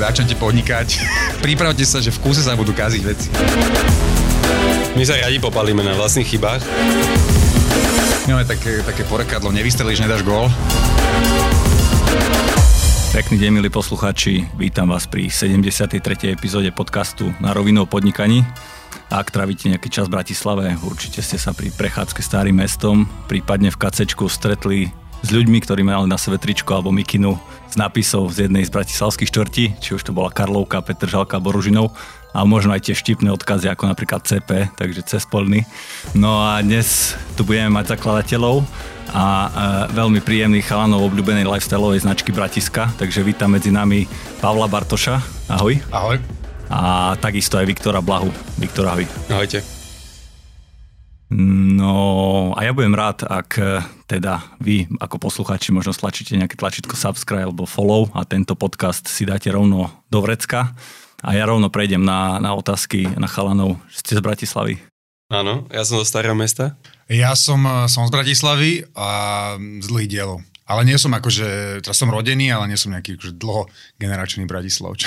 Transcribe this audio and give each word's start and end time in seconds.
začnete 0.00 0.34
podnikať, 0.40 0.88
pripravte 1.44 1.84
sa, 1.84 2.00
že 2.00 2.08
v 2.08 2.18
kúse 2.24 2.40
sa 2.40 2.56
budú 2.56 2.72
kaziť 2.72 3.02
veci. 3.04 3.28
My 4.96 5.04
sa 5.04 5.20
radi 5.20 5.36
popalíme 5.36 5.84
na 5.84 5.92
vlastných 5.92 6.26
chybách. 6.26 6.62
Máme 8.24 8.46
také, 8.48 8.80
také 8.80 9.04
porekadlo, 9.04 9.52
nevystrelíš, 9.52 10.00
nedáš 10.00 10.24
gól. 10.24 10.48
Pekný 13.10 13.42
deň, 13.42 13.50
milí 13.58 13.70
poslucháči. 13.74 14.46
Vítam 14.54 14.94
vás 14.94 15.10
pri 15.10 15.26
73. 15.28 15.98
epizóde 16.30 16.70
podcastu 16.70 17.34
na 17.42 17.50
rovinu 17.50 17.82
o 17.82 17.90
podnikaní. 17.90 18.46
Ak 19.10 19.34
trávite 19.34 19.66
nejaký 19.66 19.90
čas 19.90 20.06
v 20.06 20.14
Bratislave, 20.14 20.78
určite 20.86 21.18
ste 21.18 21.34
sa 21.34 21.50
pri 21.50 21.74
prechádzke 21.74 22.22
starým 22.22 22.62
mestom, 22.62 23.10
prípadne 23.26 23.74
v 23.74 23.80
kacečku 23.82 24.30
stretli 24.30 24.94
s 25.20 25.28
ľuďmi, 25.28 25.58
ktorí 25.60 25.84
mali 25.84 26.08
na 26.08 26.16
sebe 26.16 26.40
tričko 26.40 26.76
alebo 26.76 26.90
mikinu 26.90 27.36
z 27.70 27.78
nápisov 27.78 28.32
z 28.34 28.48
jednej 28.48 28.66
z 28.66 28.72
bratislavských 28.72 29.30
štvrtí, 29.30 29.64
či 29.78 29.90
už 29.94 30.02
to 30.02 30.16
bola 30.16 30.32
Karlovka, 30.32 30.82
Petržalka, 30.82 31.38
Boružinov 31.38 31.94
a 32.34 32.46
možno 32.46 32.74
aj 32.74 32.90
tie 32.90 32.94
štipné 32.94 33.30
odkazy 33.34 33.70
ako 33.70 33.90
napríklad 33.90 34.22
CP, 34.22 34.74
takže 34.74 35.06
Cespolny. 35.06 35.66
No 36.14 36.42
a 36.42 36.62
dnes 36.62 37.14
tu 37.34 37.42
budeme 37.42 37.70
mať 37.74 37.98
zakladateľov 37.98 38.62
a 39.10 39.24
e, 39.26 39.48
veľmi 39.94 40.22
príjemných 40.22 40.66
chalanov 40.66 41.10
obľúbenej 41.10 41.46
lifestyleovej 41.46 42.06
značky 42.06 42.30
Bratiska, 42.30 42.94
takže 42.98 43.26
vítam 43.26 43.50
medzi 43.50 43.74
nami 43.74 44.06
Pavla 44.38 44.70
Bartoša. 44.70 45.18
Ahoj. 45.50 45.78
Ahoj. 45.90 46.18
A 46.70 47.12
takisto 47.18 47.58
aj 47.58 47.66
Viktora 47.66 47.98
Blahu. 47.98 48.30
Viktor, 48.62 48.86
ahoj. 48.86 49.02
Ahojte. 49.26 49.79
No 51.30 51.94
a 52.58 52.66
ja 52.66 52.74
budem 52.74 52.90
rád, 52.90 53.22
ak 53.22 53.50
e, 53.62 53.78
teda 54.10 54.42
vy 54.58 54.90
ako 54.98 55.30
poslucháči 55.30 55.70
možno 55.70 55.94
stlačíte 55.94 56.34
nejaké 56.34 56.58
tlačítko 56.58 56.98
subscribe 56.98 57.46
alebo 57.46 57.70
follow 57.70 58.10
a 58.18 58.26
tento 58.26 58.58
podcast 58.58 59.06
si 59.06 59.22
dáte 59.22 59.46
rovno 59.54 60.02
do 60.10 60.18
vrecka. 60.26 60.74
A 61.22 61.30
ja 61.38 61.46
rovno 61.46 61.70
prejdem 61.70 62.02
na, 62.02 62.42
na 62.42 62.50
otázky 62.58 63.14
na 63.14 63.30
chalanov. 63.30 63.78
Ste 63.94 64.18
z 64.18 64.22
Bratislavy? 64.26 64.82
Áno, 65.30 65.70
ja 65.70 65.86
som 65.86 66.02
zo 66.02 66.06
starého 66.10 66.34
mesta. 66.34 66.74
Ja 67.06 67.38
som, 67.38 67.62
e, 67.62 67.86
som 67.86 68.10
z 68.10 68.10
Bratislavy 68.10 68.90
a 68.98 69.08
z 69.54 69.86
dlhých 69.86 70.10
dielov. 70.10 70.42
Ale 70.66 70.82
nie 70.82 70.98
som 70.98 71.14
akože, 71.14 71.78
teraz 71.82 71.98
som 71.98 72.10
rodený, 72.10 72.50
ale 72.50 72.70
nie 72.70 72.78
som 72.78 72.90
nejaký 72.90 73.14
akože 73.18 73.38
dlhogeneračný 73.38 74.50
Bratislavč. 74.50 75.06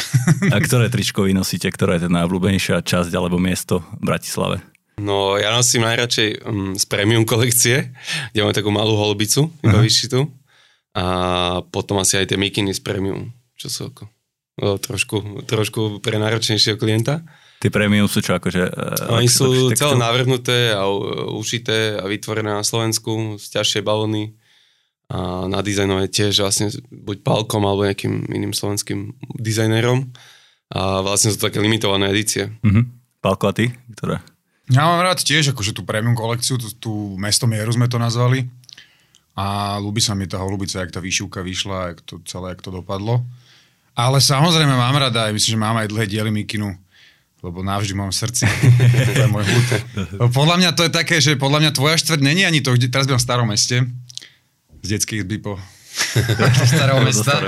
A 0.52 0.60
ktoré 0.64 0.88
tričko 0.94 1.28
vy 1.28 1.36
nosíte? 1.36 1.68
Ktoré 1.68 2.00
je 2.00 2.08
tá 2.08 2.10
najobľúbenejšia 2.16 2.80
časť 2.80 3.12
alebo 3.12 3.36
miesto 3.36 3.84
v 4.00 4.16
Bratislave? 4.16 4.64
No 5.02 5.42
ja 5.42 5.50
nosím 5.50 5.90
najradšej 5.90 6.30
um, 6.46 6.78
z 6.78 6.86
premium 6.86 7.26
kolekcie, 7.26 7.90
kde 8.30 8.40
máme 8.46 8.54
takú 8.54 8.70
malú 8.70 8.94
holubicu, 8.94 9.50
iba 9.66 9.82
uh-huh. 9.82 9.86
vyšitú. 9.86 10.30
A 10.94 11.06
potom 11.74 11.98
asi 11.98 12.22
aj 12.22 12.30
tie 12.30 12.38
mikiny 12.38 12.70
z 12.70 12.82
premium, 12.86 13.34
čo 13.58 13.66
sú 13.74 13.90
ako 13.90 14.06
o, 14.62 14.78
trošku, 14.78 15.42
trošku 15.50 15.98
pre 16.06 16.22
náročnejšieho 16.22 16.78
klienta. 16.78 17.26
Tie 17.58 17.74
premium 17.74 18.06
sú 18.06 18.22
čo 18.22 18.38
akože... 18.38 18.70
Uh, 18.70 19.18
Oni 19.18 19.26
sú 19.26 19.74
celé 19.74 19.98
navrhnuté 19.98 20.78
a 20.78 20.86
ušité 21.34 21.98
a 21.98 22.06
vytvorené 22.06 22.54
na 22.54 22.62
Slovensku 22.62 23.42
z 23.42 23.46
ťažšej 23.58 23.82
balóny 23.82 24.38
a 25.10 25.50
nadizajnové 25.50 26.14
tiež 26.14 26.46
vlastne 26.46 26.70
buď 26.90 27.26
Palkom 27.26 27.66
alebo 27.66 27.90
nejakým 27.90 28.30
iným 28.30 28.54
slovenským 28.54 29.18
dizajnerom. 29.42 30.14
A 30.74 31.02
vlastne 31.02 31.34
sú 31.34 31.42
to 31.42 31.50
také 31.50 31.58
limitované 31.58 32.14
edície. 32.14 32.54
Uh-huh. 32.62 32.86
Palko 33.22 33.50
a 33.50 33.54
ty? 33.58 33.74
Ktoré? 33.98 34.22
Ja 34.72 34.88
mám 34.88 35.04
rád 35.04 35.20
tiež 35.20 35.52
akože 35.52 35.76
tú 35.76 35.84
premium 35.84 36.16
kolekciu, 36.16 36.56
tú, 36.56 36.68
tú 36.80 36.94
mesto 37.20 37.44
mieru 37.44 37.68
sme 37.76 37.92
to 37.92 38.00
nazvali. 38.00 38.48
A 39.34 39.76
ľúbi 39.82 40.00
sa 40.00 40.14
mi 40.14 40.30
tá 40.30 40.40
holubica, 40.40 40.80
jak 40.80 40.94
tá 40.94 41.02
výšivka 41.02 41.42
vyšla, 41.42 41.92
jak 41.92 42.00
to 42.06 42.22
celé, 42.24 42.54
jak 42.54 42.62
to 42.62 42.72
dopadlo. 42.72 43.26
Ale 43.98 44.22
samozrejme 44.22 44.72
mám 44.72 44.96
rada, 44.96 45.28
aj 45.28 45.34
myslím, 45.36 45.58
že 45.58 45.64
mám 45.64 45.78
aj 45.82 45.90
dlhé 45.90 46.06
diely 46.06 46.32
Mikinu, 46.32 46.70
lebo 47.42 47.60
navždy 47.66 47.94
mám 47.98 48.14
srdci. 48.14 48.46
to 49.18 49.22
je 49.26 49.30
môj 49.30 49.44
hud. 49.44 49.70
Podľa 50.32 50.56
mňa 50.62 50.70
to 50.78 50.86
je 50.88 50.92
také, 50.94 51.18
že 51.20 51.36
podľa 51.36 51.60
mňa 51.66 51.72
tvoja 51.76 51.98
štvrť 52.00 52.22
není 52.24 52.46
ani 52.46 52.64
to, 52.64 52.78
teraz 52.88 53.10
byłem 53.10 53.20
v 53.20 53.26
starom 53.26 53.50
meste, 53.50 53.84
z 54.80 54.88
detských 54.88 55.26
zby 55.28 55.38
po 55.44 55.58
starého 56.74 57.02
mesta. 57.02 57.42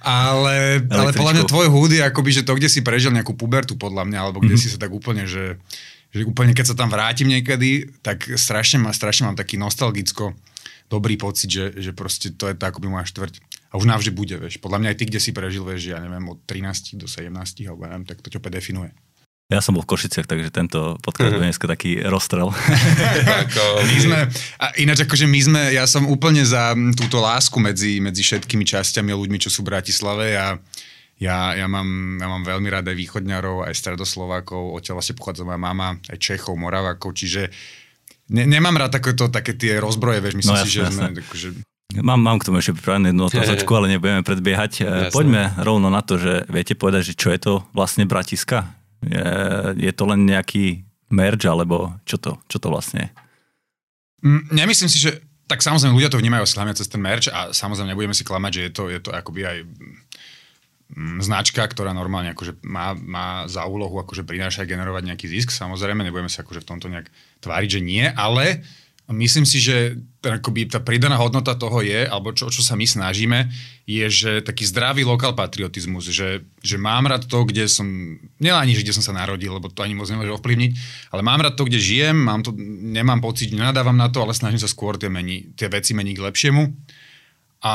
Ale, 0.00 0.84
ale 0.88 1.10
podľa 1.12 1.32
mňa 1.36 1.44
tvoj 1.46 1.68
hud 1.68 1.90
je 1.94 2.02
akoby, 2.02 2.30
že 2.32 2.42
to, 2.42 2.56
kde 2.56 2.68
si 2.72 2.80
prežil 2.80 3.12
nejakú 3.12 3.36
pubertu, 3.36 3.76
podľa 3.76 4.08
mňa, 4.08 4.18
alebo 4.18 4.40
kde 4.40 4.56
mm-hmm. 4.56 4.72
si 4.72 4.72
sa 4.72 4.80
tak 4.80 4.92
úplne, 4.92 5.28
že 5.28 5.60
že 6.16 6.24
úplne 6.24 6.56
keď 6.56 6.72
sa 6.72 6.78
tam 6.78 6.88
vrátim 6.88 7.28
niekedy, 7.28 7.92
tak 8.00 8.24
strašne, 8.40 8.80
má, 8.80 8.90
strašne 8.96 9.28
mám 9.28 9.36
taký 9.36 9.60
nostalgicko 9.60 10.32
dobrý 10.88 11.18
pocit, 11.18 11.50
že, 11.50 11.64
že 11.76 11.90
proste 11.92 12.32
to 12.32 12.48
je 12.48 12.54
tá 12.56 12.70
akoby 12.70 12.88
moja 12.88 13.04
štvrť. 13.04 13.42
A 13.74 13.76
už 13.76 13.90
navždy 13.90 14.14
bude, 14.14 14.38
vieš. 14.38 14.62
Podľa 14.62 14.78
mňa 14.80 14.88
aj 14.94 14.98
ty, 15.02 15.04
kde 15.10 15.20
si 15.20 15.30
prežil, 15.34 15.66
vieš, 15.66 15.92
ja 15.92 15.98
neviem, 15.98 16.22
od 16.30 16.38
13 16.46 16.96
do 16.96 17.10
17, 17.10 17.28
alebo 17.66 17.84
neviem, 17.84 18.06
tak 18.06 18.22
to 18.22 18.30
čo 18.30 18.38
definuje. 18.38 18.94
Ja 19.46 19.62
som 19.62 19.78
bol 19.78 19.86
v 19.86 19.94
Košiciach, 19.94 20.26
takže 20.26 20.50
tento 20.50 20.98
podcast 21.02 21.38
je 21.38 21.42
dneska 21.46 21.66
taký 21.70 22.02
rozstrel. 22.02 22.50
my 23.90 23.98
sme, 23.98 24.18
a 24.58 24.66
ináč 24.78 25.06
akože 25.06 25.26
my 25.26 25.40
sme, 25.42 25.62
ja 25.74 25.86
som 25.86 26.06
úplne 26.06 26.42
za 26.42 26.74
túto 26.98 27.22
lásku 27.22 27.54
medzi, 27.62 28.02
medzi 28.02 28.26
všetkými 28.26 28.66
časťami 28.66 29.10
a 29.14 29.18
ľuďmi, 29.18 29.38
čo 29.38 29.50
sú 29.50 29.62
v 29.62 29.70
Bratislave 29.74 30.34
a 30.34 30.34
ja, 30.34 30.46
ja, 31.16 31.64
mám, 31.64 32.20
ja 32.20 32.28
mám 32.28 32.44
veľmi 32.44 32.68
rád 32.68 32.92
aj 32.92 32.96
východňarov, 32.96 33.64
aj 33.64 33.72
stredoslovákov, 33.72 34.76
odtiaľ 34.76 35.00
vlastne 35.00 35.16
pochádza 35.16 35.48
moja 35.48 35.56
mama, 35.56 35.96
aj 36.12 36.18
Čechov, 36.20 36.60
Moravákov, 36.60 37.16
čiže 37.16 37.48
ne, 38.28 38.44
nemám 38.44 38.76
rád 38.76 39.00
takéto, 39.00 39.32
také 39.32 39.56
tie 39.56 39.80
rozbroje, 39.80 40.20
vieš, 40.20 40.36
myslím 40.44 40.56
no, 40.56 40.64
si, 40.64 40.70
že 40.76 40.92
sme... 40.92 41.16
Akože... 41.16 41.48
Mám, 41.96 42.20
mám 42.20 42.36
k 42.36 42.52
tomu 42.52 42.60
ešte 42.60 42.76
pripravenú 42.76 43.08
jednu 43.08 43.24
otázočku, 43.32 43.70
ale 43.78 43.96
nebudeme 43.96 44.20
predbiehať. 44.20 44.72
E, 44.76 44.84
jasne. 44.84 45.14
Poďme 45.14 45.56
rovno 45.56 45.88
na 45.88 46.04
to, 46.04 46.20
že 46.20 46.44
viete 46.52 46.76
povedať, 46.76 47.12
že 47.12 47.14
čo 47.16 47.32
je 47.32 47.38
to 47.40 47.52
vlastne 47.72 48.04
Bratiska? 48.04 48.76
Je, 49.00 49.24
je 49.80 49.92
to 49.96 50.04
len 50.04 50.28
nejaký 50.28 50.84
merge, 51.08 51.48
alebo 51.48 51.96
čo 52.04 52.20
to, 52.20 52.36
čo 52.50 52.60
to 52.60 52.68
vlastne 52.68 53.08
je? 53.08 53.10
Mm, 54.26 54.42
nemyslím 54.52 54.90
si, 54.90 54.98
že 55.00 55.22
tak 55.46 55.62
samozrejme 55.62 55.94
ľudia 55.94 56.10
to 56.10 56.18
vnímajú 56.18 56.42
hlavne 56.58 56.74
cez 56.74 56.90
ten 56.90 56.98
merch 56.98 57.30
a 57.30 57.54
samozrejme 57.54 57.94
nebudeme 57.94 58.16
si 58.18 58.26
klamať, 58.26 58.52
že 58.52 58.62
je 58.66 58.72
to, 58.74 58.82
je 58.90 58.98
to 58.98 59.10
akoby 59.14 59.46
aj 59.46 59.56
značka, 60.94 61.66
ktorá 61.66 61.90
normálne 61.90 62.30
akože 62.30 62.62
má, 62.62 62.94
má 62.94 63.26
za 63.50 63.66
úlohu 63.66 63.98
akože 63.98 64.22
prinášať 64.22 64.70
generovať 64.70 65.02
nejaký 65.10 65.26
zisk. 65.26 65.50
Samozrejme, 65.50 66.06
nebudeme 66.06 66.30
sa 66.30 66.46
akože 66.46 66.62
v 66.62 66.68
tomto 66.68 66.86
nejak 66.86 67.10
tváriť, 67.42 67.70
že 67.78 67.80
nie, 67.82 68.06
ale 68.06 68.62
myslím 69.10 69.46
si, 69.46 69.62
že 69.62 69.98
akoby 70.22 70.66
tá 70.66 70.82
pridaná 70.82 71.14
hodnota 71.18 71.54
toho 71.54 71.78
je, 71.82 72.06
alebo 72.06 72.34
čo, 72.34 72.50
čo 72.50 72.62
sa 72.62 72.74
my 72.74 72.86
snažíme, 72.86 73.50
je, 73.86 74.06
že 74.10 74.32
taký 74.42 74.66
zdravý 74.66 75.06
lokál 75.06 75.34
patriotizmus, 75.34 76.10
že, 76.10 76.42
že 76.58 76.76
mám 76.78 77.06
rád 77.06 77.30
to, 77.30 77.46
kde 77.46 77.70
som, 77.70 77.86
nie 78.42 78.50
ani, 78.50 78.74
že 78.74 78.82
kde 78.82 78.96
som 78.98 79.06
sa 79.06 79.14
narodil, 79.14 79.54
lebo 79.54 79.70
to 79.70 79.86
ani 79.86 79.94
moc 79.94 80.10
nemôže 80.10 80.34
ovplyvniť, 80.34 80.70
ale 81.14 81.22
mám 81.22 81.42
rád 81.42 81.54
to, 81.54 81.66
kde 81.70 81.78
žijem, 81.78 82.18
mám 82.18 82.42
to, 82.42 82.50
nemám 82.94 83.22
pocit, 83.22 83.54
nenadávam 83.54 83.94
na 83.94 84.10
to, 84.10 84.26
ale 84.26 84.34
snažím 84.34 84.58
sa 84.58 84.70
skôr 84.70 84.98
tie, 84.98 85.06
meni, 85.06 85.54
tie 85.54 85.70
veci 85.70 85.94
meniť 85.94 86.14
k 86.14 86.26
lepšiemu. 86.26 86.62
A 87.62 87.74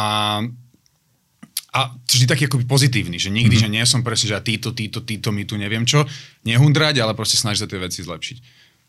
a 1.72 1.96
vždy 2.04 2.26
taký 2.28 2.44
akoby 2.52 2.68
pozitívny, 2.68 3.16
že 3.16 3.32
nikdy, 3.32 3.56
mm-hmm. 3.56 3.72
že 3.72 3.76
nie 3.80 3.84
som 3.88 4.04
presne, 4.04 4.36
že 4.36 4.38
a 4.38 4.44
títo, 4.44 4.76
títo, 4.76 5.08
títo, 5.08 5.32
my 5.32 5.48
tu 5.48 5.56
neviem 5.56 5.88
čo, 5.88 6.04
nehundrať, 6.44 7.00
ale 7.00 7.16
proste 7.16 7.40
snažiť 7.40 7.64
sa 7.64 7.70
tie 7.72 7.80
veci 7.80 8.04
zlepšiť. 8.04 8.38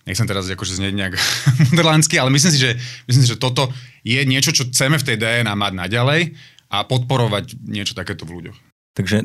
Nechcem 0.02 0.26
teraz 0.26 0.50
akože 0.50 0.82
znieť 0.82 0.94
nejak 0.98 1.14
moderlánsky, 1.70 2.18
ale 2.18 2.34
myslím 2.34 2.52
si, 2.52 2.58
že, 2.58 2.74
myslím 3.06 3.22
si, 3.22 3.30
že 3.30 3.38
toto 3.38 3.70
je 4.02 4.18
niečo, 4.26 4.50
čo 4.50 4.66
chceme 4.66 4.98
v 4.98 5.06
tej 5.06 5.16
DNA 5.22 5.54
mať 5.54 5.72
naďalej 5.78 6.34
a 6.74 6.82
podporovať 6.82 7.54
niečo 7.62 7.94
takéto 7.94 8.26
v 8.26 8.42
ľuďoch. 8.42 8.58
Takže 8.92 9.24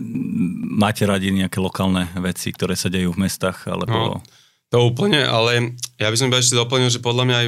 máte 0.78 1.04
radi 1.04 1.34
nejaké 1.34 1.58
lokálne 1.58 2.08
veci, 2.22 2.54
ktoré 2.54 2.78
sa 2.78 2.88
dejú 2.94 3.12
v 3.18 3.26
mestách? 3.26 3.68
Alebo... 3.68 4.22
No, 4.22 4.24
to 4.70 4.86
úplne, 4.86 5.26
ale 5.26 5.76
ja 5.98 6.08
by 6.08 6.16
som 6.16 6.30
ešte 6.32 6.56
doplnil, 6.56 6.94
že 6.94 7.04
podľa 7.04 7.24
mňa 7.26 7.38
aj 7.42 7.48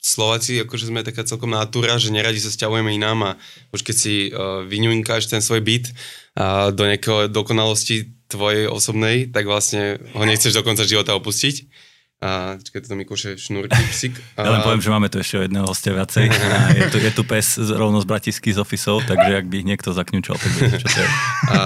Slováci, 0.00 0.62
akože 0.62 0.92
sme 0.92 1.02
taká 1.02 1.26
celkom 1.26 1.50
natúra, 1.50 1.98
že 1.98 2.14
neradi 2.14 2.38
sa 2.38 2.52
sťahujeme 2.52 2.94
inám 2.94 3.18
a 3.26 3.30
už 3.74 3.82
keď 3.82 3.96
si 3.96 4.14
uh, 4.30 4.62
vyňuňkáš 4.62 5.26
ten 5.26 5.42
svoj 5.42 5.64
byt 5.66 5.90
uh, 5.90 6.70
do 6.70 6.86
nejakého 6.86 7.26
dokonalosti 7.26 8.14
tvojej 8.30 8.70
osobnej, 8.70 9.30
tak 9.30 9.50
vlastne 9.50 9.98
ho 10.14 10.22
nechceš 10.22 10.54
do 10.54 10.62
konca 10.62 10.86
života 10.86 11.14
opustiť. 11.14 11.66
A 12.16 12.56
čakaj, 12.56 12.88
to 12.88 12.96
mi 12.96 13.04
kúše 13.04 13.36
šnúrky, 13.36 13.76
psík. 13.92 14.16
Ja 14.40 14.48
len 14.48 14.64
poviem, 14.64 14.80
že 14.80 14.88
máme 14.88 15.12
tu 15.12 15.20
ešte 15.20 15.44
jedného 15.44 15.68
hostia 15.68 15.92
viacej. 15.92 16.32
A 16.56 16.72
je, 16.72 16.84
tu, 16.88 16.96
je 16.96 17.12
tu 17.12 17.22
pes 17.28 17.60
rovno 17.60 18.00
z 18.00 18.08
Bratisky 18.08 18.56
z 18.56 18.64
ofisov, 18.64 19.04
takže 19.04 19.44
ak 19.44 19.46
by 19.52 19.54
ich 19.60 19.68
niekto 19.68 19.92
zakňučal, 19.92 20.40
tak 20.40 20.50
viete, 20.56 20.80
čo 20.80 20.88
to 20.88 20.98
je. 21.04 21.08
A 21.52 21.60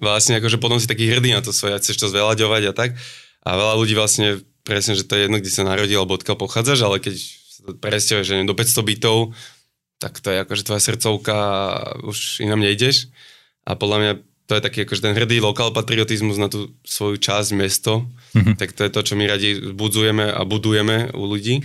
vlastne 0.00 0.40
akože 0.40 0.56
potom 0.56 0.80
si 0.80 0.88
taký 0.88 1.12
hrdý 1.12 1.36
na 1.36 1.44
to 1.44 1.52
svoje, 1.52 1.76
chceš 1.84 2.00
to 2.00 2.08
zveľaďovať 2.08 2.62
a 2.64 2.72
tak. 2.72 2.96
A 3.44 3.48
veľa 3.60 3.74
ľudí 3.76 3.92
vlastne 3.92 4.40
presne, 4.68 4.92
že 4.92 5.08
to 5.08 5.16
je 5.16 5.24
jedno, 5.24 5.40
kde 5.40 5.48
sa 5.48 5.64
narodil 5.64 5.96
alebo 5.96 6.20
odkiaľ 6.20 6.36
pochádzaš, 6.36 6.84
ale 6.84 7.00
keď 7.00 7.16
presťahuješ 7.80 8.28
že 8.28 8.44
do 8.44 8.52
500 8.52 8.90
bytov, 8.92 9.18
tak 9.98 10.20
to 10.20 10.28
je 10.30 10.38
akože 10.44 10.62
tvoja 10.68 10.82
srdcovka 10.84 11.36
už 12.04 12.44
inám 12.44 12.60
nejdeš. 12.60 13.08
A 13.64 13.74
podľa 13.74 13.98
mňa 13.98 14.12
to 14.48 14.52
je 14.56 14.64
taký 14.64 14.78
akože 14.88 15.04
ten 15.04 15.12
hrdý 15.12 15.44
lokál 15.44 15.72
patriotizmus 15.72 16.40
na 16.40 16.48
tú 16.48 16.72
svoju 16.86 17.20
časť, 17.20 17.52
mesto, 17.52 18.08
mm-hmm. 18.32 18.56
tak 18.56 18.72
to 18.72 18.86
je 18.86 18.90
to, 18.92 19.00
čo 19.04 19.14
my 19.18 19.28
radi 19.28 19.60
budzujeme 19.76 20.24
a 20.24 20.40
budujeme 20.48 21.12
u 21.12 21.24
ľudí. 21.28 21.64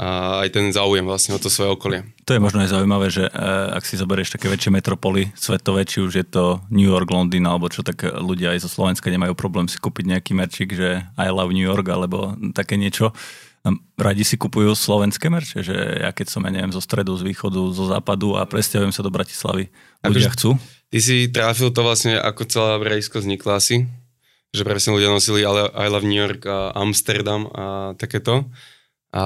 A 0.00 0.40
aj 0.40 0.56
ten 0.56 0.72
záujem 0.72 1.04
vlastne 1.04 1.36
o 1.36 1.42
to 1.42 1.52
svoje 1.52 1.76
okolie. 1.76 2.00
To 2.24 2.32
je 2.32 2.40
možno 2.40 2.64
aj 2.64 2.72
zaujímavé, 2.72 3.12
že 3.12 3.28
uh, 3.28 3.76
ak 3.76 3.84
si 3.84 4.00
zoberieš 4.00 4.32
také 4.32 4.48
väčšie 4.48 4.72
metropoly 4.72 5.28
svetové, 5.36 5.84
či 5.84 6.00
už 6.00 6.12
je 6.16 6.24
to 6.24 6.64
New 6.72 6.88
York, 6.88 7.12
Londýn 7.12 7.44
alebo 7.44 7.68
čo, 7.68 7.84
tak 7.84 8.08
ľudia 8.08 8.56
aj 8.56 8.64
zo 8.64 8.72
Slovenska 8.72 9.12
nemajú 9.12 9.36
problém 9.36 9.68
si 9.68 9.76
kúpiť 9.76 10.08
nejaký 10.08 10.32
merčik, 10.32 10.72
že 10.72 11.04
I 11.20 11.28
love 11.28 11.52
New 11.52 11.60
York 11.60 11.84
alebo 11.92 12.32
také 12.56 12.80
niečo. 12.80 13.12
Radi 14.00 14.24
si 14.24 14.40
kupujú 14.40 14.72
slovenské 14.72 15.28
merče, 15.28 15.60
že 15.60 15.76
ja 15.76 16.16
keď 16.16 16.32
som, 16.32 16.40
ja 16.48 16.52
neviem, 16.56 16.72
zo 16.72 16.80
stredu, 16.80 17.12
z 17.20 17.28
východu, 17.28 17.60
zo 17.76 17.84
západu 17.92 18.40
a 18.40 18.48
presťahujem 18.48 18.96
sa 18.96 19.04
do 19.04 19.12
Bratislavy, 19.12 19.68
ľudia 20.00 20.32
chcú? 20.32 20.56
Ty 20.88 20.98
si 21.04 21.28
trafil 21.28 21.68
to 21.68 21.84
vlastne, 21.84 22.16
ako 22.16 22.48
celá 22.48 22.80
Brejsko 22.80 23.20
vznikla 23.20 23.60
asi, 23.60 23.84
že 24.56 24.64
presne 24.64 24.96
ľudia 24.96 25.12
nosili 25.12 25.44
I 25.44 25.86
love 25.92 26.08
New 26.08 26.16
York 26.16 26.48
a 26.48 26.72
Amsterdam 26.72 27.52
a 27.52 27.92
takéto. 28.00 28.48
A 29.10 29.24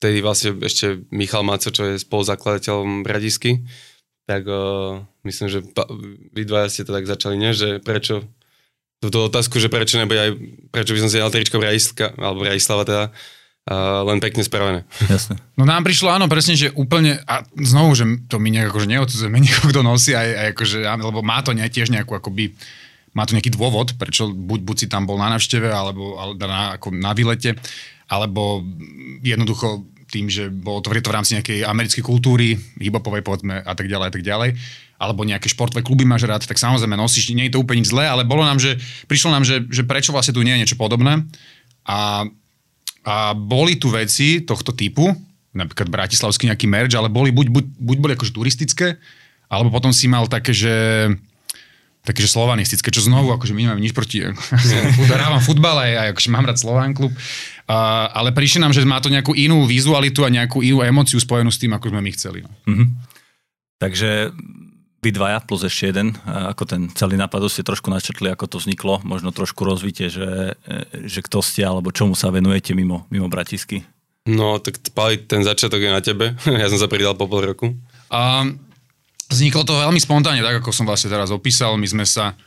vtedy 0.00 0.20
vlastne 0.20 0.56
ešte 0.60 1.04
Michal 1.12 1.44
Maco, 1.44 1.72
čo 1.72 1.94
je 1.94 2.00
spoluzakladateľom 2.00 3.04
Bradisky, 3.04 3.64
tak 4.26 4.42
uh, 4.50 5.00
myslím, 5.22 5.46
že 5.48 5.58
pa, 5.70 5.86
vy 6.34 6.42
dvaja 6.42 6.68
ste 6.68 6.82
to 6.82 6.92
tak 6.92 7.06
začali, 7.06 7.38
nie? 7.38 7.54
Že 7.54 7.80
prečo 7.80 8.26
túto 8.98 9.30
otázku, 9.30 9.62
že 9.62 9.70
prečo 9.70 10.00
nebude 10.00 10.18
aj, 10.18 10.30
prečo 10.72 10.92
by 10.96 11.00
som 11.04 11.10
si 11.10 11.20
dal 11.22 11.30
tričko 11.30 11.62
Bradiska, 11.62 12.16
alebo 12.18 12.42
Bradislava 12.42 12.82
teda, 12.82 13.04
uh, 13.70 14.02
len 14.08 14.18
pekne 14.18 14.42
spravené. 14.42 14.82
Jasne. 15.06 15.38
No 15.54 15.62
nám 15.62 15.86
prišlo 15.86 16.10
áno, 16.10 16.26
presne, 16.26 16.58
že 16.58 16.74
úplne, 16.74 17.22
a 17.24 17.46
znovu, 17.54 17.94
že 17.94 18.04
to 18.26 18.42
my 18.42 18.50
nejak 18.50 18.74
akože 18.74 18.88
neodsudzujeme 18.90 19.38
nikoho, 19.46 19.70
kto 19.70 19.80
nosí, 19.86 20.12
aj, 20.12 20.28
aj 20.28 20.48
akože, 20.58 20.78
lebo 20.82 21.20
má 21.22 21.38
to 21.46 21.54
ne, 21.54 21.64
tiež 21.70 21.94
nejakú 21.94 22.18
akoby, 22.18 22.56
má 23.14 23.24
to 23.24 23.38
nejaký 23.38 23.54
dôvod, 23.54 23.94
prečo 23.94 24.28
buď, 24.28 24.60
buď 24.66 24.76
si 24.76 24.86
tam 24.90 25.06
bol 25.06 25.16
na 25.16 25.32
navšteve, 25.38 25.70
alebo, 25.70 26.18
alebo 26.18 26.36
na, 26.44 26.74
ako 26.76 26.92
na 26.92 27.14
výlete, 27.14 27.54
alebo 28.06 28.62
jednoducho 29.22 29.86
tým, 30.06 30.30
že 30.30 30.48
bolo 30.48 30.78
to, 30.78 30.94
v 30.94 31.02
rámci 31.02 31.34
nejakej 31.34 31.66
americkej 31.66 32.02
kultúry, 32.02 32.54
hiphopovej 32.78 33.26
povedzme 33.26 33.58
a 33.58 33.72
tak 33.74 33.90
ďalej 33.90 34.06
a 34.06 34.12
tak 34.14 34.22
ďalej, 34.22 34.50
alebo 34.96 35.26
nejaké 35.26 35.50
športové 35.50 35.82
kluby 35.82 36.06
máš 36.06 36.24
rád, 36.24 36.46
tak 36.46 36.56
samozrejme 36.56 36.94
nosíš, 36.96 37.34
nie 37.34 37.50
je 37.50 37.58
to 37.58 37.62
úplne 37.62 37.82
nič 37.82 37.90
zlé, 37.90 38.06
ale 38.06 38.24
bolo 38.24 38.46
nám, 38.46 38.56
že 38.62 38.78
prišlo 39.10 39.34
nám, 39.34 39.44
že, 39.44 39.66
že 39.68 39.84
prečo 39.84 40.14
vlastne 40.14 40.32
tu 40.32 40.40
nie 40.40 40.56
je 40.56 40.62
niečo 40.64 40.78
podobné. 40.80 41.26
A, 41.84 42.24
a 43.02 43.14
boli 43.34 43.76
tu 43.76 43.92
veci 43.92 44.46
tohto 44.46 44.72
typu, 44.72 45.10
napríklad 45.52 45.90
bratislavský 45.90 46.48
nejaký 46.48 46.66
merch, 46.70 46.94
ale 46.96 47.12
boli 47.12 47.34
buď, 47.34 47.46
buď, 47.50 47.64
buď 47.76 47.96
boli 47.98 48.12
akože 48.14 48.32
turistické, 48.32 48.96
alebo 49.50 49.74
potom 49.74 49.90
si 49.90 50.06
mal 50.06 50.30
také, 50.30 50.54
že 50.54 50.74
takže 52.06 52.30
slovanistické, 52.30 52.94
čo 52.94 53.02
znovu, 53.02 53.34
akože 53.34 53.50
my 53.50 53.66
nemáme 53.66 53.82
nič 53.82 53.90
proti, 53.90 54.22
hrávam 55.10 55.42
futbal 55.42 55.82
aj, 55.82 55.92
aj 55.92 56.08
akože 56.14 56.30
mám 56.30 56.46
rád 56.46 56.58
Slován 56.62 56.94
klub, 56.94 57.10
uh, 57.10 58.06
ale 58.14 58.30
prišli 58.30 58.62
nám, 58.62 58.70
že 58.70 58.86
má 58.86 59.02
to 59.02 59.10
nejakú 59.10 59.34
inú 59.34 59.66
vizualitu 59.66 60.22
a 60.22 60.30
nejakú 60.30 60.62
inú 60.62 60.86
emociu 60.86 61.18
spojenú 61.18 61.50
s 61.50 61.58
tým, 61.58 61.74
ako 61.74 61.90
sme 61.90 62.00
my 62.00 62.10
chceli. 62.14 62.38
No. 62.46 62.50
Mm-hmm. 62.70 62.88
Takže 63.82 64.30
vy 65.04 65.10
dvaja 65.12 65.38
plus 65.44 65.62
ešte 65.62 65.94
jeden, 65.94 66.16
ako 66.26 66.62
ten 66.66 66.88
celý 66.90 67.14
nápad 67.20 67.46
ste 67.46 67.62
trošku 67.62 67.92
načrtli, 67.92 68.32
ako 68.32 68.48
to 68.48 68.56
vzniklo, 68.58 69.04
možno 69.06 69.30
trošku 69.30 69.62
rozvite, 69.62 70.10
že, 70.10 70.58
že 71.06 71.20
kto 71.22 71.44
ste 71.44 71.62
alebo 71.62 71.94
čomu 71.94 72.18
sa 72.18 72.32
venujete 72.32 72.74
mimo, 72.74 73.06
mimo 73.12 73.30
Bratisky. 73.30 73.86
No, 74.26 74.58
tak 74.58 74.82
Pali, 74.90 75.22
ten 75.22 75.46
začiatok 75.46 75.78
je 75.78 75.90
na 75.94 76.02
tebe. 76.02 76.34
ja 76.62 76.66
som 76.66 76.82
sa 76.82 76.90
pridal 76.90 77.14
po 77.14 77.30
pol 77.30 77.46
roku. 77.46 77.78
Um, 78.10 78.58
Vzniklo 79.26 79.66
to 79.66 79.74
veľmi 79.74 79.98
spontánne, 79.98 80.42
tak 80.42 80.62
ako 80.62 80.70
som 80.70 80.86
vlastne 80.86 81.10
teraz 81.10 81.34
opísal. 81.34 81.74
My 81.74 81.88
sme 81.90 82.06
sa 82.06 82.38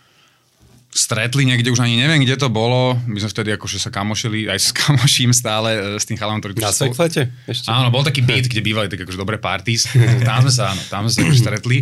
stretli 0.89 1.45
niekde, 1.45 1.69
už 1.69 1.85
ani 1.85 2.01
neviem, 2.01 2.25
kde 2.25 2.39
to 2.39 2.49
bolo. 2.49 2.97
My 3.05 3.21
sme 3.21 3.29
vtedy 3.29 3.53
akože 3.53 3.77
sa 3.77 3.93
kamošili, 3.93 4.49
aj 4.49 4.59
s 4.59 4.69
kamoším 4.81 5.31
stále, 5.31 5.69
e, 5.75 6.01
s 6.01 6.05
tým 6.09 6.17
chalom, 6.17 6.41
ktorý... 6.41 6.57
Na 6.57 6.73
Svekflete? 6.73 7.29
Ešte. 7.45 7.69
Áno, 7.69 7.93
bol 7.93 8.01
taký 8.01 8.25
byt, 8.25 8.49
kde 8.49 8.65
bývali 8.65 8.89
také 8.89 9.05
akože 9.05 9.19
dobré 9.21 9.37
parties. 9.37 9.85
Tam 10.27 10.41
sme 10.41 10.53
sa, 10.53 10.73
áno, 10.73 10.81
tam 10.89 11.05
sme 11.05 11.11
sa 11.13 11.19
akože 11.23 11.39
stretli. 11.39 11.77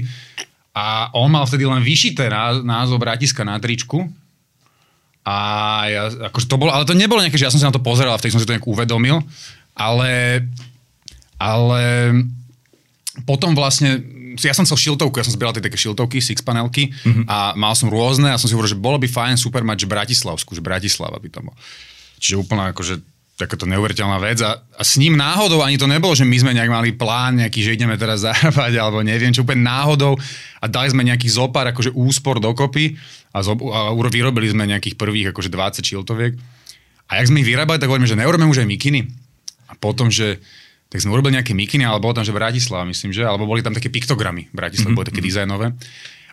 A 0.78 1.10
on 1.18 1.34
mal 1.34 1.48
vtedy 1.50 1.66
len 1.66 1.82
vyšité 1.82 2.30
názov 2.62 3.02
Bratiska 3.02 3.42
na 3.42 3.58
tričku. 3.58 4.06
A 5.26 5.36
ja, 5.90 6.04
akože 6.30 6.46
to 6.46 6.56
bolo, 6.62 6.70
ale 6.70 6.86
to 6.86 6.94
nebolo 6.94 7.20
nejaké, 7.20 7.36
že 7.36 7.50
ja 7.50 7.52
som 7.52 7.58
sa 7.60 7.74
na 7.74 7.76
to 7.76 7.82
pozeral 7.82 8.14
a 8.14 8.20
vtedy 8.22 8.38
som 8.38 8.40
si 8.40 8.46
to 8.46 8.54
nejak 8.54 8.70
uvedomil. 8.70 9.26
Ale, 9.74 10.46
ale 11.42 11.82
potom 13.26 13.58
vlastne 13.58 13.98
ja 14.44 14.54
som 14.54 14.66
chcel 14.68 14.78
šiltovku, 14.78 15.18
ja 15.18 15.26
som 15.26 15.34
zbieral 15.34 15.56
tie 15.58 15.64
také 15.66 15.80
šiltovky, 15.80 16.22
six 16.22 16.46
panelky 16.46 16.94
mm-hmm. 16.94 17.26
a 17.26 17.58
mal 17.58 17.74
som 17.74 17.90
rôzne 17.90 18.30
a 18.30 18.38
som 18.38 18.46
si 18.46 18.54
hovoril, 18.54 18.74
že 18.74 18.80
bolo 18.80 19.02
by 19.02 19.08
fajn 19.10 19.36
super 19.42 19.66
mať 19.66 19.90
Bratislavsku, 19.90 20.54
že 20.54 20.62
Bratislava 20.62 21.18
by 21.18 21.30
to 21.32 21.40
bol. 21.42 21.56
Čiže 22.22 22.36
úplne 22.38 22.70
akože 22.74 23.02
takáto 23.38 23.70
neuveriteľná 23.70 24.18
vec 24.18 24.42
a, 24.42 24.58
a 24.58 24.82
s 24.82 24.98
ním 24.98 25.14
náhodou 25.14 25.62
ani 25.62 25.78
to 25.78 25.86
nebolo, 25.86 26.18
že 26.18 26.26
my 26.26 26.38
sme 26.42 26.58
nejak 26.58 26.74
mali 26.74 26.90
plán 26.98 27.38
nejaký, 27.38 27.62
že 27.62 27.78
ideme 27.78 27.94
teraz 27.94 28.24
zarábať 28.26 28.74
alebo 28.82 29.06
neviem 29.06 29.30
čo, 29.30 29.46
úplne 29.46 29.62
náhodou 29.62 30.18
a 30.58 30.66
dali 30.66 30.90
sme 30.90 31.06
nejaký 31.06 31.30
zopár 31.30 31.70
akože 31.70 31.94
úspor 31.94 32.42
dokopy 32.42 32.98
a, 33.30 33.46
zo, 33.46 33.54
a 33.70 33.94
vyrobili 33.94 34.50
sme 34.50 34.66
nejakých 34.66 34.98
prvých 34.98 35.30
akože 35.38 35.54
20 35.54 35.86
šiltoviek 35.86 36.34
a 37.08 37.12
jak 37.22 37.30
sme 37.30 37.46
ich 37.46 37.48
vyrábali, 37.48 37.78
tak 37.78 37.94
hovoríme, 37.94 38.10
že 38.10 38.18
neurobíme 38.18 38.50
už 38.50 38.66
aj 38.66 38.68
mikiny 38.74 39.06
a 39.70 39.78
potom, 39.78 40.10
že 40.10 40.42
tak 40.88 41.04
sme 41.04 41.12
urobili 41.12 41.36
nejaké 41.36 41.52
mikiny, 41.52 41.84
ale 41.84 42.00
bolo 42.00 42.16
tam, 42.16 42.24
že 42.24 42.32
Bratislava, 42.32 42.88
myslím, 42.88 43.12
že, 43.12 43.28
alebo 43.28 43.44
boli 43.44 43.60
tam 43.60 43.76
také 43.76 43.92
piktogramy. 43.92 44.48
Bratislava 44.56 44.96
mm-hmm. 44.96 44.98
boli 44.98 45.08
také 45.12 45.22
dizajnové. 45.24 45.76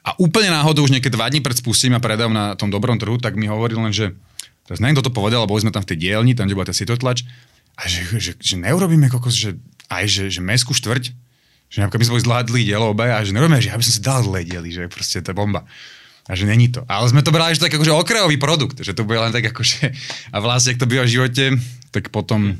A 0.04 0.10
úplne 0.20 0.52
náhodou 0.52 0.86
už 0.86 0.92
nejaké 0.94 1.10
dva 1.10 1.26
dní 1.26 1.40
pred 1.42 1.56
spustením 1.58 1.98
a 1.98 2.00
predavom 2.02 2.30
na 2.30 2.54
tom 2.54 2.70
dobrom 2.70 2.94
trhu, 3.00 3.18
tak 3.18 3.34
mi 3.34 3.50
hovoril 3.50 3.82
len, 3.82 3.90
že 3.90 4.14
teraz 4.68 4.78
neviem, 4.78 5.00
kto 5.00 5.10
to 5.10 5.16
povedal, 5.16 5.42
lebo 5.42 5.56
boli 5.56 5.64
sme 5.64 5.74
tam 5.74 5.82
v 5.82 5.90
tej 5.90 5.98
dielni, 6.06 6.36
tam, 6.36 6.46
kde 6.46 6.54
bola 6.54 6.68
tá 6.68 6.76
sitotlač, 6.76 7.26
a 7.74 7.90
že, 7.90 8.06
že, 8.20 8.32
že 8.38 8.54
neurobíme 8.54 9.10
kokos, 9.10 9.34
že 9.34 9.58
aj, 9.90 10.04
že, 10.06 10.24
že 10.30 10.40
meskú 10.44 10.70
štvrť, 10.70 11.10
že 11.72 11.78
napríklad 11.82 12.00
by 12.00 12.06
sme 12.06 12.14
boli 12.14 12.26
zládli 12.28 12.60
dielobe 12.70 13.06
a 13.10 13.18
že 13.26 13.34
nerobíme, 13.34 13.58
že 13.58 13.74
ja 13.74 13.76
by 13.80 13.82
som 13.82 13.94
si 13.98 14.02
dal 14.04 14.20
zlé 14.22 14.46
diely, 14.46 14.70
že 14.70 14.82
proste 14.86 15.18
to 15.18 15.34
je 15.34 15.36
bomba. 15.36 15.66
A 16.24 16.32
že 16.32 16.48
není 16.48 16.72
to. 16.72 16.86
Ale 16.88 17.04
sme 17.10 17.20
to 17.20 17.34
brali, 17.34 17.52
že 17.52 17.60
tak 17.60 17.74
akože 17.74 17.92
okrajový 17.92 18.40
produkt, 18.40 18.80
že 18.80 18.96
to 18.96 19.04
bude 19.04 19.20
len 19.20 19.34
tak 19.34 19.44
akože, 19.50 19.92
a 20.32 20.36
vlastne, 20.40 20.72
ak 20.72 20.80
to 20.80 20.88
býva 20.88 21.04
v 21.04 21.12
živote, 21.18 21.44
tak 21.92 22.08
potom 22.08 22.56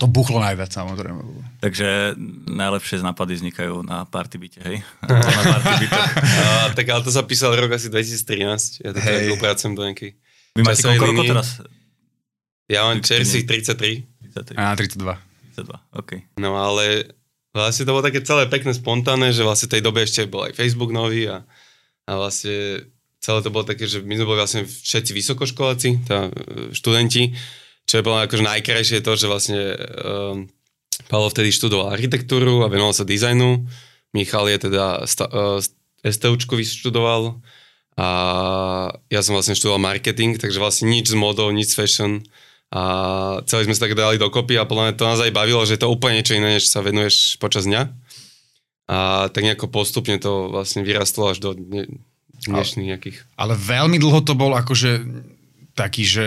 to 0.00 0.08
buchlo 0.08 0.40
najviac, 0.40 0.72
samozrejme. 0.72 1.20
Takže 1.60 2.16
najlepšie 2.48 3.00
z 3.00 3.04
nápady 3.04 3.36
vznikajú 3.36 3.84
na 3.84 4.08
party 4.08 4.40
byte, 4.40 4.60
hej? 4.64 4.80
na 5.04 5.44
party 5.44 5.72
byte. 5.84 6.00
a, 6.40 6.72
tak 6.72 6.88
ale 6.88 7.04
to 7.04 7.12
sa 7.12 7.20
písal 7.28 7.52
rok 7.52 7.76
asi 7.76 7.92
2013. 7.92 8.80
Ja 8.80 8.96
to 8.96 9.00
hey. 9.04 9.36
pracujem 9.36 9.76
do 9.76 9.84
nejakej 9.84 10.16
Vy 10.56 10.66
máte 10.66 10.82
koľko 10.82 11.22
teraz? 11.28 11.62
Ja 12.66 12.86
mám 12.86 13.02
čerstvých 13.02 13.46
33. 13.46 14.56
33. 14.56 14.58
A 14.58 14.74
32. 14.74 15.14
32, 15.58 15.98
OK. 15.98 16.10
No 16.38 16.54
ale 16.54 17.10
vlastne 17.50 17.86
to 17.86 17.94
bolo 17.94 18.06
také 18.06 18.22
celé 18.22 18.46
pekné, 18.46 18.74
spontánne, 18.74 19.34
že 19.34 19.42
vlastne 19.42 19.66
v 19.70 19.74
tej 19.78 19.82
dobe 19.82 20.06
ešte 20.06 20.30
bol 20.30 20.46
aj 20.46 20.54
Facebook 20.54 20.94
nový 20.94 21.26
a, 21.26 21.42
a 22.06 22.12
vlastne 22.14 22.86
celé 23.18 23.38
to 23.42 23.50
bolo 23.50 23.66
také, 23.66 23.90
že 23.90 24.02
my 24.02 24.14
sme 24.16 24.26
boli 24.26 24.38
vlastne 24.38 24.62
všetci 24.64 25.10
vysokoškoláci, 25.12 25.88
tá, 26.06 26.30
e, 26.30 26.72
študenti 26.72 27.34
čo 27.90 27.98
je 27.98 28.06
bolo 28.06 28.22
akože 28.22 28.46
najkrajšie 28.46 29.02
to, 29.02 29.18
že 29.18 29.26
vlastne 29.26 29.58
um, 29.74 30.46
Paolo 31.10 31.26
vtedy 31.26 31.50
študoval 31.50 31.90
architektúru 31.90 32.62
a 32.62 32.70
venoval 32.70 32.94
sa 32.94 33.02
dizajnu. 33.02 33.66
Michal 34.14 34.46
je 34.46 34.70
teda 34.70 35.02
sta, 35.10 35.26
uh, 35.26 35.58
STUčku 36.06 36.54
vyštudoval 36.54 37.42
a 37.98 38.08
ja 39.10 39.20
som 39.26 39.34
vlastne 39.34 39.58
študoval 39.58 39.82
marketing, 39.82 40.38
takže 40.38 40.62
vlastne 40.62 40.86
nič 40.86 41.10
z 41.10 41.18
modou, 41.18 41.50
nič 41.50 41.74
z 41.74 41.76
fashion 41.82 42.12
a 42.70 42.82
celý 43.50 43.66
sme 43.66 43.74
sa 43.74 43.90
tak 43.90 43.98
dali 43.98 44.14
dokopy 44.22 44.54
a 44.54 44.62
podľa 44.62 44.84
mňa 44.86 44.94
to 44.94 45.10
nás 45.10 45.18
aj 45.18 45.34
bavilo, 45.34 45.66
že 45.66 45.74
je 45.74 45.82
to 45.82 45.90
úplne 45.90 46.22
niečo 46.22 46.38
iné, 46.38 46.62
než 46.62 46.70
sa 46.70 46.86
venuješ 46.86 47.42
počas 47.42 47.66
dňa. 47.66 47.90
A 48.86 49.26
tak 49.34 49.42
nejako 49.42 49.66
postupne 49.66 50.14
to 50.22 50.46
vlastne 50.54 50.86
vyrastlo 50.86 51.34
až 51.34 51.42
do 51.42 51.50
dnešných 52.46 52.88
nejakých. 52.94 53.18
Ale 53.34 53.58
veľmi 53.58 53.98
dlho 53.98 54.22
to 54.22 54.38
bol 54.38 54.54
akože 54.54 55.02
taký, 55.74 56.02
že 56.02 56.26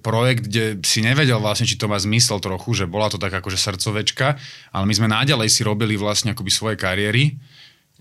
projekt, 0.00 0.46
kde 0.48 0.78
si 0.86 1.02
nevedel 1.02 1.42
vlastne, 1.42 1.66
či 1.66 1.76
to 1.76 1.90
má 1.90 1.98
zmysel 1.98 2.38
trochu, 2.38 2.72
že 2.72 2.84
bola 2.86 3.10
to 3.10 3.18
tak 3.18 3.34
akože 3.34 3.58
srdcovečka, 3.58 4.38
ale 4.72 4.84
my 4.86 4.94
sme 4.94 5.08
naďalej 5.10 5.48
si 5.50 5.66
robili 5.66 5.98
vlastne 5.98 6.32
akoby 6.32 6.50
svoje 6.50 6.76
kariéry 6.78 7.36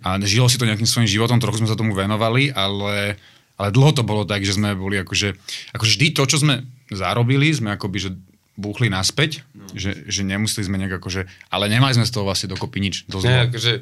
a 0.06 0.20
žilo 0.22 0.46
si 0.52 0.60
to 0.60 0.68
nejakým 0.68 0.88
svojím 0.88 1.10
životom, 1.10 1.42
trochu 1.42 1.64
sme 1.64 1.72
sa 1.72 1.80
tomu 1.80 1.96
venovali, 1.98 2.54
ale, 2.54 3.18
ale 3.58 3.68
dlho 3.74 3.92
to 3.96 4.04
bolo 4.06 4.24
tak, 4.28 4.46
že 4.46 4.56
sme 4.56 4.78
boli 4.78 5.02
akože, 5.02 5.36
akože 5.74 5.92
vždy 5.98 6.08
to, 6.14 6.24
čo 6.28 6.38
sme 6.40 6.64
zarobili, 6.94 7.50
sme 7.50 7.74
akoby, 7.74 7.98
že 7.98 8.12
búchli 8.56 8.88
naspäť, 8.88 9.44
no. 9.52 9.68
že, 9.76 10.08
že 10.08 10.24
nemuseli 10.24 10.64
sme 10.64 10.80
nejak 10.80 11.04
akože, 11.04 11.28
ale 11.52 11.66
nemali 11.68 11.92
sme 11.92 12.08
z 12.08 12.14
toho 12.14 12.24
vlastne 12.24 12.52
dokopy 12.52 12.80
nič. 12.80 12.96
Dosť 13.08 13.26
Nie, 13.28 13.40
akože, 13.52 13.74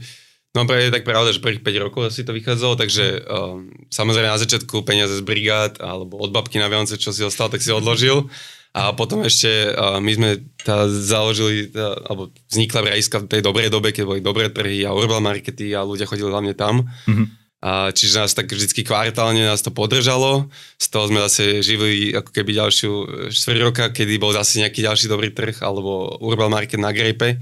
No 0.53 0.69
je 0.69 0.93
tak 0.93 1.01
pravda, 1.01 1.33
že 1.33 1.41
prvých 1.41 1.65
5 1.65 1.83
rokov 1.89 2.01
asi 2.13 2.22
to 2.22 2.29
vychádzalo, 2.29 2.77
takže 2.77 3.25
um, 3.25 3.74
samozrejme 3.89 4.29
na 4.29 4.38
začiatku 4.38 4.86
peniaze 4.86 5.17
z 5.17 5.25
brigád 5.25 5.81
alebo 5.81 6.22
od 6.22 6.29
babky 6.29 6.62
na 6.62 6.69
Vianoce, 6.69 7.01
čo 7.01 7.10
si 7.10 7.25
ostal, 7.25 7.50
tak 7.50 7.65
si 7.65 7.74
odložil. 7.74 8.29
A 8.74 8.93
potom 8.93 9.25
ešte 9.25 9.50
uh, 9.74 9.98
my 9.98 10.13
sme 10.13 10.29
tá, 10.62 10.86
založili, 10.86 11.74
tá, 11.74 11.98
alebo 12.05 12.29
vznikla 12.53 12.86
Brajska 12.86 13.25
v 13.25 13.29
tej 13.33 13.41
dobrej 13.41 13.74
dobe, 13.74 13.89
keď 13.98 14.05
boli 14.05 14.22
dobré 14.22 14.53
trhy 14.53 14.86
a 14.86 14.93
urban 14.93 15.25
markety 15.25 15.74
a 15.74 15.81
ľudia 15.81 16.05
chodili 16.05 16.29
hlavne 16.29 16.53
tam. 16.53 16.86
Mm-hmm. 17.10 17.27
A 17.63 17.89
čiže 17.89 18.22
nás 18.22 18.38
tak 18.38 18.51
vždycky 18.51 18.86
kvartálne 18.86 19.41
nás 19.41 19.65
to 19.65 19.74
podržalo, 19.74 20.51
z 20.77 20.88
toho 20.91 21.07
sme 21.10 21.24
zase 21.24 21.63
živili 21.63 22.12
ako 22.13 22.29
keby 22.29 22.60
ďalšiu 22.60 22.91
štvrť 23.31 23.60
roka, 23.63 23.86
kedy 23.89 24.19
bol 24.19 24.36
zase 24.36 24.62
nejaký 24.62 24.83
ďalší 24.83 25.07
dobrý 25.10 25.31
trh, 25.31 25.63
alebo 25.63 26.19
Urban 26.19 26.51
Market 26.51 26.77
na 26.77 26.91
Grape. 26.91 27.39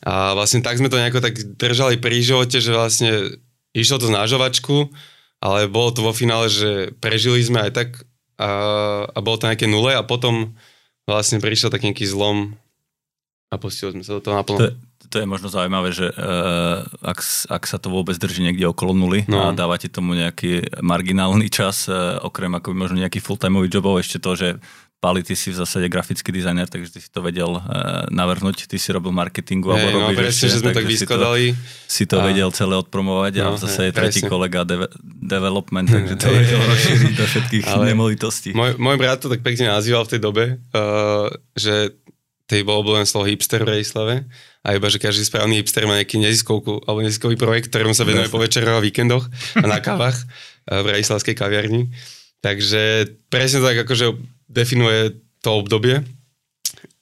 A 0.00 0.32
vlastne 0.32 0.64
tak 0.64 0.80
sme 0.80 0.88
to 0.88 0.96
nejako 0.96 1.20
tak 1.20 1.36
držali 1.60 2.00
pri 2.00 2.24
živote, 2.24 2.56
že 2.56 2.72
vlastne 2.72 3.36
išlo 3.76 4.00
to 4.00 4.08
z 4.08 4.16
nážovačku, 4.16 4.88
ale 5.44 5.68
bolo 5.68 5.92
to 5.92 6.00
vo 6.00 6.12
finále, 6.16 6.48
že 6.48 6.96
prežili 7.00 7.40
sme 7.44 7.68
aj 7.68 7.72
tak 7.76 7.88
a, 8.40 8.50
a 9.04 9.18
bolo 9.20 9.36
to 9.36 9.48
nejaké 9.48 9.68
nule 9.68 9.92
a 9.92 10.00
potom 10.00 10.56
vlastne 11.04 11.40
prišiel 11.40 11.68
taký 11.68 11.92
nejaký 11.92 12.08
zlom 12.08 12.56
a 13.52 13.54
pustili 13.60 13.92
sme 13.98 14.04
sa 14.06 14.16
do 14.16 14.24
toho 14.24 14.36
naplno. 14.40 14.58
To, 14.62 14.66
to 15.10 15.16
je 15.18 15.26
možno 15.26 15.50
zaujímavé, 15.50 15.90
že 15.90 16.06
uh, 16.08 16.86
ak, 17.02 17.18
ak 17.50 17.62
sa 17.66 17.76
to 17.82 17.90
vôbec 17.90 18.14
drží 18.14 18.46
niekde 18.46 18.64
okolo 18.70 18.94
nuly 18.94 19.26
no. 19.26 19.42
a 19.42 19.52
dávate 19.52 19.90
tomu 19.90 20.14
nejaký 20.14 20.80
marginálny 20.80 21.50
čas, 21.50 21.90
uh, 21.90 22.22
okrem 22.22 22.54
ako 22.56 22.72
možno 22.72 23.02
nejaký 23.02 23.18
full-timeový 23.18 23.66
jobov, 23.66 23.98
ešte 23.98 24.22
to, 24.22 24.32
že 24.38 24.48
Pali, 25.00 25.24
ty 25.24 25.32
si 25.32 25.48
v 25.48 25.56
zásade 25.56 25.88
grafický 25.88 26.28
dizajner, 26.28 26.68
takže 26.68 26.92
ty 26.92 27.00
si 27.00 27.08
to 27.08 27.24
vedel 27.24 27.56
uh, 27.56 28.04
navrhnúť, 28.12 28.68
ty 28.68 28.76
si 28.76 28.92
robil 28.92 29.16
marketingu. 29.16 29.72
Hey, 29.72 29.88
alebo 29.88 29.98
no, 30.04 30.12
presne, 30.12 30.28
ešte, 30.28 30.46
že 30.52 30.58
sme 30.60 30.76
tak 30.76 30.84
vyskladali. 30.84 31.56
Si 31.56 31.56
to, 31.56 31.88
si 31.88 32.04
to 32.04 32.16
a... 32.20 32.24
vedel 32.28 32.48
celé 32.52 32.76
odpromovať 32.76 33.32
no, 33.40 33.56
a 33.56 33.60
zase 33.64 33.88
je 33.88 33.92
tretí 33.96 34.20
kolega 34.20 34.68
de- 34.68 34.92
development, 35.00 35.88
takže 35.88 36.20
to 36.20 36.28
vedel 36.44 36.60
rozšíriť 36.60 37.14
do 37.16 37.24
všetkých 37.24 37.64
Ale 37.64 37.84
nemovitostí. 37.96 38.52
Môj, 38.52 38.76
môj 38.76 38.96
brat 39.00 39.24
to 39.24 39.32
tak 39.32 39.40
pekne 39.40 39.72
nazýval 39.72 40.04
v 40.04 40.10
tej 40.12 40.20
dobe, 40.20 40.44
uh, 40.76 41.32
že 41.56 41.96
tej 42.44 42.60
bol 42.68 42.84
obľúbené 42.84 43.08
slovo 43.08 43.24
hipster 43.24 43.64
v 43.64 43.72
Bratislave 43.72 44.28
a 44.60 44.68
iba, 44.76 44.92
že 44.92 45.00
každý 45.00 45.24
správny 45.24 45.64
hipster 45.64 45.88
má 45.88 45.96
nejaký 45.96 46.20
neziskovku 46.20 46.84
alebo 46.84 47.00
neziskový 47.00 47.40
projekt, 47.40 47.72
ktorému 47.72 47.96
sa 47.96 48.04
venuje 48.04 48.28
po 48.28 48.36
večeroch 48.36 48.76
a 48.76 48.84
víkendoch 48.84 49.24
a 49.56 49.64
na 49.64 49.80
kávach 49.80 50.18
v 50.68 50.84
Bratislavskej 50.84 51.38
kaviarni. 51.38 51.88
Takže 52.42 53.06
presne 53.30 53.62
tak 53.62 53.86
akože 53.86 54.18
definuje 54.50 55.22
to 55.40 55.62
obdobie. 55.62 56.02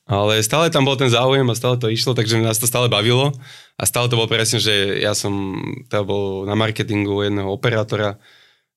Ale 0.09 0.41
stále 0.41 0.73
tam 0.73 0.89
bol 0.89 0.97
ten 0.97 1.13
záujem 1.13 1.45
a 1.49 1.59
stále 1.59 1.77
to 1.77 1.93
išlo, 1.93 2.17
takže 2.17 2.41
nás 2.41 2.57
to 2.57 2.65
stále 2.65 2.89
bavilo. 2.89 3.33
A 3.77 3.85
stále 3.85 4.09
to 4.09 4.17
bolo 4.17 4.29
presne, 4.29 4.57
že 4.61 5.01
ja 5.01 5.13
som 5.13 5.57
teda 5.89 6.05
bol 6.05 6.49
na 6.49 6.57
marketingu 6.57 7.25
jedného 7.25 7.53
operátora, 7.53 8.17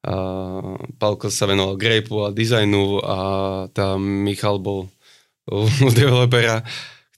a 0.02 0.14
Palko 0.98 1.30
sa 1.30 1.46
venoval 1.46 1.78
grapeu 1.78 2.26
a 2.26 2.34
dizajnu 2.34 3.06
a 3.06 3.18
tam 3.70 4.02
Michal 4.26 4.58
bol 4.58 4.90
u 5.46 5.70
developera, 5.94 6.66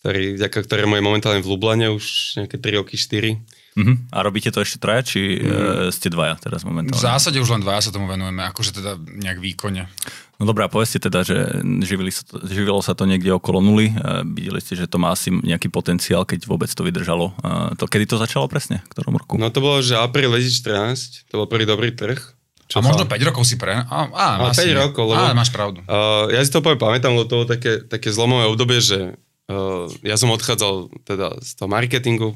ktorý, 0.03 0.35
vďaka 0.35 0.59
ktorému 0.67 0.99
je 0.99 1.07
momentálne 1.07 1.39
v 1.39 1.47
Lublane 1.47 1.87
už 1.87 2.35
nejaké 2.43 2.59
3 2.59 2.83
roky, 2.83 2.99
4 2.99 3.39
Uh-huh. 3.73 3.97
A 4.13 4.21
robíte 4.21 4.53
to 4.53 4.61
ešte 4.61 4.77
traja, 4.77 5.01
či 5.01 5.41
uh, 5.41 5.89
ste 5.89 6.13
dvaja 6.13 6.37
teraz 6.37 6.61
momentálne? 6.61 6.97
V 6.97 7.05
zásade 7.05 7.41
už 7.41 7.49
len 7.57 7.61
dvaja 7.65 7.89
sa 7.89 7.91
tomu 7.91 8.05
venujeme, 8.05 8.45
akože 8.45 8.71
teda 8.77 9.01
nejak 9.01 9.41
výkonne. 9.41 9.89
No 10.37 10.49
dobrá, 10.49 10.69
povedzte 10.69 11.01
teda, 11.01 11.25
že 11.25 11.61
živili 11.85 12.13
sa 12.13 12.21
to, 12.25 12.41
živilo 12.45 12.81
sa 12.85 12.93
to 12.93 13.09
niekde 13.09 13.33
okolo 13.33 13.61
nuly. 13.61 13.93
Uh, 13.93 14.21
videli 14.25 14.61
ste, 14.61 14.77
že 14.77 14.85
to 14.85 15.01
má 15.01 15.13
asi 15.13 15.33
nejaký 15.33 15.73
potenciál, 15.73 16.25
keď 16.25 16.45
vôbec 16.45 16.69
to 16.69 16.85
vydržalo. 16.85 17.33
Uh, 17.41 17.73
to, 17.73 17.89
kedy 17.89 18.05
to 18.05 18.21
začalo 18.21 18.45
presne? 18.45 18.85
V 18.85 18.89
ktorom 18.93 19.17
roku? 19.17 19.41
No 19.41 19.49
to 19.49 19.57
bolo, 19.63 19.81
že 19.81 19.97
apríl 19.97 20.29
2014, 20.29 21.33
to 21.33 21.41
bol 21.41 21.47
prvý 21.49 21.65
dobrý 21.65 21.93
trh. 21.97 22.21
Čo 22.69 22.79
a 22.79 22.85
možno 22.85 23.05
5 23.05 23.29
rokov 23.29 23.43
si 23.45 23.59
pre... 23.59 23.75
Á, 23.75 23.85
á, 24.09 24.27
a 24.39 24.49
5 24.49 24.57
rokov, 24.73 25.05
lebo... 25.05 25.21
Á, 25.21 25.35
máš 25.35 25.53
pravdu. 25.53 25.83
Uh, 25.85 26.31
ja 26.33 26.41
si 26.41 26.49
to 26.49 26.63
poviem, 26.63 26.81
pamätám, 26.81 27.13
lebo 27.13 27.29
to 27.29 27.43
bolo 27.43 27.47
také, 27.49 27.85
také 27.85 28.09
zlomové 28.09 28.49
obdobie, 28.49 28.81
že 28.81 29.13
uh, 29.51 29.85
ja 30.01 30.15
som 30.17 30.31
odchádzal 30.33 30.89
teda 31.05 31.37
z 31.43 31.51
toho 31.59 31.69
marketingu, 31.69 32.33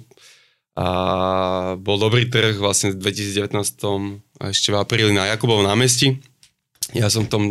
a 0.77 0.88
bol 1.81 1.98
dobrý 1.98 2.29
trh 2.29 2.62
vlastne 2.62 2.93
v 2.93 3.01
2019 3.01 3.50
ešte 4.53 4.69
v 4.69 4.77
apríli 4.77 5.10
na 5.10 5.25
Jakubovom 5.34 5.65
námestí. 5.65 6.22
Ja 6.93 7.10
som 7.10 7.25
v 7.25 7.34
tom 7.34 7.43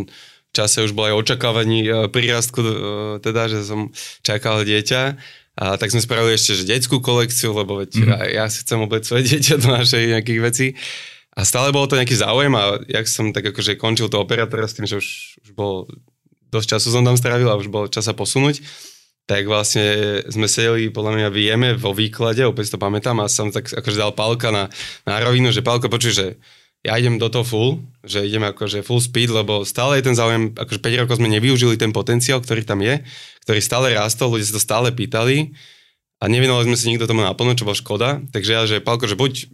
čase 0.55 0.87
už 0.87 0.95
bol 0.95 1.11
aj 1.11 1.19
očakávaní 1.27 1.83
e, 1.83 1.91
prírastku, 2.07 2.63
e, 2.63 2.75
teda, 3.21 3.51
že 3.51 3.67
som 3.67 3.91
čakal 4.23 4.63
dieťa. 4.63 5.19
A 5.57 5.75
tak 5.75 5.91
sme 5.91 6.05
spravili 6.05 6.39
ešte 6.39 6.55
že 6.55 6.71
detskú 6.71 7.03
kolekciu, 7.03 7.51
lebo 7.51 7.83
veď 7.83 7.91
mm. 7.99 8.07
ja, 8.07 8.19
ja 8.31 8.45
si 8.47 8.63
chcem 8.63 8.79
opäť 8.79 9.11
svoje 9.11 9.27
dieťa 9.35 9.59
do 9.59 9.69
našej 9.75 10.03
nejakých 10.17 10.41
vecí. 10.41 10.67
A 11.37 11.45
stále 11.45 11.75
bolo 11.75 11.91
to 11.91 11.99
nejaký 11.99 12.17
záujem 12.17 12.55
a 12.55 12.81
jak 12.89 13.11
som 13.11 13.35
tak 13.35 13.45
akože 13.53 13.77
končil 13.77 14.09
to 14.09 14.23
operátora 14.23 14.65
s 14.65 14.79
tým, 14.79 14.89
že 14.89 15.03
už, 15.03 15.09
už 15.45 15.51
bol 15.53 15.91
dosť 16.49 16.79
času 16.79 16.89
som 16.95 17.05
tam 17.05 17.19
strávil 17.19 17.51
a 17.51 17.59
už 17.59 17.69
bol 17.69 17.91
čas 17.93 18.09
sa 18.09 18.17
posunúť, 18.17 18.63
tak 19.27 19.43
vlastne 19.51 20.23
sme 20.31 20.47
sedeli, 20.47 20.87
podľa 20.95 21.13
mňa 21.19 21.29
vieme 21.35 21.69
vo 21.75 21.91
výklade, 21.91 22.47
opäť 22.47 22.75
to 22.75 22.79
pamätám 22.79 23.19
a 23.19 23.27
som 23.27 23.51
tak 23.51 23.67
akože 23.75 23.99
dal 23.99 24.15
Pálka 24.15 24.55
na, 24.55 24.71
na 25.03 25.19
rovinu, 25.19 25.51
že 25.51 25.67
Pálko 25.67 25.91
počuj, 25.91 26.15
že 26.15 26.27
ja 26.87 26.95
idem 26.95 27.19
do 27.19 27.27
toho 27.27 27.43
full, 27.43 27.71
že 28.07 28.23
idem 28.23 28.47
akože 28.47 28.87
full 28.87 29.03
speed, 29.03 29.35
lebo 29.35 29.67
stále 29.67 29.99
je 29.99 30.07
ten 30.07 30.15
záujem, 30.15 30.55
akože 30.55 30.79
5 30.79 31.03
rokov 31.03 31.19
sme 31.19 31.27
nevyužili 31.27 31.75
ten 31.75 31.91
potenciál, 31.91 32.39
ktorý 32.39 32.63
tam 32.63 32.79
je, 32.79 33.03
ktorý 33.43 33.59
stále 33.59 33.99
rástol, 33.99 34.39
ľudia 34.39 34.47
sa 34.47 34.57
to 34.57 34.63
stále 34.63 34.95
pýtali 34.95 35.51
a 36.23 36.31
nevenovali 36.31 36.71
sme 36.71 36.79
si 36.79 36.87
nikto 36.95 37.11
tomu 37.11 37.27
naplno, 37.27 37.59
čo 37.59 37.67
bola 37.67 37.75
škoda, 37.75 38.09
takže 38.31 38.51
ja, 38.55 38.63
že 38.63 38.79
Pálko, 38.79 39.11
že 39.11 39.19
buď 39.19 39.51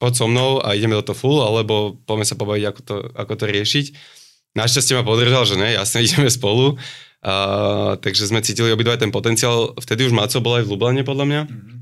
poď 0.00 0.12
so 0.16 0.26
mnou 0.32 0.64
a 0.64 0.72
ideme 0.72 0.96
do 0.96 1.04
toho 1.04 1.20
full, 1.20 1.44
alebo 1.44 2.00
poďme 2.08 2.24
sa 2.24 2.40
pobaviť, 2.40 2.64
ako 2.72 2.80
to, 2.80 2.96
ako 3.12 3.32
to 3.36 3.44
riešiť. 3.44 3.86
Našťastie 4.56 4.96
ma 4.96 5.04
podržal, 5.04 5.44
že 5.44 5.60
ne, 5.60 5.76
jasne 5.76 6.00
ideme 6.08 6.32
spolu 6.32 6.80
a, 7.20 7.34
takže 8.00 8.28
sme 8.28 8.40
cítili 8.40 8.72
obidva 8.72 8.96
ten 8.96 9.12
potenciál. 9.12 9.76
Vtedy 9.76 10.08
už 10.08 10.16
Maco 10.16 10.40
bol 10.40 10.56
aj 10.60 10.64
v 10.64 10.70
Lublane, 10.72 11.02
podľa 11.04 11.26
mňa. 11.28 11.42
Mm-hmm. 11.46 11.76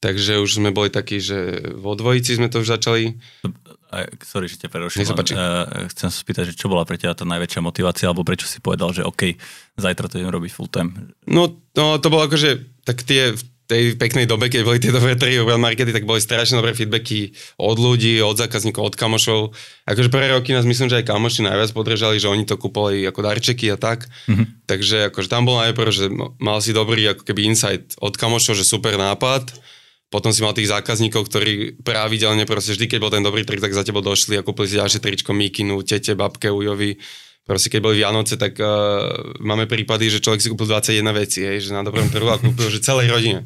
Takže 0.00 0.40
už 0.40 0.50
sme 0.60 0.72
boli 0.72 0.88
takí, 0.88 1.20
že 1.20 1.60
vo 1.76 1.92
dvojici 1.92 2.40
sme 2.40 2.48
to 2.48 2.64
už 2.64 2.72
začali. 2.72 3.20
Sorry, 4.24 4.48
že 4.48 4.64
ťa 4.64 4.72
preruším. 4.72 5.02
Uh, 5.02 5.90
chcem 5.92 6.08
sa 6.08 6.18
spýtať, 6.22 6.52
že 6.52 6.54
čo 6.56 6.72
bola 6.72 6.88
pre 6.88 6.96
teba 6.96 7.12
tá 7.12 7.28
najväčšia 7.28 7.60
motivácia, 7.60 8.06
alebo 8.08 8.24
prečo 8.24 8.48
si 8.48 8.64
povedal, 8.64 8.96
že 8.96 9.04
OK, 9.04 9.36
zajtra 9.76 10.08
to 10.08 10.16
idem 10.16 10.32
robiť 10.32 10.50
full 10.56 10.72
time? 10.72 11.12
No, 11.28 11.52
no 11.76 12.00
to 12.00 12.06
bolo 12.08 12.24
akože, 12.24 12.80
tak 12.86 13.04
tie, 13.04 13.36
tej 13.70 13.94
peknej 13.94 14.26
dobe, 14.26 14.50
keď 14.50 14.62
boli 14.66 14.82
tie 14.82 14.90
dobré 14.90 15.14
tri 15.14 15.38
brand 15.38 15.62
markety, 15.62 15.94
tak 15.94 16.02
boli 16.02 16.18
strašne 16.18 16.58
dobré 16.58 16.74
feedbacky 16.74 17.30
od 17.54 17.78
ľudí, 17.78 18.18
od 18.18 18.34
zákazníkov, 18.34 18.82
od 18.82 18.96
kamošov. 18.98 19.54
Akože 19.86 20.10
prvé 20.10 20.34
roky 20.34 20.50
nás 20.50 20.66
myslím, 20.66 20.90
že 20.90 20.98
aj 20.98 21.06
kamoši 21.06 21.46
najviac 21.46 21.70
podržali, 21.70 22.18
že 22.18 22.26
oni 22.26 22.42
to 22.42 22.58
kupovali 22.58 23.06
ako 23.06 23.22
darčeky 23.22 23.70
a 23.70 23.78
tak. 23.78 24.10
Mm-hmm. 24.26 24.66
Takže 24.66 25.14
akože 25.14 25.30
tam 25.30 25.46
bol 25.46 25.62
najprv, 25.62 25.90
že 25.94 26.10
mal 26.42 26.58
si 26.58 26.74
dobrý 26.74 27.14
ako 27.14 27.22
keby 27.22 27.46
insight 27.46 27.94
od 28.02 28.18
kamošov, 28.18 28.58
že 28.58 28.66
super 28.66 28.98
nápad. 28.98 29.54
Potom 30.10 30.34
si 30.34 30.42
mal 30.42 30.50
tých 30.50 30.74
zákazníkov, 30.74 31.30
ktorí 31.30 31.78
pravidelne 31.86 32.42
proste 32.42 32.74
vždy, 32.74 32.90
keď 32.90 32.98
bol 32.98 33.14
ten 33.14 33.22
dobrý 33.22 33.46
trik, 33.46 33.62
tak 33.62 33.70
za 33.70 33.86
tebou 33.86 34.02
došli 34.02 34.34
a 34.34 34.42
kúpili 34.42 34.66
si 34.66 34.82
ďalšie 34.82 34.98
tričko 34.98 35.30
Mikinu, 35.30 35.78
tete, 35.86 36.18
babke, 36.18 36.50
ujovi 36.50 36.98
proste 37.50 37.66
keď 37.66 37.80
boli 37.82 37.98
Vianoce, 37.98 38.38
tak 38.38 38.54
uh, 38.62 39.10
máme 39.42 39.66
prípady, 39.66 40.06
že 40.06 40.22
človek 40.22 40.38
si 40.38 40.46
kúpil 40.54 40.70
21 40.70 41.02
veci, 41.18 41.42
hej, 41.42 41.66
že 41.66 41.74
na 41.74 41.82
dobrom 41.82 42.06
trhu 42.06 42.30
a 42.30 42.38
kúpil, 42.38 42.70
že 42.70 42.78
celej 42.78 43.10
rodine. 43.10 43.42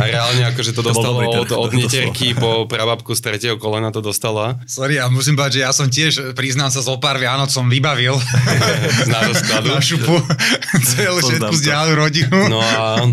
A 0.00 0.08
reálne 0.08 0.48
akože 0.48 0.72
to, 0.72 0.80
to 0.80 0.96
dostalo 0.96 1.20
od, 1.28 1.52
od 1.52 1.70
neterky 1.76 2.32
po 2.32 2.64
prababku 2.64 3.12
z 3.12 3.20
tretieho 3.20 3.60
kolena 3.60 3.92
to 3.92 4.00
dostala. 4.00 4.56
Sorry, 4.64 4.96
ja 4.96 5.12
musím 5.12 5.36
povedať, 5.36 5.60
že 5.60 5.62
ja 5.68 5.76
som 5.76 5.92
tiež, 5.92 6.32
priznám 6.32 6.72
sa, 6.72 6.80
zo 6.80 6.96
pár 6.96 7.20
Vianoc 7.20 7.52
som 7.52 7.68
vybavil 7.68 8.16
z 9.04 9.08
nášho 9.12 9.36
skladu. 9.36 9.76
Na 9.76 9.84
šupu 9.84 10.16
celú 10.96 11.20
všetku 11.20 11.52
zdiaľu 11.60 11.92
rodinu. 12.00 12.32
No 12.48 12.64
a 12.64 13.04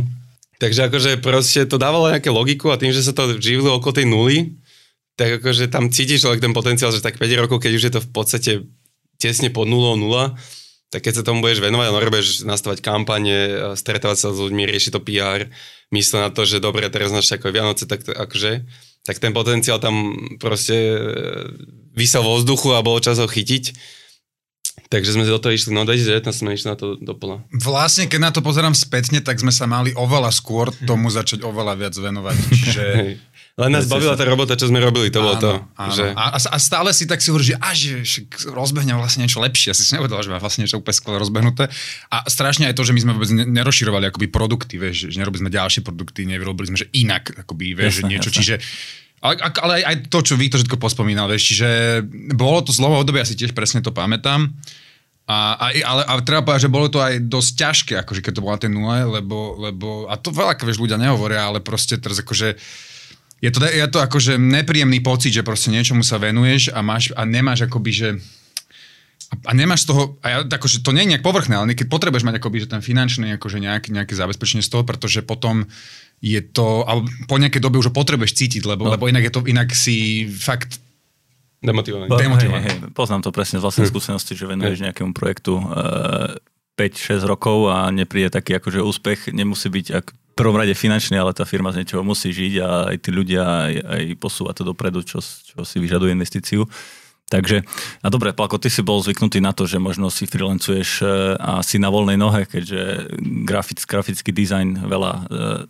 takže 0.63 0.87
akože 0.87 1.19
proste 1.19 1.67
to 1.67 1.75
dávalo 1.75 2.07
nejaké 2.07 2.31
logiku 2.31 2.71
a 2.71 2.79
tým, 2.79 2.95
že 2.95 3.03
sa 3.03 3.11
to 3.11 3.35
živilo 3.43 3.75
okolo 3.75 3.91
tej 3.91 4.07
nuly, 4.07 4.55
tak 5.19 5.43
akože 5.43 5.67
tam 5.67 5.91
cítiš 5.91 6.23
ten 6.39 6.55
potenciál, 6.55 6.95
že 6.95 7.03
tak 7.03 7.19
5 7.19 7.43
rokov, 7.43 7.59
keď 7.59 7.71
už 7.75 7.83
je 7.83 7.93
to 7.99 7.99
v 7.99 8.09
podstate 8.15 8.51
tesne 9.17 9.49
pod 9.51 9.67
0 9.67 9.99
0, 9.99 10.35
tak 10.95 11.01
keď 11.03 11.13
sa 11.19 11.27
tomu 11.27 11.43
budeš 11.43 11.59
venovať 11.59 11.85
a 11.91 11.93
budeš 12.07 12.47
nastavať 12.47 12.79
kampane, 12.79 13.37
stretávať 13.75 14.17
sa 14.17 14.29
s 14.31 14.39
ľuďmi, 14.39 14.63
riešiť 14.63 14.91
to 14.95 15.01
PR, 15.03 15.51
mysle 15.91 16.23
na 16.23 16.31
to, 16.31 16.47
že 16.47 16.63
dobre, 16.63 16.87
teraz 16.87 17.11
náš 17.11 17.35
ako 17.35 17.51
Vianoce, 17.51 17.83
tak 17.83 18.07
akože, 18.07 18.63
tak 19.03 19.19
ten 19.19 19.35
potenciál 19.35 19.77
tam 19.83 20.15
proste 20.39 20.77
e, 20.95 20.99
vysel 21.93 22.23
vo 22.25 22.39
vzduchu 22.39 22.73
a 22.73 22.85
bolo 22.85 23.03
čas 23.03 23.19
ho 23.21 23.27
chytiť. 23.27 23.75
Takže 24.95 25.11
sme 25.11 25.27
do 25.27 25.35
toho 25.43 25.51
išli, 25.51 25.75
no 25.75 25.83
2019 25.83 26.31
sme 26.31 26.55
išli 26.55 26.71
na 26.71 26.79
to 26.79 26.95
doplna. 26.95 27.43
Vlastne, 27.51 28.07
keď 28.07 28.19
na 28.23 28.31
to 28.31 28.39
pozerám 28.39 28.71
spätne, 28.71 29.19
tak 29.19 29.35
sme 29.43 29.51
sa 29.51 29.67
mali 29.67 29.91
oveľa 29.91 30.31
skôr 30.31 30.71
tomu 30.87 31.11
začať 31.11 31.43
oveľa 31.43 31.75
viac 31.75 31.95
venovať. 31.99 32.35
Čiže 32.47 32.83
len 33.67 33.71
nás 33.75 33.91
bavila 33.91 34.15
tá 34.15 34.23
robota, 34.23 34.55
čo 34.55 34.71
sme 34.71 34.79
robili, 34.79 35.11
to 35.11 35.19
áno, 35.19 35.27
bolo 35.27 35.35
to. 35.35 35.51
Áno. 35.75 35.91
Že... 35.91 36.05
A, 36.15 36.39
a, 36.39 36.57
stále 36.63 36.95
si 36.95 37.03
tak 37.11 37.19
si 37.19 37.27
hovorí, 37.27 37.43
že, 37.43 37.59
a, 37.59 37.75
že, 37.75 38.07
že 38.07 38.23
rozbehnem 38.47 38.95
vlastne 38.95 39.27
niečo 39.27 39.43
lepšie. 39.43 39.71
Ja 39.71 39.75
si 39.75 39.83
nevedel, 39.91 40.15
že 40.23 40.31
má 40.31 40.39
vlastne 40.39 40.63
niečo 40.63 40.79
úplne 40.79 40.95
skvelé 40.95 41.19
rozbehnuté. 41.19 41.67
A 42.07 42.23
strašne 42.31 42.71
aj 42.71 42.79
to, 42.79 42.87
že 42.87 42.95
my 42.95 42.99
sme 43.03 43.11
vôbec 43.19 43.31
nerozširovali 43.35 44.15
akoby 44.15 44.31
produkty, 44.31 44.79
vieš, 44.79 45.11
že 45.11 45.19
nerobili 45.19 45.43
sme 45.43 45.51
ďalšie 45.51 45.83
produkty, 45.83 46.23
nevyrobili 46.23 46.71
sme, 46.71 46.79
že 46.79 46.87
inak, 46.95 47.35
akoby, 47.43 47.75
vieš, 47.75 47.99
jasne, 47.99 48.15
niečo. 48.15 48.31
Jasne. 48.31 48.39
Čiže 48.39 48.55
ale, 49.25 49.35
ale 49.41 49.73
aj 49.81 49.95
to, 50.07 50.21
čo 50.21 50.39
vy 50.39 50.47
to 50.53 50.61
všetko 50.61 50.77
pospomínal, 50.77 51.25
vieš, 51.25 51.51
čiže 51.51 51.69
bolo 52.37 52.61
to 52.61 52.69
zlomo 52.69 53.01
obdobie, 53.01 53.19
ja 53.19 53.27
si 53.27 53.33
tiež 53.33 53.57
presne 53.57 53.81
to 53.81 53.89
pamätám. 53.89 54.53
A, 55.25 55.57
a, 55.57 55.67
ale, 55.73 56.03
ale 56.05 56.21
treba 56.21 56.45
povedať, 56.45 56.69
že 56.69 56.73
bolo 56.73 56.85
to 56.85 57.01
aj 57.01 57.17
dosť 57.25 57.51
ťažké, 57.57 57.93
akože 58.05 58.21
keď 58.21 58.33
to 58.37 58.45
bola 58.45 58.57
ten 58.61 58.69
nule, 58.69 58.93
lebo, 59.09 59.57
lebo 59.57 60.05
a 60.05 60.21
to 60.21 60.29
veľa, 60.29 60.53
vieš, 60.61 60.77
ľudia 60.77 61.01
nehovoria, 61.01 61.49
ale 61.49 61.65
proste 61.65 61.97
teraz 61.97 62.21
akože 62.21 62.53
je 63.41 63.49
to, 63.49 63.59
je 63.65 63.87
to 63.89 63.99
akože 64.05 64.37
nepríjemný 64.37 65.01
pocit, 65.01 65.33
že 65.33 65.41
proste 65.41 65.73
niečomu 65.73 66.05
sa 66.05 66.21
venuješ 66.21 66.69
a, 66.71 66.85
máš, 66.85 67.09
a 67.17 67.25
nemáš 67.25 67.65
akoby, 67.65 67.91
že 67.91 68.09
a 69.43 69.51
nemáš 69.57 69.83
z 69.83 69.87
toho, 69.89 70.01
a 70.21 70.27
ja, 70.29 70.37
akože 70.45 70.85
to 70.85 70.93
nie 70.93 71.09
je 71.09 71.17
nejak 71.17 71.25
povrchné, 71.25 71.57
ale 71.57 71.73
keď 71.73 71.89
potrebuješ 71.89 72.25
mať 72.29 72.37
akoby, 72.37 72.57
že 72.61 72.71
ten 72.71 72.85
finančný 72.85 73.35
akože 73.41 73.57
nejak, 73.57 73.89
nejaké 73.89 74.13
zabezpečenie 74.13 74.61
z 74.61 74.71
toho, 74.71 74.85
pretože 74.85 75.25
potom 75.25 75.65
je 76.21 76.39
to, 76.39 76.85
alebo 76.85 77.09
po 77.25 77.41
nejakej 77.41 77.59
dobe 77.59 77.81
už 77.81 77.89
ho 77.91 77.97
potrebuješ 77.97 78.37
cítiť, 78.37 78.63
lebo, 78.63 78.87
no. 78.87 78.93
lebo 78.93 79.09
inak, 79.09 79.25
je 79.25 79.33
to, 79.33 79.41
inak 79.49 79.73
si 79.73 80.29
fakt 80.29 80.79
Demotivovaný. 81.65 82.07
Demotivovaný. 82.13 82.63
Hej, 82.63 82.77
hej, 82.79 82.93
poznám 82.93 83.25
to 83.25 83.33
presne 83.33 83.57
z 83.57 83.65
vlastnej 83.65 83.87
hm. 83.89 83.91
skúsenosti, 83.91 84.33
že 84.37 84.45
venuješ 84.45 84.85
nejakému 84.85 85.11
projektu 85.17 85.57
uh, 85.57 86.37
eh, 86.77 86.91
5-6 86.91 87.25
rokov 87.25 87.71
a 87.71 87.89
nepríde 87.89 88.29
taký 88.29 88.59
akože 88.59 88.83
úspech, 88.83 89.33
nemusí 89.33 89.71
byť 89.71 89.85
ak, 89.95 90.05
v 90.11 90.33
prvom 90.35 90.59
rade 90.59 90.75
finančný, 90.75 91.15
ale 91.15 91.31
tá 91.31 91.47
firma 91.47 91.71
z 91.71 91.81
niečoho 91.81 92.03
musí 92.03 92.35
žiť 92.35 92.53
a 92.59 92.69
aj 92.91 92.97
tí 92.99 93.09
ľudia 93.15 93.43
aj, 93.43 93.73
aj 93.79 94.03
posúva 94.19 94.51
to 94.51 94.67
dopredu, 94.67 94.99
čo, 94.99 95.23
čo 95.23 95.63
si 95.63 95.79
vyžaduje 95.79 96.11
investíciu. 96.11 96.67
Takže, 97.25 97.65
a 98.05 98.07
dobre, 98.13 98.37
Palko, 98.37 98.61
ty 98.61 98.69
si 98.69 98.85
bol 98.85 99.01
zvyknutý 99.01 99.41
na 99.41 99.49
to, 99.49 99.65
že 99.65 99.81
možno 99.81 100.13
si 100.13 100.29
freelancuješ 100.29 100.89
eh, 101.01 101.09
a 101.41 101.65
si 101.65 101.81
na 101.81 101.89
voľnej 101.89 102.19
nohe, 102.19 102.45
keďže 102.45 103.09
grafic, 103.47 103.81
grafický 103.87 104.29
dizajn 104.29 104.85
veľa 104.85 105.11
uh, 105.25 105.63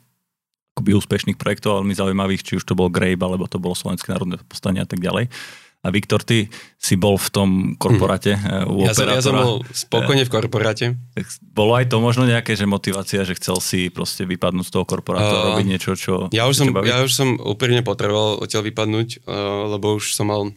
akoby 0.76 0.92
úspešných 1.00 1.40
projektov, 1.40 1.80
veľmi 1.80 1.96
zaujímavých, 1.96 2.44
či 2.44 2.54
už 2.60 2.68
to 2.68 2.76
bol 2.76 2.92
Grape, 2.92 3.24
alebo 3.24 3.48
to 3.48 3.64
bolo 3.64 3.72
Slovenské 3.72 4.12
národné 4.12 4.36
postanie 4.44 4.84
a 4.84 4.90
tak 4.90 5.00
ďalej. 5.00 5.32
A 5.86 5.94
Viktor, 5.94 6.26
ty 6.26 6.50
si 6.82 6.98
bol 6.98 7.22
v 7.22 7.30
tom 7.30 7.50
korporáte 7.78 8.34
mm. 8.34 8.66
u 8.66 8.90
ja 8.90 8.98
som, 8.98 9.06
ja 9.06 9.22
som 9.22 9.38
bol 9.38 9.62
spokojne 9.70 10.26
v 10.26 10.32
korporáte. 10.34 10.86
Tak 11.14 11.26
bolo 11.54 11.78
aj 11.78 11.94
to 11.94 12.02
možno 12.02 12.26
nejaké, 12.26 12.58
že 12.58 12.66
motivácia, 12.66 13.22
že 13.22 13.38
chcel 13.38 13.62
si 13.62 13.94
proste 13.94 14.26
vypadnúť 14.26 14.66
z 14.66 14.74
toho 14.74 14.82
korporátu 14.82 15.30
uh, 15.30 15.38
a 15.38 15.46
robiť 15.54 15.68
niečo, 15.70 15.94
čo... 15.94 16.34
Ja 16.34 16.50
už, 16.50 16.58
som, 16.58 16.74
ja 16.82 17.06
už 17.06 17.14
som 17.14 17.38
úplne 17.38 17.86
potreboval 17.86 18.42
odtiaľ 18.42 18.66
vypadnúť, 18.66 19.30
uh, 19.30 19.70
lebo 19.78 20.02
už 20.02 20.18
som 20.18 20.26
mal... 20.34 20.50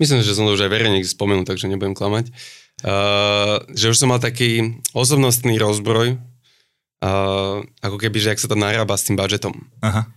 Myslím, 0.00 0.24
že 0.24 0.32
som 0.32 0.48
to 0.48 0.56
už 0.56 0.64
aj 0.64 0.72
verejne 0.72 1.04
spomenul, 1.04 1.44
takže 1.44 1.68
nebudem 1.68 1.92
klamať. 1.92 2.32
Uh, 2.80 3.60
že 3.76 3.92
už 3.92 4.00
som 4.00 4.08
mal 4.08 4.24
taký 4.24 4.80
osobnostný 4.96 5.60
rozbroj, 5.60 6.16
uh, 6.16 7.60
ako 7.84 7.96
keby, 8.00 8.18
že 8.24 8.32
ak 8.32 8.40
sa 8.40 8.48
to 8.48 8.56
narába 8.56 8.96
s 8.96 9.04
tým 9.04 9.20
budžetom. 9.20 9.52
Aha. 9.84 10.08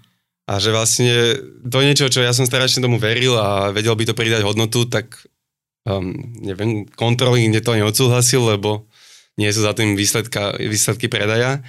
A 0.47 0.63
že 0.63 0.71
vlastne 0.71 1.11
to 1.59 1.83
niečo, 1.83 2.07
čo 2.07 2.23
ja 2.23 2.31
som 2.31 2.47
strašne 2.47 2.79
tomu 2.79 2.95
veril 2.95 3.35
a 3.35 3.75
vedel 3.75 3.91
by 3.99 4.07
to 4.07 4.15
pridať 4.15 4.47
hodnotu, 4.47 4.87
tak 4.87 5.27
um, 5.83 6.15
neviem, 6.39 6.87
kontroly 6.95 7.51
to 7.59 7.75
neodsúhlasil, 7.75 8.55
lebo 8.55 8.87
nie 9.35 9.51
sú 9.51 9.67
za 9.67 9.75
tým 9.75 9.99
výsledka, 9.99 10.55
výsledky 10.55 11.11
predaja. 11.11 11.59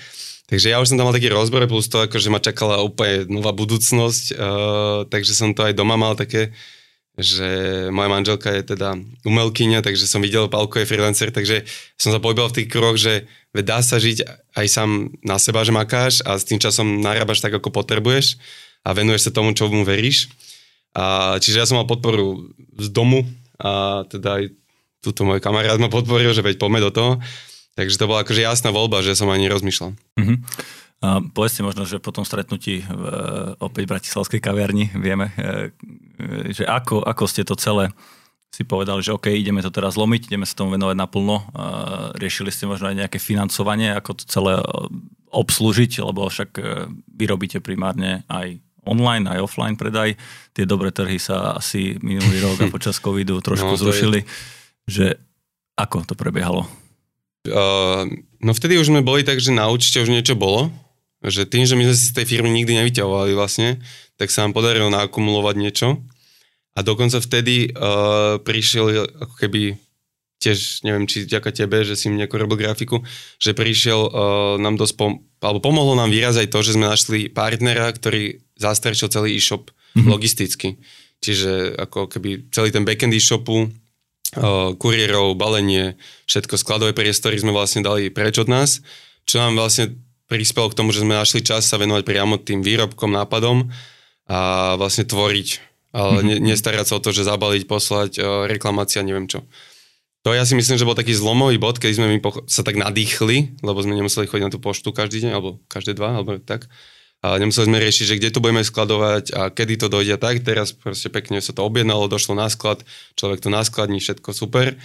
Takže 0.46 0.70
ja 0.70 0.78
už 0.78 0.94
som 0.94 0.96
tam 0.96 1.10
mal 1.10 1.16
taký 1.18 1.28
rozbor, 1.28 1.66
plus 1.66 1.90
to, 1.90 2.06
akože 2.06 2.30
ma 2.30 2.38
čakala 2.38 2.78
úplne 2.80 3.26
nová 3.26 3.50
budúcnosť, 3.50 4.24
uh, 4.32 5.04
takže 5.10 5.34
som 5.34 5.50
to 5.52 5.66
aj 5.66 5.74
doma 5.74 5.98
mal 5.98 6.14
také, 6.14 6.54
že 7.18 7.90
moja 7.90 8.06
manželka 8.06 8.54
je 8.54 8.62
teda 8.62 8.94
umelkyňa, 9.26 9.82
takže 9.82 10.06
som 10.06 10.22
videl, 10.22 10.46
Palko 10.46 10.78
je 10.78 10.86
freelancer, 10.86 11.34
takže 11.34 11.66
som 11.98 12.14
sa 12.14 12.22
pohybil 12.22 12.46
v 12.46 12.56
tých 12.62 12.70
kruhoch, 12.70 12.94
že 12.94 13.26
dá 13.58 13.82
sa 13.82 13.98
žiť 13.98 14.22
aj 14.54 14.66
sám 14.70 15.18
na 15.26 15.34
seba, 15.42 15.66
že 15.66 15.74
makáš 15.74 16.22
a 16.22 16.38
s 16.38 16.46
tým 16.46 16.62
časom 16.62 17.02
narábaš 17.02 17.42
tak, 17.42 17.58
ako 17.58 17.74
potrebuješ 17.74 18.38
a 18.88 18.90
venuješ 18.96 19.28
sa 19.28 19.36
tomu, 19.36 19.52
čo 19.52 19.68
mu 19.68 19.84
veríš. 19.84 20.32
A, 20.96 21.36
čiže 21.36 21.60
ja 21.60 21.68
som 21.68 21.76
mal 21.76 21.84
podporu 21.84 22.48
z 22.80 22.88
domu 22.88 23.28
a 23.60 24.02
teda 24.08 24.40
aj 24.40 24.44
túto 25.04 25.28
môj 25.28 25.44
kamarát 25.44 25.76
ma 25.76 25.92
podporil, 25.92 26.32
že 26.32 26.40
veď 26.40 26.56
poďme 26.56 26.80
do 26.80 26.90
toho. 26.90 27.12
Takže 27.76 28.00
to 28.00 28.08
bola 28.08 28.24
akože 28.24 28.42
jasná 28.42 28.72
voľba, 28.72 29.04
že 29.04 29.14
som 29.14 29.30
ani 29.30 29.46
rozmýšľal. 29.46 29.94
Uh-huh. 29.94 30.36
A 30.98 31.22
povedzte 31.22 31.62
možno, 31.62 31.86
že 31.86 32.02
po 32.02 32.10
tom 32.10 32.26
stretnutí 32.26 32.82
v, 32.82 33.04
opäť 33.62 33.86
v 33.86 33.92
Bratislavskej 33.94 34.40
kaviarni 34.42 34.90
vieme, 34.98 35.30
e, 35.38 35.70
že 36.50 36.66
ako, 36.66 37.06
ako 37.06 37.24
ste 37.30 37.46
to 37.46 37.54
celé 37.54 37.94
si 38.50 38.66
povedali, 38.66 39.04
že 39.04 39.14
OK, 39.14 39.30
ideme 39.30 39.62
to 39.62 39.70
teraz 39.70 39.94
zlomiť, 39.94 40.26
ideme 40.26 40.48
sa 40.48 40.56
tomu 40.56 40.74
venovať 40.74 40.96
naplno. 40.96 41.46
Riešili 42.16 42.48
ste 42.48 42.64
možno 42.64 42.88
aj 42.88 43.06
nejaké 43.06 43.20
financovanie, 43.20 43.92
ako 43.92 44.10
to 44.18 44.24
celé 44.26 44.58
e, 44.58 44.64
obslúžiť, 45.30 46.02
lebo 46.02 46.26
však 46.26 46.50
e, 46.56 46.62
vy 46.90 47.24
robíte 47.28 47.60
primárne 47.60 48.24
aj 48.26 48.58
online, 48.88 49.28
aj 49.28 49.44
offline 49.44 49.76
predaj. 49.76 50.16
Tie 50.56 50.64
dobré 50.64 50.88
trhy 50.88 51.20
sa 51.20 51.60
asi 51.60 52.00
minulý 52.00 52.40
rok 52.48 52.56
a 52.64 52.72
počas 52.72 52.96
covidu 52.96 53.38
trošku 53.44 53.76
no, 53.76 53.80
zrušili. 53.80 54.24
Je... 54.24 54.28
Že 54.88 55.06
ako 55.76 56.08
to 56.08 56.14
prebiehalo? 56.16 56.64
Uh, 57.44 58.08
no 58.40 58.50
vtedy 58.56 58.80
už 58.80 58.90
sme 58.90 59.04
boli 59.04 59.22
tak, 59.22 59.38
že 59.38 59.52
na 59.54 59.68
účte 59.68 60.00
už 60.00 60.10
niečo 60.10 60.34
bolo 60.34 60.72
že 61.24 61.50
tým, 61.50 61.66
že 61.66 61.74
my 61.74 61.90
sme 61.90 61.94
si 61.98 62.10
z 62.10 62.14
tej 62.14 62.26
firmy 62.30 62.50
nikdy 62.54 62.78
nevyťahovali 62.78 63.34
vlastne, 63.34 63.82
tak 64.14 64.30
sa 64.30 64.46
nám 64.46 64.54
podarilo 64.54 64.86
naakumulovať 64.90 65.54
niečo. 65.58 65.88
A 66.78 66.86
dokonca 66.86 67.18
vtedy 67.18 67.74
uh, 67.74 68.38
prišiel 68.38 69.10
ako 69.18 69.34
keby 69.34 69.74
tiež, 70.38 70.86
neviem, 70.86 71.10
či 71.10 71.26
ďaká 71.26 71.50
tebe, 71.50 71.82
že 71.82 71.98
si 71.98 72.06
mi 72.06 72.22
nejako 72.22 72.46
robil 72.46 72.62
grafiku, 72.62 73.02
že 73.42 73.50
prišiel 73.50 73.98
uh, 73.98 74.10
nám 74.62 74.78
dosť, 74.78 74.94
pom- 74.94 75.18
alebo 75.42 75.58
pomohlo 75.58 75.98
nám 75.98 76.14
výraz 76.14 76.38
aj 76.38 76.54
to, 76.54 76.62
že 76.62 76.78
sme 76.78 76.86
našli 76.86 77.26
partnera, 77.26 77.90
ktorý 77.90 78.38
zastrešil 78.58 79.08
celý 79.08 79.38
e-shop 79.38 79.70
mm-hmm. 79.70 80.10
logisticky. 80.10 80.68
Čiže 81.18 81.78
ako 81.78 82.10
keby 82.10 82.50
celý 82.54 82.70
ten 82.70 82.86
backend 82.86 83.14
e-shopu, 83.14 83.66
uh, 83.66 84.74
kuriérov, 84.78 85.34
balenie, 85.34 85.98
všetko 86.30 86.54
skladové 86.58 86.92
priestory 86.94 87.38
sme 87.38 87.54
vlastne 87.54 87.82
dali 87.82 88.10
preč 88.10 88.38
od 88.38 88.46
nás, 88.46 88.82
čo 89.26 89.42
nám 89.42 89.58
vlastne 89.58 89.98
prispel 90.28 90.68
k 90.68 90.76
tomu, 90.76 90.92
že 90.92 91.02
sme 91.02 91.16
našli 91.16 91.40
čas 91.40 91.66
sa 91.66 91.80
venovať 91.80 92.04
priamo 92.04 92.36
tým 92.36 92.60
výrobkom, 92.60 93.10
nápadom 93.10 93.72
a 94.28 94.74
vlastne 94.76 95.08
tvoriť, 95.08 95.48
ale 95.96 96.20
mm-hmm. 96.20 96.44
nestarať 96.52 96.86
sa 96.92 96.96
o 97.00 97.02
to, 97.02 97.16
že 97.16 97.24
zabaliť, 97.24 97.64
poslať, 97.64 98.20
e, 98.20 98.22
reklamácia, 98.44 99.00
neviem 99.00 99.24
čo. 99.24 99.48
To 100.28 100.36
ja 100.36 100.44
si 100.44 100.52
myslím, 100.52 100.76
že 100.76 100.84
bol 100.84 100.98
taký 100.98 101.16
zlomový 101.16 101.56
bod, 101.56 101.80
keď 101.80 101.96
sme 101.96 102.12
my 102.12 102.18
sa 102.44 102.60
tak 102.60 102.76
nadýchli, 102.76 103.64
lebo 103.64 103.80
sme 103.80 103.96
nemuseli 103.96 104.28
chodiť 104.28 104.44
na 104.44 104.52
tú 104.52 104.60
poštu 104.60 104.92
každý 104.92 105.24
deň, 105.24 105.30
alebo 105.32 105.56
každé 105.72 105.96
dva, 105.96 106.20
alebo 106.20 106.36
tak. 106.44 106.68
A 107.18 107.34
nemuseli 107.34 107.66
sme 107.66 107.82
riešiť, 107.82 108.04
že 108.06 108.16
kde 108.22 108.30
to 108.30 108.38
budeme 108.38 108.62
skladovať 108.62 109.24
a 109.34 109.42
kedy 109.50 109.74
to 109.74 109.90
dojde 109.90 110.22
tak. 110.22 110.38
Teraz 110.46 110.70
proste 110.70 111.10
pekne 111.10 111.42
sa 111.42 111.50
to 111.50 111.66
objednalo, 111.66 112.06
došlo 112.06 112.38
na 112.38 112.46
sklad, 112.46 112.86
človek 113.18 113.42
to 113.42 113.50
naskladní, 113.50 113.98
všetko 113.98 114.30
super. 114.30 114.78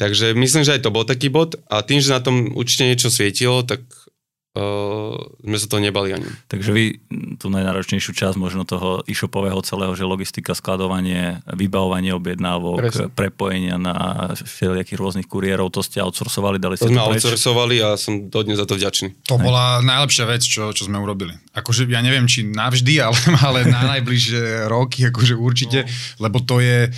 Takže 0.00 0.32
myslím, 0.32 0.64
že 0.64 0.80
aj 0.80 0.82
to 0.88 0.94
bol 0.94 1.04
taký 1.04 1.28
bod 1.28 1.60
a 1.68 1.84
tým, 1.84 2.00
že 2.00 2.10
na 2.10 2.24
tom 2.24 2.50
určite 2.56 2.88
niečo 2.88 3.12
svietilo, 3.12 3.62
tak 3.62 3.84
uh, 4.54 5.18
sme 5.42 5.58
sa 5.58 5.66
to 5.66 5.82
nebali 5.82 6.14
ani. 6.14 6.26
Takže 6.46 6.70
vy 6.70 6.84
tú 7.38 7.50
najnáročnejšiu 7.50 8.14
časť 8.14 8.36
možno 8.38 8.62
toho 8.62 9.02
e-shopového 9.10 9.58
celého, 9.66 9.92
že 9.98 10.06
logistika, 10.06 10.54
skladovanie, 10.54 11.42
vybavovanie 11.50 12.14
objednávok, 12.14 12.78
Presne. 12.80 13.06
prepojenia 13.10 13.76
na 13.76 13.94
všelijakých 14.38 14.98
rôznych 14.98 15.26
kuriérov, 15.26 15.74
to 15.74 15.82
ste 15.82 15.98
outsourcovali, 15.98 16.62
dali 16.62 16.78
ste 16.78 16.86
to, 16.86 16.90
to 16.90 16.94
sme 16.94 17.02
preč? 17.02 17.22
outsourcovali 17.22 17.76
a 17.82 17.88
som 17.98 18.12
dodnes 18.30 18.56
za 18.56 18.66
to 18.66 18.78
vďačný. 18.78 19.26
To 19.28 19.36
Aj. 19.36 19.44
bola 19.44 19.64
najlepšia 19.82 20.24
vec, 20.30 20.42
čo, 20.46 20.70
čo 20.70 20.86
sme 20.86 21.02
urobili. 21.02 21.34
Akože 21.54 21.90
ja 21.90 22.00
neviem, 22.00 22.30
či 22.30 22.46
navždy, 22.46 22.94
ale, 23.02 23.18
ale 23.46 23.58
na 23.66 23.98
najbližšie 23.98 24.70
roky, 24.70 25.10
akože 25.10 25.34
určite, 25.34 25.78
no. 25.84 25.90
lebo 26.30 26.38
to 26.40 26.62
je 26.62 26.88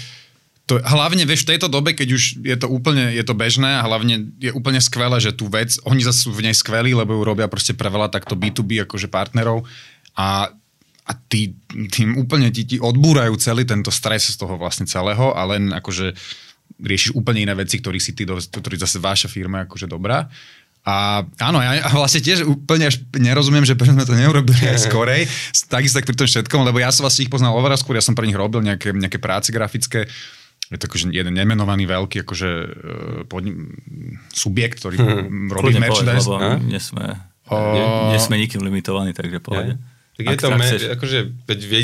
to, 0.67 0.83
hlavne 0.83 1.23
vieš, 1.23 1.47
v 1.47 1.55
tejto 1.55 1.71
dobe, 1.71 1.95
keď 1.95 2.09
už 2.11 2.23
je 2.43 2.57
to 2.59 2.67
úplne, 2.67 3.15
je 3.15 3.23
to 3.23 3.39
bežné 3.39 3.79
a 3.79 3.87
hlavne 3.87 4.35
je 4.43 4.51
úplne 4.51 4.83
skvelé, 4.83 5.23
že 5.23 5.31
tú 5.31 5.47
vec, 5.47 5.79
oni 5.87 6.03
zase 6.03 6.27
sú 6.27 6.35
v 6.35 6.51
nej 6.51 6.55
skvelí, 6.59 6.91
lebo 6.91 7.15
ju 7.15 7.23
robia 7.23 7.47
proste 7.47 7.71
pre 7.71 7.87
veľa 7.87 8.11
takto 8.11 8.35
B2B 8.35 8.83
akože 8.83 9.07
partnerov 9.07 9.63
a, 10.19 10.51
a 11.07 11.13
tí, 11.31 11.55
tým 11.71 12.19
úplne 12.19 12.51
ti, 12.51 12.67
ti 12.67 12.77
odbúrajú 12.83 13.39
celý 13.39 13.63
tento 13.63 13.95
stres 13.95 14.27
z 14.27 14.37
toho 14.43 14.59
vlastne 14.59 14.91
celého 14.91 15.31
a 15.39 15.47
len 15.47 15.71
akože 15.71 16.19
riešiš 16.83 17.15
úplne 17.15 17.47
iné 17.47 17.55
veci, 17.55 17.79
ktorých 17.79 18.03
si 18.03 18.13
ty, 18.19 18.27
ktorý 18.27 18.75
zase 18.75 18.99
vaša 18.99 19.31
firma 19.31 19.63
je 19.63 19.67
akože 19.71 19.87
dobrá. 19.87 20.27
A 20.87 21.27
áno, 21.43 21.59
ja 21.59 21.83
vlastne 21.95 22.23
tiež 22.23 22.47
úplne 22.47 22.87
až 22.87 23.03
nerozumiem, 23.15 23.67
že 23.67 23.75
prečo 23.75 23.91
sme 23.91 24.07
to 24.07 24.15
neurobili 24.15 24.71
aj 24.71 24.87
skorej, 24.87 25.27
takisto 25.67 25.99
tak 25.99 26.07
pri 26.07 26.15
tom 26.15 26.31
všetkom, 26.31 26.63
lebo 26.63 26.79
ja 26.79 26.95
som 26.95 27.03
vlastne 27.03 27.27
ich 27.27 27.31
poznal 27.31 27.59
oveľa 27.59 27.83
skôr, 27.83 27.99
ja 27.99 28.07
som 28.07 28.15
pre 28.15 28.23
nich 28.23 28.39
robil 28.39 28.63
nejaké, 28.63 28.95
nejaké 28.95 29.19
práce 29.19 29.51
grafické, 29.51 30.07
je 30.67 30.79
to 30.83 30.91
akože 30.91 31.15
jeden 31.15 31.35
nemenovaný 31.35 31.87
veľký 31.87 32.27
akože 32.27 32.51
e, 32.51 32.69
podni- 33.31 33.71
subjekt, 34.35 34.83
ktorý 34.83 34.97
hmm. 34.99 35.55
robí 35.55 35.71
Kľudne 35.71 35.83
merchandise. 35.87 36.27
Povedz, 36.27 36.35
lebo 36.35 36.67
nie 36.67 36.81
sme, 36.83 37.05
o... 37.47 37.55
nie, 37.55 37.85
nie 38.15 38.21
sme 38.21 38.35
nikým 38.35 38.61
limitovaní, 38.67 39.15
takže 39.15 39.39
pohode. 39.39 39.79
Tak 40.17 40.25
je 40.33 40.39
to, 40.41 40.49
me, 40.49 40.65
akože, 40.97 41.19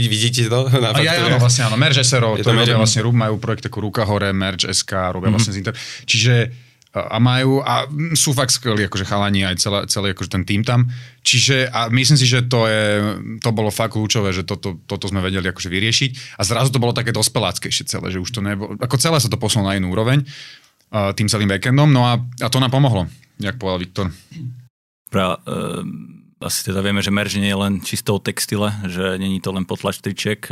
vidíte 0.09 0.49
to 0.49 0.65
na 0.83 0.97
A 0.97 1.05
ja, 1.05 1.21
áno, 1.21 1.37
vlastne 1.37 1.69
áno, 1.69 1.77
Merge 1.77 2.01
SRO, 2.01 2.41
to, 2.41 2.49
to 2.49 2.51
robia 2.57 2.81
vlastne, 2.81 3.05
majú 3.13 3.37
projekt 3.37 3.69
ako 3.69 3.79
Ruka 3.85 4.09
hore, 4.09 4.33
Merge 4.33 4.73
SK, 4.73 5.13
robia 5.13 5.29
mm-hmm. 5.29 5.33
vlastne 5.37 5.53
z 5.53 5.59
Inter. 5.61 5.75
Čiže 6.09 6.35
a 6.93 7.17
majú, 7.17 7.65
a 7.65 7.89
sú 8.13 8.37
fakt 8.37 8.53
skvelí 8.53 8.85
akože 8.85 9.09
chalani 9.09 9.49
aj 9.49 9.57
celé, 9.65 9.81
celý 9.89 10.13
akože 10.13 10.31
ten 10.37 10.45
tým 10.45 10.61
tam. 10.61 10.93
Čiže 11.25 11.73
a 11.73 11.89
myslím 11.89 12.21
si, 12.21 12.29
že 12.29 12.45
to, 12.45 12.69
je, 12.69 12.85
to 13.41 13.49
bolo 13.51 13.73
fakt 13.73 13.97
kľúčové, 13.97 14.37
že 14.37 14.45
toto, 14.45 14.77
toto 14.85 15.09
sme 15.09 15.25
vedeli 15.25 15.49
akože 15.49 15.73
vyriešiť 15.73 16.37
a 16.37 16.43
zrazu 16.45 16.69
to 16.69 16.83
bolo 16.83 16.93
také 16.93 17.09
dospeláckejšie 17.17 17.89
celé, 17.89 18.13
že 18.13 18.21
už 18.21 18.29
to 18.29 18.45
nebolo, 18.45 18.77
ako 18.77 19.01
celé 19.01 19.17
sa 19.17 19.33
to 19.33 19.41
posunulo 19.41 19.73
na 19.73 19.81
inú 19.81 19.89
úroveň 19.89 20.21
tým 20.93 21.25
celým 21.25 21.49
backendom, 21.49 21.89
no 21.89 22.05
a, 22.05 22.21
a 22.21 22.49
to 22.53 22.61
nám 22.61 22.69
pomohlo, 22.69 23.09
jak 23.41 23.57
povedal 23.57 23.81
Viktor. 23.81 24.07
Pra, 25.09 25.41
uh, 25.41 25.81
asi 26.43 26.69
teda 26.69 26.85
vieme, 26.85 27.01
že 27.01 27.15
merž 27.15 27.41
nie 27.41 27.49
je 27.49 27.57
len 27.57 27.81
čistou 27.81 28.21
textile, 28.21 28.75
že 28.85 29.17
není 29.17 29.41
to 29.41 29.55
len 29.55 29.65
potlač 29.65 30.03
triček. 30.05 30.51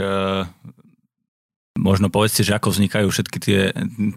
Možno 1.81 2.13
povedzte, 2.13 2.45
že 2.45 2.53
ako 2.53 2.77
vznikajú 2.77 3.09
všetky 3.09 3.39
tie, 3.41 3.61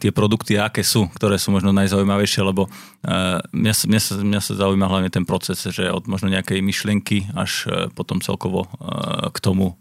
tie 0.03 0.11
produkty 0.11 0.59
a 0.59 0.67
aké 0.67 0.83
sú, 0.83 1.07
ktoré 1.15 1.39
sú 1.39 1.55
možno 1.55 1.71
najzaujímavejšie, 1.71 2.43
lebo 2.43 2.67
uh, 2.67 3.39
mňa, 3.55 3.73
sa, 3.73 3.85
mňa, 3.87 4.01
sa, 4.03 4.13
mňa 4.19 4.41
sa 4.43 4.53
zaujíma 4.59 4.91
hlavne 4.91 5.07
ten 5.07 5.23
proces, 5.23 5.63
že 5.63 5.87
od 5.87 6.03
možno 6.11 6.27
nejakej 6.27 6.59
myšlienky 6.59 7.31
až 7.31 7.51
uh, 7.71 7.87
potom 7.95 8.19
celkovo 8.19 8.67
uh, 8.67 9.31
k 9.31 9.37
tomu 9.39 9.79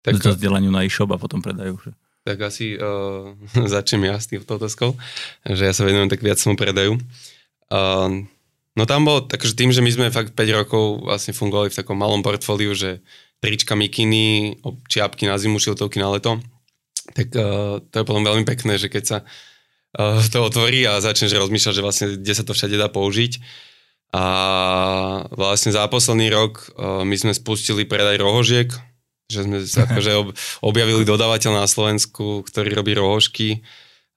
tak, 0.00 0.16
zazdelaniu 0.16 0.72
na 0.72 0.88
e-shop 0.88 1.12
a 1.12 1.20
potom 1.20 1.44
predajú. 1.44 1.76
Že? 1.84 1.90
Tak 2.24 2.38
asi 2.40 2.80
uh, 2.80 3.36
začnem 3.76 4.08
ja 4.08 4.16
s 4.16 4.32
týmto 4.32 4.56
otázkou, 4.56 4.96
že 5.44 5.68
ja 5.68 5.76
sa 5.76 5.84
venujem 5.84 6.08
tak 6.08 6.24
viac 6.24 6.40
tomu 6.40 6.56
predajú. 6.56 6.96
Uh, 7.68 8.24
No 8.74 8.90
tam 8.90 9.06
bolo 9.06 9.22
takže 9.22 9.54
tým, 9.54 9.70
že 9.70 9.78
my 9.78 9.90
sme 9.94 10.06
fakt 10.10 10.34
5 10.34 10.58
rokov 10.58 11.06
vlastne 11.06 11.30
fungovali 11.30 11.70
v 11.70 11.78
takom 11.78 11.94
malom 11.94 12.26
portfóliu, 12.26 12.74
že 12.74 13.06
trička, 13.38 13.78
mikiny, 13.78 14.58
čiapky 14.90 15.30
na 15.30 15.38
zimu, 15.38 15.62
šiltovky 15.62 16.02
na 16.02 16.10
leto, 16.10 16.42
tak 17.12 17.28
uh, 17.36 17.84
to 17.84 17.94
je 18.00 18.04
potom 18.08 18.24
veľmi 18.24 18.48
pekné, 18.48 18.80
že 18.80 18.88
keď 18.88 19.04
sa 19.04 19.18
uh, 19.20 20.22
to 20.32 20.40
otvorí 20.40 20.88
a 20.88 21.04
začneš 21.04 21.36
rozmýšľať, 21.36 21.74
že 21.76 21.84
vlastne 21.84 22.06
kde 22.16 22.32
sa 22.32 22.44
to 22.46 22.56
všade 22.56 22.80
dá 22.80 22.88
použiť. 22.88 23.42
A 24.14 24.24
vlastne 25.34 25.74
za 25.74 25.84
posledný 25.90 26.30
rok 26.30 26.72
uh, 26.78 27.02
my 27.04 27.16
sme 27.18 27.36
spustili 27.36 27.84
predaj 27.84 28.22
rohožiek, 28.22 28.70
že 29.28 29.44
sme 29.44 29.60
sa 29.68 29.84
akože 29.90 30.12
ob, 30.16 30.28
objavili 30.64 31.04
dodávateľ 31.04 31.60
na 31.60 31.66
Slovensku, 31.68 32.46
ktorý 32.48 32.72
robí 32.72 32.96
rohožky 32.96 33.60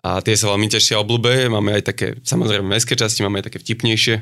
a 0.05 0.23
tie 0.23 0.37
sa 0.39 0.53
veľmi 0.53 0.71
tešia 0.71 1.01
obľúbe. 1.03 1.51
Máme 1.51 1.75
aj 1.75 1.83
také, 1.91 2.07
samozrejme, 2.21 2.63
mestské 2.63 2.93
časti, 2.95 3.25
máme 3.25 3.41
aj 3.41 3.51
také 3.51 3.59
vtipnejšie, 3.59 4.15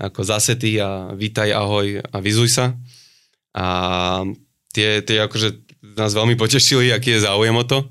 ako 0.00 0.20
Zasety 0.24 0.80
a 0.80 1.12
Vítaj, 1.14 1.52
ahoj 1.52 2.00
a 2.02 2.16
Vyzuj 2.18 2.50
sa. 2.50 2.74
A 3.54 3.66
tie, 4.72 5.04
tie 5.04 5.18
akože 5.22 5.67
nás 5.96 6.12
veľmi 6.12 6.34
potešili, 6.34 6.90
aký 6.90 7.16
je 7.16 7.24
záujem 7.24 7.54
o 7.56 7.64
to. 7.64 7.88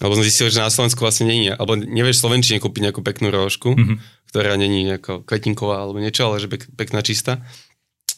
Lebo 0.00 0.16
sme 0.16 0.24
zistili, 0.24 0.48
že 0.48 0.64
na 0.64 0.72
Slovensku 0.72 1.04
vlastne 1.04 1.28
není, 1.28 1.52
alebo 1.52 1.76
nevieš 1.76 2.24
Slovenčine 2.24 2.56
kúpiť 2.56 2.88
nejakú 2.88 3.04
peknú 3.04 3.28
rožku, 3.28 3.76
mm-hmm. 3.76 3.96
ktorá 4.32 4.56
není 4.56 4.88
ako 4.96 5.28
kvetinková 5.28 5.84
alebo 5.84 6.00
niečo, 6.00 6.24
ale 6.24 6.40
že 6.40 6.48
pek, 6.48 6.64
pekná 6.72 7.04
čistá. 7.04 7.44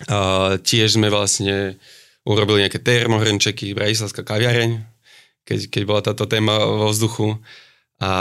A 0.07 0.59
tiež 0.63 0.95
sme 0.95 1.11
vlastne 1.11 1.83
urobili 2.23 2.63
nejaké 2.63 2.79
termohrnčeky, 2.79 3.75
Bratislavská 3.75 4.23
kaviareň, 4.23 4.79
keď, 5.43 5.59
keď 5.75 5.83
bola 5.83 6.01
táto 6.07 6.31
téma 6.31 6.55
vo 6.55 6.87
vzduchu. 6.95 7.43
A 8.03 8.13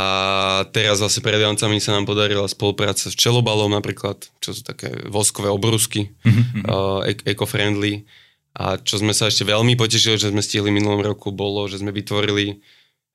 teraz 0.73 1.01
vlastne 1.01 1.25
pred 1.25 1.41
Vianocami 1.41 1.81
sa 1.81 1.97
nám 1.97 2.05
podarila 2.05 2.45
spolupráca 2.49 3.09
s 3.09 3.17
Čelobalom 3.17 3.73
napríklad, 3.73 4.25
čo 4.41 4.53
sú 4.53 4.61
také 4.61 4.93
voskové 5.09 5.49
obrusky, 5.49 6.13
mm-hmm. 6.21 6.65
uh, 6.65 7.01
eco-friendly. 7.25 8.05
A 8.51 8.75
čo 8.81 8.99
sme 8.99 9.15
sa 9.15 9.31
ešte 9.31 9.47
veľmi 9.47 9.79
potešili, 9.79 10.19
že 10.19 10.31
sme 10.31 10.43
stihli 10.43 10.69
minulom 10.69 10.99
roku, 10.99 11.31
bolo, 11.31 11.65
že 11.71 11.79
sme 11.79 11.95
vytvorili 11.95 12.59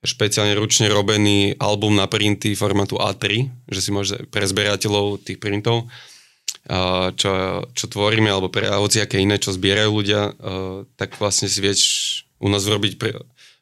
špeciálne 0.00 0.56
ručne 0.56 0.88
robený 0.88 1.58
album 1.60 1.96
na 1.96 2.08
printy 2.08 2.56
formátu 2.56 2.96
A3, 2.96 3.48
že 3.68 3.80
si 3.80 3.90
môže 3.90 4.16
pre 4.32 4.46
zberateľov 4.46 5.20
tých 5.24 5.36
printov, 5.42 5.88
čo, 7.16 7.30
čo 7.74 7.84
tvoríme, 7.90 8.30
alebo 8.30 8.48
pre 8.48 8.70
hociaké 8.70 9.18
iné, 9.18 9.36
čo 9.36 9.52
zbierajú 9.52 9.90
ľudia, 9.92 10.32
tak 10.96 11.18
vlastne 11.20 11.50
si 11.50 11.58
vieš 11.60 11.80
u 12.40 12.48
nás 12.48 12.64
urobiť 12.64 12.92
pre, 12.96 13.12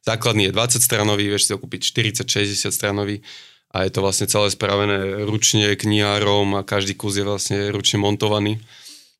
Základný 0.05 0.53
je 0.53 0.53
20 0.53 0.85
stranový, 0.85 1.33
vieš 1.33 1.49
si 1.49 1.57
ho 1.57 1.59
kúpiť 1.59 1.81
40-60 2.29 2.69
stranový 2.69 3.25
a 3.73 3.89
je 3.89 3.91
to 3.91 4.05
vlastne 4.05 4.29
celé 4.29 4.53
spravené 4.53 5.25
ručne 5.25 5.73
knihárom 5.73 6.61
a 6.61 6.67
každý 6.67 6.93
kus 6.93 7.17
je 7.17 7.25
vlastne 7.25 7.73
ručne 7.73 8.05
montovaný. 8.05 8.61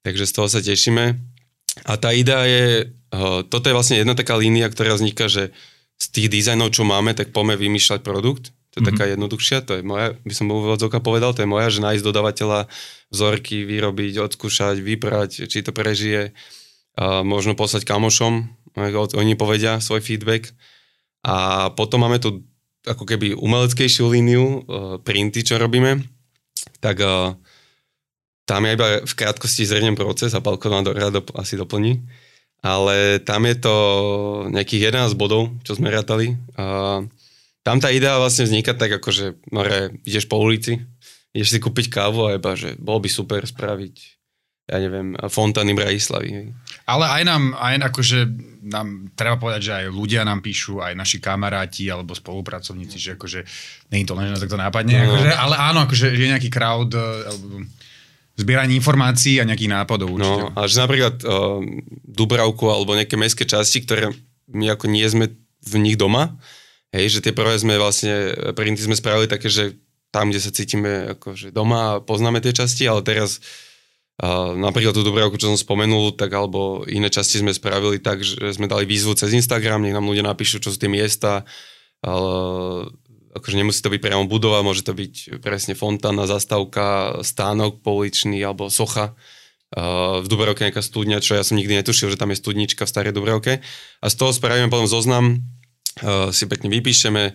Takže 0.05 0.29
z 0.29 0.33
toho 0.37 0.49
sa 0.53 0.61
tešíme. 0.61 1.17
A 1.83 1.99
tá 1.99 2.15
idea 2.15 2.47
je, 2.47 2.67
eh, 2.87 3.39
toto 3.51 3.67
je 3.67 3.75
vlastne 3.75 3.99
jedna 3.99 4.15
taká 4.15 4.39
línia, 4.39 4.71
ktorá 4.71 4.95
vzniká, 4.95 5.27
že 5.27 5.51
z 5.99 6.07
tých 6.11 6.29
dizajnov, 6.31 6.71
čo 6.75 6.87
máme, 6.87 7.15
tak 7.15 7.35
poďme 7.35 7.59
vymýšľať 7.59 8.01
produkt. 8.07 8.55
To 8.75 8.83
je 8.83 8.91
mm-hmm. 8.91 8.91
taká 8.91 9.05
jednoduchšia, 9.15 9.59
to 9.63 9.73
je 9.79 9.83
moja, 9.87 10.19
by 10.27 10.35
som 10.35 10.51
úvodzovka 10.51 10.99
povedal, 10.99 11.31
to 11.31 11.47
je 11.47 11.51
moja, 11.51 11.71
že 11.71 11.79
nájsť 11.79 12.03
dodavateľa, 12.03 12.67
vzorky 13.15 13.63
vyrobiť, 13.63 14.19
odskúšať, 14.19 14.83
vybrať, 14.83 15.47
či 15.47 15.63
to 15.63 15.71
prežije, 15.71 16.35
a 16.99 17.23
možno 17.23 17.55
poslať 17.55 17.87
kamošom, 17.87 18.51
oni 19.15 19.39
povedia 19.39 19.79
svoj 19.79 20.03
feedback 20.03 20.51
a 21.23 21.71
potom 21.71 22.03
máme 22.03 22.19
tu 22.19 22.43
ako 22.83 23.07
keby 23.07 23.39
umeleckejšiu 23.39 24.11
líniu, 24.11 24.45
uh, 24.45 24.59
printy, 25.01 25.47
čo 25.47 25.57
robíme, 25.57 26.03
tak 26.83 26.99
uh, 26.99 27.39
tam 28.45 28.69
ja 28.69 28.77
iba 28.77 28.89
v 29.05 29.15
krátkosti 29.17 29.65
zrejnem 29.65 29.97
proces 29.97 30.37
a 30.37 30.45
Palko 30.45 30.69
vám 30.69 30.85
do, 30.85 30.93
rád 30.93 31.25
asi 31.37 31.57
doplní, 31.57 32.05
ale 32.61 33.21
tam 33.21 33.45
je 33.45 33.57
to 33.61 33.75
nejakých 34.53 34.93
11 34.93 35.17
bodov, 35.17 35.53
čo 35.65 35.77
sme 35.77 35.93
rátali. 35.93 36.37
Uh, 36.57 37.09
tam 37.65 37.81
tá 37.81 37.89
idea 37.89 38.21
vlastne 38.21 38.45
vzniká 38.45 38.77
tak, 38.77 39.01
ako 39.01 39.09
že 39.09 39.27
more, 39.49 39.97
ideš 40.05 40.29
po 40.29 40.37
ulici, 40.37 40.81
ideš 41.33 41.57
si 41.57 41.59
kúpiť 41.61 41.89
kávu 41.89 42.29
a 42.29 42.37
iba, 42.37 42.53
že 42.53 42.77
bolo 42.77 43.01
by 43.05 43.09
super 43.09 43.41
spraviť 43.45 44.15
ja 44.65 44.81
neviem, 44.81 45.13
fontány 45.29 45.77
Bratislavy. 45.77 46.49
Ale 46.89 47.05
aj 47.05 47.23
nám, 47.29 47.53
aj 47.53 47.75
akože 47.93 48.19
nám, 48.65 49.13
treba 49.13 49.37
povedať, 49.37 49.61
že 49.61 49.73
aj 49.77 49.87
ľudia 49.93 50.25
nám 50.25 50.41
píšu, 50.41 50.81
aj 50.81 50.97
naši 50.97 51.21
kamaráti 51.21 51.85
alebo 51.93 52.17
spolupracovníci, 52.17 52.97
že 52.97 53.11
akože, 53.21 53.41
nie 53.93 54.01
je 54.01 54.09
to 54.09 54.17
len, 54.17 54.25
že 54.29 54.33
nás 54.33 54.41
takto 54.41 54.57
nápadne, 54.57 54.97
no. 54.97 55.05
akože, 55.05 55.31
ale 55.37 55.55
áno, 55.61 55.79
akože 55.85 56.07
je 56.17 56.33
nejaký 56.33 56.49
crowd, 56.49 56.97
eh, 56.97 57.29
alebo 57.29 57.45
zbieranie 58.35 58.75
informácií 58.79 59.39
a 59.39 59.47
nejakých 59.47 59.71
nápadov 59.71 60.11
no, 60.11 60.17
určite. 60.19 60.43
No, 60.43 60.49
a 60.55 60.61
že 60.67 60.77
napríklad 60.83 61.15
uh, 61.23 61.63
Dubravku 62.03 62.67
alebo 62.67 62.99
nejaké 62.99 63.15
mestské 63.15 63.47
časti, 63.47 63.83
ktoré 63.87 64.11
my 64.51 64.75
ako 64.75 64.91
nie 64.91 65.07
sme 65.07 65.31
v 65.65 65.75
nich 65.81 65.97
doma, 65.97 66.37
hej, 66.93 67.19
že 67.19 67.23
tie 67.25 67.33
prvé 67.35 67.57
sme 67.57 67.79
vlastne, 67.79 68.35
printy 68.53 68.85
sme 68.85 68.99
spravili 68.99 69.31
také, 69.31 69.49
že 69.49 69.79
tam, 70.15 70.31
kde 70.31 70.41
sa 70.43 70.55
cítime 70.55 71.19
akože 71.19 71.51
doma 71.51 71.99
a 71.99 72.01
poznáme 72.03 72.39
tie 72.39 72.55
časti, 72.55 72.87
ale 72.87 73.03
teraz 73.03 73.43
a 74.15 74.55
napríklad 74.55 74.95
tú 74.95 75.03
Dubravku, 75.03 75.35
čo 75.35 75.51
som 75.51 75.59
spomenul, 75.59 76.15
tak 76.15 76.31
alebo 76.31 76.87
iné 76.87 77.11
časti 77.11 77.43
sme 77.43 77.51
spravili 77.51 77.99
tak, 77.99 78.23
že 78.23 78.55
sme 78.55 78.71
dali 78.71 78.87
výzvu 78.87 79.19
cez 79.19 79.35
Instagram, 79.35 79.83
nech 79.83 79.91
nám 79.91 80.07
ľudia 80.07 80.23
napíšu, 80.23 80.63
čo 80.63 80.71
sú 80.71 80.79
tie 80.79 80.87
miesta, 80.87 81.43
ale 81.99 82.35
akože 83.35 83.59
nemusí 83.59 83.83
to 83.83 83.91
byť 83.91 84.01
priamo 84.01 84.25
budova, 84.31 84.63
môže 84.63 84.87
to 84.87 84.95
byť 84.95 85.43
presne 85.43 85.75
fontána, 85.75 86.31
zastávka, 86.31 87.19
stánok 87.27 87.83
pouličný 87.83 88.39
alebo 88.41 88.71
socha. 88.71 89.19
v 90.23 90.27
Dubravke 90.31 90.63
nejaká 90.63 90.81
studňa, 90.81 91.19
čo 91.19 91.35
ja 91.35 91.43
som 91.43 91.59
nikdy 91.59 91.83
netušil, 91.83 92.15
že 92.15 92.21
tam 92.21 92.31
je 92.31 92.39
studnička 92.39 92.87
v 92.87 92.93
starej 92.95 93.13
Dubravke. 93.13 93.59
A 93.99 94.07
z 94.07 94.15
toho 94.15 94.31
spravíme 94.31 94.71
potom 94.71 94.87
zoznam, 94.87 95.43
si 96.31 96.45
pekne 96.47 96.71
vypíšeme, 96.71 97.35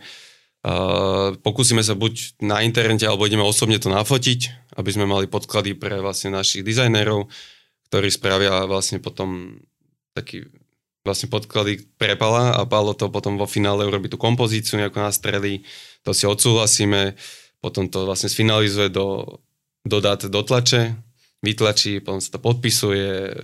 Uh, 0.59 1.39
pokúsime 1.39 1.79
sa 1.79 1.95
buď 1.95 2.43
na 2.43 2.59
internete, 2.67 3.07
alebo 3.07 3.23
ideme 3.23 3.47
osobne 3.47 3.79
to 3.79 3.87
nafotiť, 3.87 4.75
aby 4.75 4.91
sme 4.91 5.07
mali 5.07 5.23
podklady 5.23 5.71
pre 5.79 6.03
vlastne 6.03 6.35
našich 6.35 6.67
dizajnérov, 6.67 7.31
ktorí 7.87 8.11
spravia 8.11 8.67
vlastne 8.67 8.99
potom 8.99 9.55
taký 10.11 10.51
vlastne 11.07 11.31
podklady 11.31 11.87
pre 11.95 12.19
a 12.19 12.59
Palo 12.67 12.91
to 12.91 13.07
potom 13.07 13.39
vo 13.39 13.47
finále 13.47 13.87
urobí 13.87 14.11
tú 14.11 14.19
kompozíciu 14.19 14.75
nejako 14.75 14.99
nastrelí, 14.99 15.63
to 16.03 16.11
si 16.15 16.25
odsúhlasíme, 16.27 17.15
potom 17.59 17.91
to 17.91 18.07
vlastne 18.07 18.31
sfinalizuje 18.31 18.87
do, 18.89 19.39
do 19.83 19.97
dát 19.99 20.23
do 20.23 20.41
tlače, 20.43 20.95
vytlačí, 21.43 21.99
potom 21.99 22.19
sa 22.19 22.35
to 22.35 22.39
podpisuje, 22.39 23.35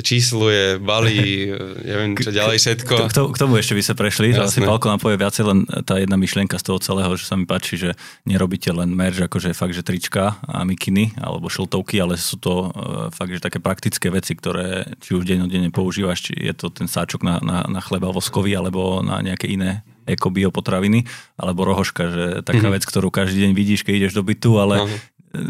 čísluje, 0.00 0.80
balí, 0.80 1.52
neviem 1.88 2.16
čo 2.16 2.32
ďalej 2.32 2.58
všetko. 2.58 2.94
K, 3.08 3.12
k 3.12 3.36
tomu 3.36 3.60
ešte 3.60 3.76
by 3.76 3.82
sa 3.84 3.94
prešli, 3.94 4.32
že 4.32 4.42
asi 4.42 4.58
Palko 4.64 4.88
nám 4.88 5.00
povie 5.00 5.20
viacej 5.20 5.44
len 5.44 5.58
tá 5.84 6.00
jedna 6.00 6.16
myšlienka 6.16 6.56
z 6.56 6.64
toho 6.72 6.78
celého, 6.80 7.12
že 7.14 7.28
sa 7.28 7.36
mi 7.36 7.44
páči, 7.44 7.76
že 7.76 7.90
nerobíte 8.24 8.72
len 8.72 8.90
merch, 8.90 9.20
akože 9.20 9.52
fakt, 9.52 9.76
že 9.76 9.84
trička 9.84 10.40
a 10.44 10.64
mikiny 10.64 11.14
alebo 11.20 11.52
šiltovky, 11.52 12.00
ale 12.00 12.16
sú 12.16 12.40
to 12.40 12.72
uh, 12.72 13.12
fakt, 13.12 13.36
že 13.36 13.44
také 13.44 13.60
praktické 13.60 14.08
veci, 14.08 14.32
ktoré 14.34 14.88
či 14.98 15.14
už 15.14 15.28
dennodenne 15.28 15.68
používaš, 15.68 16.32
či 16.32 16.34
je 16.36 16.54
to 16.56 16.72
ten 16.72 16.88
sáčok 16.88 17.22
na, 17.22 17.38
na, 17.44 17.68
na 17.68 17.80
chleba 17.84 18.08
voskový 18.10 18.56
alebo 18.56 19.04
na 19.04 19.20
nejaké 19.20 19.52
iné 19.52 19.84
eko 20.14 20.28
biopotraviny, 20.30 21.06
alebo 21.38 21.66
rohoška, 21.66 22.02
že 22.10 22.24
taká 22.42 22.66
mm-hmm. 22.66 22.74
vec, 22.76 22.84
ktorú 22.84 23.08
každý 23.14 23.46
deň 23.48 23.52
vidíš, 23.54 23.80
keď 23.86 23.94
ideš 24.06 24.14
do 24.18 24.22
bytu, 24.26 24.58
ale 24.58 24.74
uh-huh. 24.82 24.98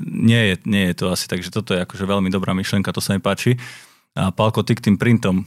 nie, 0.04 0.52
je, 0.52 0.54
nie 0.68 0.84
je 0.92 0.94
to 1.00 1.12
asi, 1.12 1.24
takže 1.28 1.48
toto 1.48 1.72
je 1.72 1.84
akože 1.84 2.04
veľmi 2.04 2.28
dobrá 2.28 2.52
myšlienka, 2.52 2.92
to 2.92 3.00
sa 3.02 3.16
mi 3.16 3.20
páči. 3.20 3.56
A 4.18 4.34
Palko, 4.34 4.66
ty 4.66 4.74
k 4.74 4.90
tým 4.90 4.96
printom, 4.98 5.46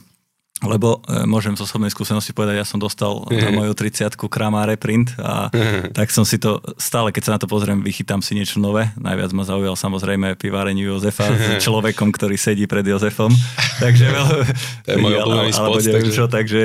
lebo 0.62 1.02
e, 1.02 1.26
môžem 1.26 1.58
z 1.58 1.66
osobnej 1.66 1.90
skúsenosti 1.90 2.30
povedať, 2.30 2.62
ja 2.62 2.66
som 2.68 2.78
dostal 2.78 3.26
na 3.26 3.50
moju 3.50 3.74
30 3.74 4.14
kramáre 4.30 4.78
print 4.78 5.10
a 5.18 5.50
tak 5.90 6.14
som 6.14 6.22
si 6.22 6.38
to 6.38 6.62
stále, 6.78 7.10
keď 7.10 7.22
sa 7.26 7.32
na 7.34 7.40
to 7.42 7.50
pozriem, 7.50 7.82
vychytám 7.82 8.22
si 8.22 8.38
niečo 8.38 8.62
nové. 8.62 8.86
Najviac 8.94 9.34
ma 9.34 9.42
zaujal 9.42 9.74
samozrejme 9.74 10.38
pivárenie 10.38 10.86
Jozefa 10.86 11.26
s 11.34 11.58
človekom, 11.58 12.14
ktorý 12.14 12.38
sedí 12.38 12.70
pred 12.70 12.86
Jozefom. 12.86 13.34
Takže 13.84 14.04
veľ... 14.06 14.26
to 14.86 14.88
je 14.94 14.98
môj 15.02 15.14
obľúbený 15.26 15.52
spot, 15.52 15.82
takže... 15.82 16.12
Čo, 16.14 16.24
takže 16.30 16.60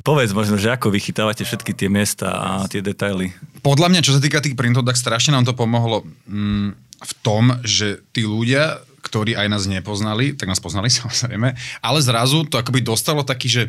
povedz 0.00 0.32
možno, 0.32 0.56
že 0.56 0.72
ako 0.72 0.88
vychytávate 0.88 1.44
všetky 1.44 1.76
tie 1.76 1.92
miesta 1.92 2.32
a 2.32 2.48
tie 2.64 2.80
detaily. 2.80 3.36
Podľa 3.60 3.92
mňa, 3.92 4.00
čo 4.00 4.16
sa 4.16 4.20
týka 4.24 4.40
tých 4.40 4.56
printov, 4.56 4.88
tak 4.88 4.96
strašne 4.96 5.36
nám 5.36 5.44
to 5.44 5.52
pomohlo 5.52 6.08
mm, 6.24 6.86
v 6.96 7.12
tom, 7.20 7.60
že 7.60 8.00
tí 8.16 8.24
ľudia, 8.24 8.80
ktorí 9.06 9.38
aj 9.38 9.46
nás 9.46 9.64
nepoznali, 9.70 10.34
tak 10.34 10.50
nás 10.50 10.58
poznali 10.58 10.90
samozrejme, 11.00 11.54
ale 11.80 11.98
zrazu 12.02 12.42
to 12.50 12.58
akoby 12.58 12.82
dostalo 12.82 13.22
taký, 13.22 13.46
že 13.46 13.62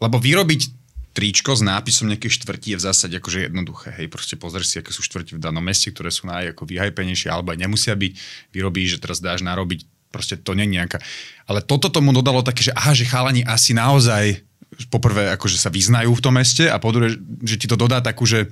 lebo 0.00 0.16
vyrobiť 0.16 0.80
tričko 1.10 1.58
s 1.58 1.60
nápisom 1.60 2.08
nejakej 2.08 2.40
štvrti 2.40 2.74
je 2.74 2.78
v 2.78 2.86
zásade 2.86 3.14
akože 3.18 3.50
jednoduché. 3.50 3.92
Hej, 3.98 4.08
proste 4.08 4.38
pozrieš 4.38 4.72
si, 4.72 4.76
aké 4.78 4.94
sú 4.94 5.02
štvrti 5.02 5.36
v 5.36 5.42
danom 5.42 5.60
meste, 5.60 5.90
ktoré 5.90 6.08
sú 6.08 6.30
naj 6.30 6.54
ako 6.54 6.64
vyhajpenejšie, 6.70 7.28
alebo 7.28 7.50
aj 7.52 7.58
nemusia 7.60 7.92
byť. 7.98 8.12
Vyrobíš, 8.54 8.96
že 8.96 9.02
teraz 9.02 9.18
dáš 9.18 9.42
narobiť, 9.42 9.84
proste 10.14 10.38
to 10.38 10.54
nie 10.54 10.70
je 10.70 10.80
nejaká. 10.80 11.02
Ale 11.50 11.66
toto 11.66 11.90
tomu 11.90 12.14
dodalo 12.14 12.46
také, 12.46 12.62
že 12.62 12.72
aha, 12.72 12.94
že 12.94 13.10
chalani 13.10 13.42
asi 13.42 13.74
naozaj 13.74 14.40
poprvé 14.88 15.34
akože 15.34 15.58
sa 15.58 15.68
vyznajú 15.68 16.14
v 16.14 16.22
tom 16.22 16.38
meste 16.38 16.70
a 16.70 16.78
po 16.78 16.94
že 17.42 17.56
ti 17.58 17.66
to 17.66 17.74
dodá 17.74 17.98
takú, 17.98 18.22
že 18.22 18.48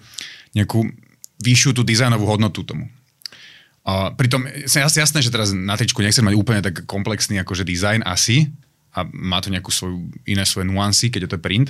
nejakú 0.52 0.82
vyššiu 1.38 1.78
tú 1.78 1.86
dizajnovú 1.86 2.26
hodnotu 2.26 2.66
tomu. 2.66 2.90
A 3.88 4.12
pritom, 4.12 4.44
jasné, 4.68 5.24
že 5.24 5.32
teraz 5.32 5.56
na 5.56 5.72
tričku 5.72 6.04
nechcem 6.04 6.20
mať 6.20 6.36
úplne 6.36 6.60
tak 6.60 6.84
komplexný 6.84 7.40
akože 7.40 7.64
dizajn 7.64 8.04
asi, 8.04 8.52
a 8.98 9.04
má 9.04 9.38
to 9.38 9.52
nejakú 9.52 9.68
svoju, 9.68 10.10
iné 10.24 10.42
svoje 10.42 10.66
nuancy, 10.66 11.12
keď 11.12 11.28
je 11.28 11.30
to 11.36 11.38
print. 11.38 11.68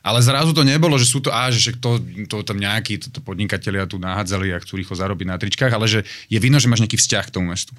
Ale 0.00 0.22
zrazu 0.22 0.54
to 0.54 0.62
nebolo, 0.62 0.96
že 0.96 1.04
sú 1.04 1.20
to, 1.20 1.28
á, 1.28 1.50
že 1.52 1.76
to, 1.76 1.98
to 2.30 2.46
tam 2.46 2.56
nejakí 2.56 3.02
podnikatelia 3.20 3.90
tu 3.90 3.98
nahádzali 3.98 4.54
a 4.54 4.62
chcú 4.62 4.80
rýchlo 4.80 4.96
zarobiť 4.96 5.26
na 5.28 5.36
tričkách, 5.36 5.72
ale 5.74 5.90
že 5.90 6.00
je 6.30 6.38
vidno, 6.38 6.62
že 6.62 6.70
máš 6.70 6.86
nejaký 6.86 6.96
vzťah 6.96 7.24
k 7.26 7.34
tomu 7.34 7.52
mestu. 7.52 7.74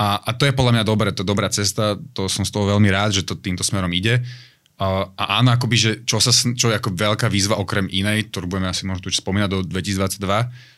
A, 0.00 0.20
a 0.20 0.30
to 0.34 0.48
je 0.48 0.56
podľa 0.56 0.80
mňa 0.80 0.84
dobré, 0.84 1.08
to 1.12 1.22
dobrá 1.22 1.48
cesta, 1.52 1.96
to 2.16 2.26
som 2.26 2.44
z 2.44 2.52
toho 2.52 2.66
veľmi 2.76 2.88
rád, 2.88 3.20
že 3.20 3.22
to 3.22 3.38
týmto 3.38 3.62
smerom 3.62 3.92
ide. 3.94 4.20
A, 4.80 5.06
a 5.12 5.44
áno, 5.44 5.52
akoby, 5.52 5.76
že 5.76 5.90
čo, 6.08 6.18
sa, 6.24 6.32
čo 6.32 6.72
je 6.72 6.76
ako 6.76 6.96
veľká 6.96 7.28
výzva 7.28 7.60
okrem 7.60 7.84
inej, 7.92 8.32
ktorú 8.32 8.48
budeme 8.48 8.72
asi 8.72 8.88
možno 8.88 9.06
tu 9.06 9.12
spomínať 9.12 9.48
do 9.48 9.58
2022, 9.68 10.24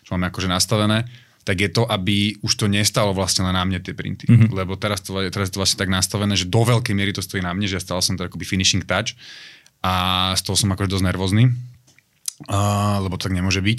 čo 0.05 0.11
máme 0.19 0.27
akože 0.27 0.51
nastavené, 0.51 1.07
tak 1.43 1.59
je 1.59 1.71
to, 1.71 1.83
aby 1.83 2.39
už 2.39 2.53
to 2.55 2.67
nestalo 2.71 3.11
vlastne 3.11 3.43
len 3.43 3.59
na 3.59 3.67
mne 3.67 3.83
tie 3.83 3.95
printy. 3.95 4.31
Mm-hmm. 4.31 4.55
Lebo 4.55 4.79
teraz 4.79 5.03
to, 5.03 5.19
teraz 5.27 5.51
to 5.51 5.59
vlastne 5.59 5.79
tak 5.79 5.91
nastavené, 5.91 6.39
že 6.39 6.47
do 6.47 6.63
veľkej 6.63 6.95
miery 6.95 7.11
to 7.11 7.23
stojí 7.23 7.43
na 7.43 7.51
mne, 7.51 7.67
že 7.67 7.79
ja 7.79 7.83
stále 7.83 7.99
som 7.99 8.15
to 8.15 8.23
akoby 8.23 8.47
finishing 8.47 8.87
touch 8.87 9.19
a 9.83 10.31
z 10.39 10.43
toho 10.47 10.55
som 10.55 10.71
akože 10.71 10.95
dosť 10.95 11.07
nervózny, 11.11 11.51
uh, 11.51 13.03
lebo 13.03 13.19
to 13.19 13.27
tak 13.27 13.35
nemôže 13.35 13.59
byť. 13.59 13.79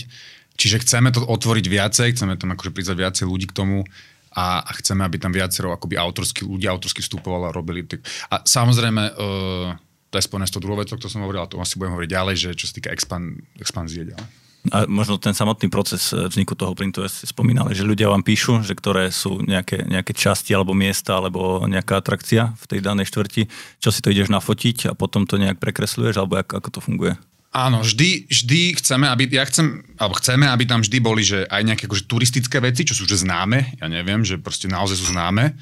Čiže 0.59 0.83
chceme 0.83 1.09
to 1.15 1.23
otvoriť 1.23 1.65
viacej, 1.65 2.07
chceme 2.13 2.35
tam 2.35 2.51
akože 2.53 2.75
prizvať 2.75 2.97
viacej 2.99 3.25
ľudí 3.25 3.47
k 3.47 3.55
tomu 3.55 3.87
a, 4.35 4.61
a 4.61 4.71
chceme, 4.83 5.07
aby 5.07 5.17
tam 5.17 5.31
viacero 5.31 5.71
akoby 5.71 5.95
autorskí 5.95 6.43
ľudia 6.43 6.75
autorsky 6.75 6.99
vstupovali 6.99 7.47
a 7.49 7.55
robili. 7.55 7.87
A 8.29 8.43
samozrejme, 8.43 9.03
uh, 9.15 9.71
to 10.11 10.15
je 10.19 10.27
spojené 10.27 10.45
s 10.45 10.53
tou 10.53 10.59
druhou 10.59 10.83
vecou, 10.83 10.99
to 10.99 11.07
som 11.07 11.23
hovoril, 11.23 11.41
a 11.41 11.49
to 11.49 11.57
asi 11.63 11.79
budem 11.79 11.95
hovoriť 11.95 12.11
ďalej, 12.11 12.35
že 12.35 12.49
čo 12.59 12.67
sa 12.67 12.75
týka 12.75 12.91
expan, 12.91 13.39
expanzie 13.57 14.03
ďalej. 14.11 14.42
A 14.71 14.87
možno 14.87 15.19
ten 15.19 15.35
samotný 15.35 15.67
proces 15.67 16.15
eh, 16.15 16.31
vzniku 16.31 16.55
toho 16.55 16.71
printu, 16.71 17.03
ja 17.03 17.11
ste 17.11 17.27
spomínali, 17.27 17.75
že 17.75 17.83
ľudia 17.83 18.07
vám 18.07 18.23
píšu, 18.23 18.63
že 18.63 18.71
ktoré 18.71 19.11
sú 19.11 19.43
nejaké, 19.43 19.83
nejaké 19.83 20.15
časti 20.15 20.55
alebo 20.55 20.71
miesta 20.71 21.19
alebo 21.19 21.67
nejaká 21.67 21.99
atrakcia 21.99 22.55
v 22.55 22.65
tej 22.71 22.79
danej 22.79 23.11
štvrti, 23.11 23.51
čo 23.83 23.91
si 23.91 23.99
to 23.99 24.07
ideš 24.07 24.31
nafotiť 24.31 24.87
a 24.87 24.93
potom 24.95 25.27
to 25.27 25.35
nejak 25.35 25.59
prekresľuješ, 25.59 26.15
alebo 26.15 26.39
ako, 26.39 26.63
ako 26.63 26.69
to 26.71 26.79
funguje? 26.79 27.13
Áno, 27.53 27.85
vždy, 27.85 28.25
vždy 28.33 28.81
chceme, 28.81 29.05
aby, 29.05 29.29
ja 29.29 29.45
chcem, 29.45 29.85
alebo 30.01 30.17
chceme, 30.17 30.49
aby 30.49 30.65
tam 30.65 30.81
vždy 30.81 30.97
boli, 30.97 31.21
že 31.21 31.45
aj 31.45 31.61
nejaké 31.61 31.85
akože 31.85 32.09
turistické 32.09 32.57
veci, 32.57 32.81
čo 32.81 32.97
sú 32.97 33.05
už 33.05 33.21
známe, 33.21 33.77
ja 33.77 33.85
neviem, 33.85 34.25
že 34.25 34.41
proste 34.41 34.65
naozaj 34.65 34.97
sú 34.97 35.13
známe, 35.13 35.53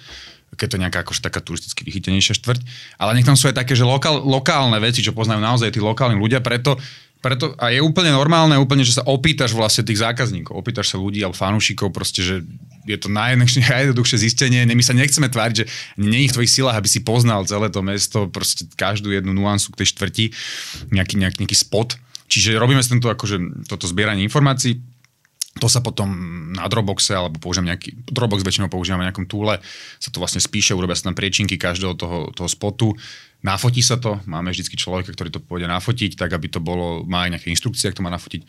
keď 0.55 0.67
to 0.71 0.77
nejaká 0.79 1.03
akože 1.03 1.19
taká 1.19 1.43
turisticky 1.43 1.83
vychytenejšia 1.83 2.39
štvrť, 2.39 2.61
ale 2.95 3.19
nech 3.19 3.27
tam 3.27 3.35
sú 3.35 3.51
aj 3.51 3.59
také, 3.59 3.75
že 3.75 3.83
lokál, 3.83 4.23
lokálne 4.23 4.79
veci, 4.79 5.03
čo 5.03 5.11
poznajú 5.11 5.43
naozaj 5.43 5.75
tí 5.75 5.83
lokálni 5.83 6.15
ľudia, 6.15 6.39
preto 6.39 6.79
preto, 7.21 7.53
a 7.61 7.69
je 7.69 7.79
úplne 7.79 8.09
normálne, 8.09 8.57
úplne, 8.57 8.81
že 8.81 8.97
sa 8.97 9.05
opýtaš 9.05 9.53
vlastne 9.53 9.85
tých 9.85 10.01
zákazníkov, 10.01 10.57
opýtaš 10.57 10.91
sa 10.93 10.97
ľudí 10.97 11.21
alebo 11.21 11.37
fanúšikov, 11.37 11.93
proste, 11.93 12.25
že 12.25 12.35
je 12.89 12.97
to 12.97 13.13
najjednoduchšie 13.13 14.17
zistenie. 14.25 14.65
My 14.65 14.81
sa 14.81 14.97
nechceme 14.97 15.29
tváriť, 15.29 15.55
že 15.61 15.65
nie 16.01 16.25
je 16.25 16.33
v 16.33 16.35
tvojich 16.41 16.53
silách, 16.57 16.81
aby 16.81 16.89
si 16.89 17.05
poznal 17.05 17.45
celé 17.45 17.69
to 17.69 17.85
mesto, 17.85 18.25
proste 18.25 18.65
každú 18.73 19.13
jednu 19.13 19.37
nuansu 19.37 19.69
k 19.71 19.85
tej 19.85 19.87
štvrti, 19.93 20.25
nejaký, 20.89 21.21
nejaký, 21.21 21.37
nejaký 21.45 21.57
spot. 21.61 22.01
Čiže 22.25 22.57
robíme 22.57 22.81
tento, 22.81 23.11
akože, 23.11 23.69
toto 23.69 23.85
zbieranie 23.85 24.25
informácií, 24.25 24.81
to 25.59 25.67
sa 25.67 25.83
potom 25.83 26.07
na 26.55 26.63
Dropboxe, 26.71 27.11
alebo 27.11 27.35
použijem 27.35 27.67
nejaký, 27.67 27.91
Dropbox 28.07 28.39
väčšinou 28.39 28.71
používame 28.71 29.03
na 29.03 29.11
nejakom 29.11 29.27
túle, 29.27 29.59
sa 29.99 30.07
to 30.07 30.23
vlastne 30.23 30.39
spíše, 30.39 30.71
urobia 30.71 30.95
sa 30.95 31.11
tam 31.11 31.17
priečinky 31.17 31.59
každého 31.59 31.99
toho, 31.99 32.31
toho 32.31 32.47
spotu, 32.47 32.95
nafotí 33.43 33.83
sa 33.83 33.99
to, 33.99 34.23
máme 34.31 34.55
vždycky 34.55 34.79
človeka, 34.79 35.11
ktorý 35.11 35.27
to 35.27 35.43
pôjde 35.43 35.67
nafotiť, 35.67 36.15
tak 36.15 36.31
aby 36.31 36.47
to 36.47 36.63
bolo, 36.63 37.03
má 37.03 37.27
aj 37.27 37.35
nejaké 37.35 37.47
inštrukcie, 37.51 37.91
ako 37.91 37.99
to 37.99 38.05
má 38.07 38.11
nafotiť. 38.15 38.41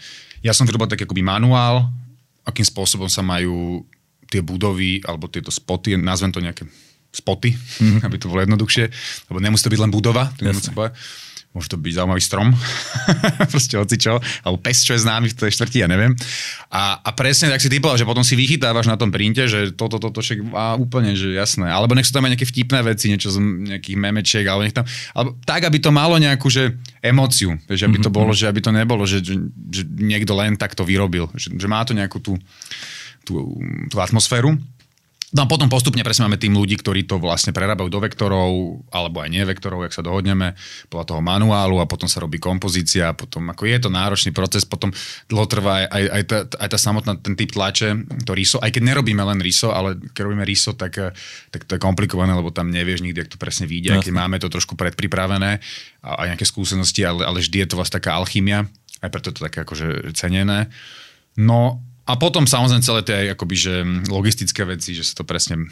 Ja 0.47 0.55
som 0.55 0.63
vyrobil 0.63 0.87
taký 0.87 1.03
akoby 1.03 1.27
manuál, 1.27 1.91
akým 2.47 2.63
spôsobom 2.63 3.11
sa 3.11 3.27
majú 3.27 3.83
tie 4.31 4.39
budovy 4.39 5.03
alebo 5.03 5.27
tieto 5.27 5.51
spoty, 5.51 5.99
nazvem 5.99 6.31
to 6.31 6.39
nejaké 6.39 6.71
spoty, 7.11 7.51
mm-hmm. 7.51 8.01
aby 8.07 8.17
to 8.17 8.31
bolo 8.31 8.47
jednoduchšie, 8.47 8.85
lebo 9.27 9.39
nemusí 9.43 9.67
to 9.67 9.75
byť 9.75 9.83
len 9.83 9.91
budova, 9.91 10.31
môže 11.53 11.69
to 11.69 11.77
byť 11.77 11.93
zaujímavý 11.93 12.23
strom, 12.25 12.49
proste 13.53 13.77
čo, 14.01 14.17
alebo 14.41 14.57
pes, 14.57 14.81
čo 14.81 14.97
je 14.97 15.05
známy 15.05 15.29
v 15.29 15.37
tej 15.37 15.53
štvrti, 15.53 15.85
ja 15.85 15.89
neviem. 15.89 16.17
A, 16.73 16.97
a 17.05 17.11
presne 17.13 17.53
tak 17.53 17.61
si 17.61 17.69
typoval, 17.69 18.01
že 18.01 18.09
potom 18.09 18.25
si 18.25 18.33
vychytávaš 18.33 18.89
na 18.89 18.97
tom 18.97 19.13
printe, 19.13 19.45
že 19.45 19.77
toto, 19.77 20.01
toto, 20.01 20.25
však 20.25 20.49
a 20.57 20.81
úplne, 20.81 21.13
že 21.13 21.37
jasné. 21.37 21.69
Alebo 21.69 21.93
nech 21.93 22.09
sú 22.09 22.17
tam 22.17 22.25
aj 22.25 22.33
nejaké 22.37 22.49
vtipné 22.49 22.81
veci, 22.81 23.13
niečo 23.13 23.29
z 23.29 23.39
nejakých 23.41 23.97
memečiek, 24.01 24.45
alebo 24.49 24.65
nech 24.65 24.73
tam, 24.73 24.89
alebo 25.13 25.37
tak, 25.45 25.69
aby 25.69 25.77
to 25.77 25.93
malo 25.93 26.17
nejakú, 26.17 26.49
že 26.49 26.73
emóciu, 27.05 27.61
že 27.69 27.85
aby 27.85 28.01
to 28.01 28.09
mhm, 28.09 28.17
bolo, 28.17 28.33
mhm. 28.33 28.39
že 28.41 28.47
aby 28.49 28.61
to 28.65 28.73
nebolo, 28.73 29.05
že, 29.05 29.21
že, 29.21 29.37
že 29.69 29.83
niekto 29.85 30.33
len 30.33 30.57
takto 30.57 30.89
vyrobil, 30.89 31.29
že, 31.37 31.53
že 31.53 31.67
má 31.69 31.85
to 31.85 31.93
nejakú 31.93 32.17
tú, 32.17 32.41
tú, 33.29 33.61
tú 33.93 33.97
atmosféru. 34.01 34.57
No 35.33 35.45
a 35.45 35.47
potom 35.49 35.73
postupne 35.73 36.05
presne 36.05 36.29
máme 36.29 36.37
tým 36.37 36.53
ľudí, 36.53 36.77
ktorí 36.77 37.09
to 37.09 37.17
vlastne 37.17 37.57
prerábajú 37.57 37.89
do 37.89 38.05
vektorov, 38.05 38.85
alebo 38.93 39.25
aj 39.25 39.33
nie 39.33 39.41
vektorov, 39.41 39.81
jak 39.89 39.97
sa 39.97 40.05
dohodneme, 40.05 40.53
podľa 40.93 41.09
toho 41.09 41.21
manuálu 41.25 41.81
a 41.81 41.89
potom 41.89 42.05
sa 42.05 42.21
robí 42.21 42.37
kompozícia 42.37 43.11
a 43.11 43.17
potom 43.17 43.49
ako 43.49 43.65
je 43.65 43.81
to 43.81 43.89
náročný 43.89 44.37
proces, 44.37 44.69
potom 44.69 44.93
dlho 45.33 45.49
trvá 45.49 45.89
aj, 45.89 45.89
aj, 45.89 46.05
aj, 46.05 46.23
tá, 46.29 46.39
aj 46.61 46.69
tá 46.69 46.79
samotná 46.79 47.13
ten 47.17 47.33
typ 47.33 47.49
tlače, 47.49 47.97
to 48.29 48.37
riso, 48.37 48.61
aj 48.61 48.77
keď 48.77 48.93
nerobíme 48.93 49.25
len 49.25 49.41
riso, 49.41 49.73
ale 49.73 49.97
keď 50.13 50.21
robíme 50.21 50.45
riso, 50.45 50.77
tak, 50.77 51.01
tak 51.49 51.65
to 51.65 51.77
je 51.77 51.81
komplikované, 51.81 52.37
lebo 52.37 52.53
tam 52.53 52.69
nevieš 52.69 53.01
nikdy, 53.01 53.25
ak 53.25 53.33
to 53.33 53.41
presne 53.41 53.65
vyjde, 53.65 54.05
keď 54.05 54.13
máme 54.13 54.37
to 54.37 54.53
trošku 54.53 54.77
predpripravené 54.77 55.65
a 56.05 56.29
aj 56.29 56.37
nejaké 56.37 56.45
skúsenosti, 56.45 57.09
ale, 57.09 57.25
ale 57.25 57.41
vždy 57.41 57.65
je 57.65 57.69
to 57.73 57.81
vlastne 57.81 58.05
taká 58.05 58.21
alchymia, 58.21 58.69
aj 59.01 59.09
preto 59.09 59.33
je 59.33 59.37
to 59.41 59.47
také 59.49 59.65
akože 59.65 60.13
cenené. 60.13 60.69
No 61.41 61.81
a 62.03 62.13
potom 62.19 62.51
samozrejme 62.51 62.83
celé 62.83 63.01
tie 63.07 63.19
akoby, 63.31 63.55
že 63.55 63.75
logistické 64.11 64.67
veci, 64.67 64.91
že 64.97 65.07
sa 65.07 65.23
to 65.23 65.25
presne 65.25 65.71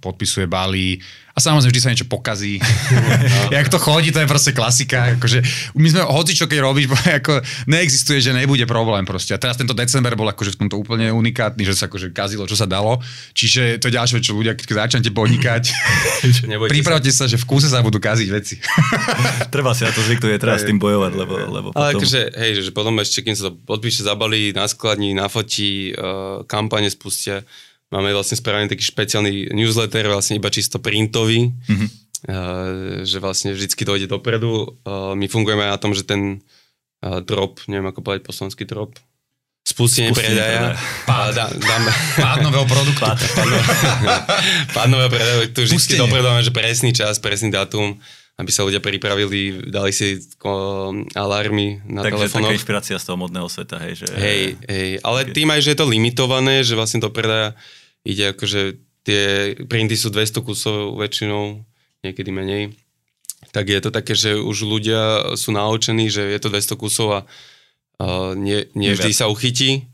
podpisuje 0.00 0.44
balí 0.44 1.00
a 1.32 1.38
samozrejme 1.38 1.70
vždy 1.70 1.82
sa 1.86 1.90
niečo 1.94 2.10
pokazí. 2.10 2.58
no. 2.58 3.54
Jak 3.56 3.70
to 3.70 3.78
chodí, 3.78 4.10
to 4.10 4.18
je 4.18 4.26
proste 4.26 4.50
klasika. 4.50 5.14
Akože, 5.14 5.38
my 5.78 5.86
sme, 5.86 6.02
hoci 6.02 6.34
čo 6.34 6.50
keď 6.50 6.66
robíš, 6.66 6.90
ako 7.22 7.38
neexistuje, 7.70 8.18
že 8.18 8.34
nebude 8.34 8.66
problém 8.66 9.06
proste. 9.06 9.32
A 9.32 9.38
teraz 9.38 9.54
tento 9.54 9.70
december 9.70 10.18
bol 10.18 10.26
akože 10.26 10.58
v 10.58 10.66
tomto 10.66 10.74
úplne 10.82 11.14
unikátny, 11.14 11.62
že 11.62 11.78
sa 11.78 11.86
akože 11.86 12.10
kazilo, 12.10 12.42
čo 12.50 12.58
sa 12.58 12.66
dalo. 12.66 12.98
Čiže 13.38 13.78
to 13.78 13.86
je 13.86 13.94
ďalšie, 13.94 14.18
čo 14.18 14.34
ľudia, 14.34 14.58
keď 14.58 14.90
začnete 14.90 15.14
podnikať, 15.14 15.70
pripravte 16.74 17.14
sa. 17.14 17.30
sa, 17.30 17.30
že 17.30 17.38
v 17.38 17.46
kúse 17.46 17.70
sa 17.70 17.86
budú 17.86 18.02
kaziť 18.02 18.28
veci. 18.34 18.58
treba 19.54 19.78
si 19.78 19.86
na 19.86 19.94
to 19.94 20.02
zvyknúť, 20.02 20.42
treba 20.42 20.58
s 20.58 20.66
tým 20.66 20.82
bojovať, 20.82 21.12
lebo, 21.14 21.34
lebo 21.54 21.66
potom... 21.70 21.78
Ale 21.78 21.94
akože, 21.94 22.34
hej, 22.34 22.66
že 22.66 22.70
potom 22.74 22.98
ešte, 22.98 23.22
kým 23.22 23.38
sa 23.38 23.48
to 23.48 23.52
podpíše, 23.62 24.02
zabalí, 24.02 24.50
naskladní, 24.50 25.14
nafotí, 25.14 25.94
uh, 25.94 26.42
kampane 26.50 26.90
spustia, 26.90 27.46
Máme 27.88 28.12
vlastne 28.12 28.36
spravený 28.36 28.68
taký 28.68 28.84
špeciálny 28.84 29.56
newsletter, 29.56 30.12
vlastne 30.12 30.36
iba 30.36 30.52
čisto 30.52 30.76
printový, 30.76 31.48
mm-hmm. 31.48 31.88
že 33.08 33.16
vlastne 33.16 33.56
vždycky 33.56 33.88
dojde 33.88 34.12
dopredu. 34.12 34.76
Uh, 34.84 35.16
my 35.16 35.24
fungujeme 35.24 35.64
na 35.64 35.80
tom, 35.80 35.96
že 35.96 36.04
ten 36.04 36.44
uh, 37.00 37.24
drop, 37.24 37.64
neviem 37.64 37.88
ako 37.88 38.04
povedať 38.04 38.28
po 38.28 38.36
slovensky 38.36 38.68
drop, 38.68 38.92
spustenie, 39.64 40.12
predaja. 40.12 40.76
Pád, 41.08 41.32
dá, 41.32 41.46
dáme, 41.48 41.90
pád 42.16 42.38
nového 42.44 42.68
produktu. 42.68 43.00
Pád, 43.00 43.24
pád, 43.24 43.48
pád 44.76 44.88
nového 44.92 45.08
predaja, 45.08 45.36
tu 45.52 45.60
vždy 45.64 45.96
dopredu 45.96 46.28
máme, 46.28 46.44
že 46.44 46.52
presný 46.52 46.92
čas, 46.92 47.16
presný 47.16 47.48
dátum, 47.48 47.96
aby 48.38 48.50
sa 48.54 48.62
ľudia 48.62 48.78
pripravili, 48.78 49.66
dali 49.66 49.90
si 49.90 50.22
alarmy 51.18 51.82
na 51.90 52.06
Takže 52.06 52.14
telefónoch. 52.14 52.54
Takže 52.54 52.58
inšpirácia 52.62 52.96
z 53.02 53.04
toho 53.10 53.18
modného 53.18 53.50
sveta, 53.50 53.82
hej. 53.82 53.98
Že... 53.98 54.06
Hej, 54.14 54.42
hej, 54.70 54.90
ale 55.02 55.18
tým 55.34 55.50
aj, 55.50 55.60
že 55.66 55.74
je 55.74 55.78
to 55.82 55.90
limitované, 55.90 56.62
že 56.62 56.78
vlastne 56.78 57.02
to 57.02 57.10
predaja 57.10 57.58
ide 58.06 58.30
akože 58.30 58.78
tie 59.02 59.54
printy 59.66 59.98
sú 59.98 60.14
200 60.14 60.46
kusov 60.46 60.94
väčšinou, 61.02 61.66
niekedy 62.06 62.30
menej, 62.30 62.78
tak 63.50 63.74
je 63.74 63.80
to 63.82 63.90
také, 63.90 64.14
že 64.14 64.38
už 64.38 64.62
ľudia 64.62 65.34
sú 65.34 65.50
naučení, 65.50 66.06
že 66.06 66.22
je 66.22 66.38
to 66.38 66.52
200 66.52 66.78
kusov 66.78 67.08
a 67.10 67.20
uh, 67.24 68.38
nie, 68.38 68.70
nie 68.78 68.94
vždy 68.94 69.10
sa 69.10 69.26
uchytí, 69.26 69.90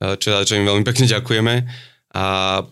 čo, 0.00 0.28
čo 0.42 0.54
im 0.58 0.66
veľmi 0.66 0.84
pekne 0.84 1.06
ďakujeme. 1.06 1.54
A 2.14 2.24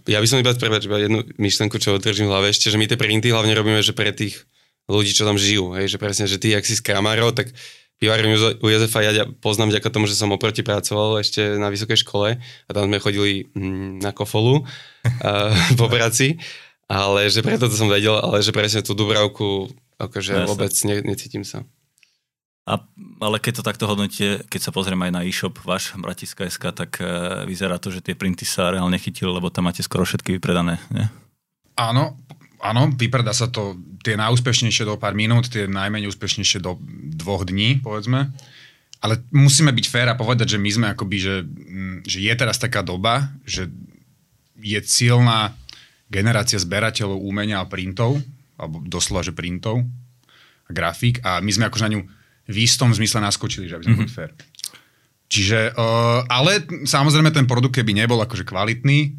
ja 0.07 0.19
by 0.23 0.27
som 0.27 0.39
iba 0.39 0.55
prebač, 0.55 0.87
iba 0.87 1.03
jednu 1.03 1.27
myšlenku, 1.39 1.79
čo 1.83 1.99
držím 1.99 2.31
v 2.31 2.33
hlave 2.35 2.47
ešte, 2.55 2.71
že 2.71 2.79
my 2.79 2.87
tie 2.87 2.99
printy 2.99 3.35
hlavne 3.35 3.55
robíme, 3.59 3.83
že 3.83 3.95
pre 3.95 4.15
tých 4.15 4.47
ľudí, 4.91 5.15
čo 5.15 5.27
tam 5.27 5.39
žijú, 5.39 5.75
hej, 5.79 5.91
že 5.91 5.99
presne, 5.99 6.25
že 6.27 6.39
ty, 6.39 6.55
ak 6.55 6.67
si 6.67 6.79
z 6.79 6.83
Kramárov, 6.83 7.35
tak 7.35 7.55
Pivárňu 8.03 8.59
u 8.59 8.67
Jozefa 8.67 8.99
ja 9.07 9.23
poznám 9.39 9.79
vďaka 9.79 9.89
tomu, 9.95 10.11
že 10.11 10.19
som 10.19 10.35
oproti 10.35 10.67
pracoval 10.67 11.23
ešte 11.23 11.55
na 11.55 11.71
vysokej 11.71 12.03
škole 12.03 12.35
a 12.43 12.71
tam 12.75 12.91
sme 12.91 12.99
chodili 12.99 13.47
mm, 13.55 14.03
na 14.03 14.11
kofolu 14.11 14.59
uh, 14.67 15.55
po 15.79 15.87
práci. 15.87 16.43
Ale 16.91 17.31
že 17.31 17.47
preto 17.47 17.71
to 17.71 17.79
som 17.79 17.87
vedel, 17.87 18.19
ale 18.19 18.43
že 18.43 18.51
presne 18.51 18.83
tú 18.83 18.99
Dubravku 18.99 19.71
akože 20.03 20.35
Jasne. 20.35 20.49
vôbec 20.51 20.75
ne, 20.83 20.97
necítim 21.07 21.47
sa. 21.47 21.63
A, 22.63 22.79
ale 23.23 23.43
keď 23.43 23.63
to 23.63 23.67
takto 23.67 23.87
hodnotíte, 23.87 24.47
keď 24.51 24.61
sa 24.61 24.75
pozriem 24.75 24.99
aj 25.07 25.13
na 25.15 25.23
e-shop 25.27 25.63
váš 25.67 25.95
Bratiska.sk, 25.99 26.63
tak 26.75 26.99
e, 27.03 27.07
vyzerá 27.47 27.79
to, 27.79 27.91
že 27.91 28.03
tie 28.03 28.15
printy 28.15 28.47
sa 28.47 28.71
reálne 28.71 28.95
chytili, 29.03 29.31
lebo 29.31 29.51
tam 29.51 29.67
máte 29.67 29.83
skoro 29.83 30.07
všetky 30.07 30.39
vypredané, 30.39 30.79
nie? 30.95 31.07
Áno, 31.75 32.22
áno, 32.63 32.95
vypredá 32.95 33.35
sa 33.35 33.51
to 33.51 33.77
tie 34.07 34.15
najúspešnejšie 34.15 34.87
do 34.87 34.95
pár 34.95 35.19
minút, 35.19 35.51
tie 35.51 35.67
najmenej 35.67 36.09
úspešnejšie 36.09 36.63
do 36.63 36.79
dvoch 37.19 37.43
dní, 37.43 37.83
povedzme. 37.83 38.31
Ale 39.03 39.19
musíme 39.35 39.75
byť 39.75 39.87
fér 39.91 40.15
a 40.15 40.19
povedať, 40.19 40.55
že 40.55 40.63
my 40.63 40.71
sme 40.71 40.87
akoby, 40.95 41.17
že, 41.19 41.35
mm, 41.43 41.97
že 42.07 42.23
je 42.23 42.33
teraz 42.39 42.63
taká 42.63 42.87
doba, 42.87 43.35
že 43.43 43.67
je 44.63 44.79
silná 44.87 45.59
generácia 46.07 46.63
zberateľov 46.63 47.19
umenia 47.19 47.59
a 47.59 47.67
printov, 47.67 48.23
alebo 48.55 48.79
doslova, 48.87 49.27
že 49.27 49.35
printov 49.35 49.83
a 50.67 50.71
grafík 50.71 51.19
a 51.27 51.43
my 51.43 51.51
sme 51.51 51.67
akože 51.67 51.85
na 51.91 51.93
ňu 51.99 52.01
v 52.47 52.57
istom 52.63 52.95
zmysle 52.95 53.19
naskočili, 53.19 53.67
že 53.67 53.83
aby 53.83 53.85
sme 53.91 53.95
mm-hmm. 53.99 54.07
boli 54.07 54.19
fér. 54.23 54.31
Čiže, 55.33 55.73
uh, 55.73 56.29
ale 56.29 56.63
samozrejme 56.85 57.33
ten 57.33 57.49
produkt, 57.49 57.75
keby 57.75 57.97
nebol 57.97 58.21
akože 58.21 58.45
kvalitný, 58.45 59.17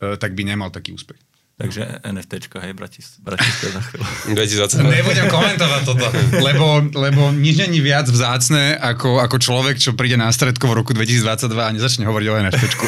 uh, 0.00 0.16
tak 0.16 0.32
by 0.32 0.42
nemal 0.42 0.72
taký 0.72 0.96
úspech. 0.96 1.20
Takže 1.54 2.02
NFTčka, 2.02 2.58
hej, 2.66 2.74
Bratis, 2.74 3.22
Bratiska 3.22 3.70
za 3.70 3.78
chvíľu. 3.86 4.02
2020. 4.34 4.90
Nebudem 4.90 5.30
komentovať 5.30 5.82
toto, 5.86 6.06
lebo, 6.42 6.82
lebo 6.98 7.30
nič 7.30 7.62
není 7.62 7.78
viac 7.78 8.10
vzácne 8.10 8.74
ako, 8.74 9.22
ako 9.22 9.38
človek, 9.38 9.78
čo 9.78 9.94
príde 9.94 10.18
na 10.18 10.34
stredko 10.34 10.66
v 10.66 10.82
roku 10.82 10.90
2022 10.90 11.54
a 11.54 11.70
nezačne 11.70 12.10
hovoriť 12.10 12.26
o 12.26 12.34
NFTčku. 12.50 12.86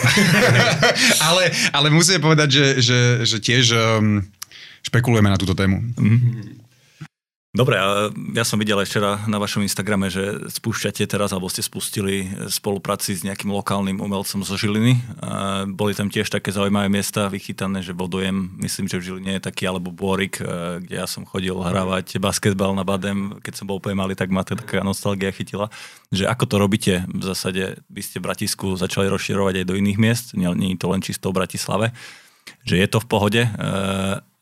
ale, 1.31 1.55
ale 1.71 1.87
musím 1.95 2.19
povedať, 2.19 2.49
že, 2.51 2.67
že, 2.83 2.99
že 3.23 3.37
tiež 3.39 3.65
um, 3.71 4.27
špekulujeme 4.83 5.31
na 5.31 5.39
túto 5.39 5.55
tému. 5.55 5.79
Mhm. 5.95 6.66
Dobre, 7.57 7.81
ja 8.37 8.45
som 8.45 8.61
videl 8.61 8.77
aj 8.77 8.85
včera 8.85 9.17
na 9.25 9.41
vašom 9.41 9.65
Instagrame, 9.65 10.13
že 10.13 10.45
spúšťate 10.53 11.09
teraz, 11.09 11.33
alebo 11.33 11.49
ste 11.49 11.65
spustili 11.65 12.29
spolupráci 12.53 13.17
s 13.17 13.25
nejakým 13.25 13.49
lokálnym 13.49 13.97
umelcom 13.97 14.45
zo 14.45 14.61
Žiliny. 14.61 15.01
Boli 15.73 15.97
tam 15.97 16.13
tiež 16.13 16.29
také 16.29 16.53
zaujímavé 16.53 16.93
miesta 16.93 17.33
vychytané, 17.33 17.81
že 17.81 17.97
vodujem, 17.97 18.61
myslím, 18.61 18.93
že 18.93 19.01
v 19.01 19.05
Žiline 19.09 19.41
je 19.41 19.47
taký, 19.49 19.65
alebo 19.65 19.89
Bôrik, 19.89 20.37
kde 20.85 21.01
ja 21.01 21.09
som 21.09 21.25
chodil 21.25 21.57
hrávať 21.57 22.21
basketbal 22.21 22.77
na 22.77 22.85
Badem, 22.85 23.41
keď 23.41 23.57
som 23.57 23.65
bol 23.65 23.81
úplne 23.81 23.97
malý, 23.97 24.13
tak 24.13 24.29
ma 24.29 24.45
to 24.45 24.61
taká 24.61 24.85
nostalgia 24.85 25.33
chytila. 25.33 25.73
Že 26.13 26.29
ako 26.29 26.45
to 26.45 26.57
robíte 26.61 26.95
v 27.09 27.23
zásade, 27.25 27.81
vy 27.89 28.03
ste 28.05 28.21
Bratisku 28.21 28.77
začali 28.77 29.09
rozširovať 29.09 29.65
aj 29.65 29.67
do 29.73 29.81
iných 29.81 29.97
miest, 29.97 30.37
nie, 30.37 30.45
nie 30.53 30.77
je 30.77 30.85
to 30.85 30.93
len 30.93 31.01
čisto 31.01 31.33
v 31.33 31.41
Bratislave, 31.41 31.97
že 32.69 32.77
je 32.77 32.85
to 32.85 33.01
v 33.01 33.09
pohode, 33.09 33.43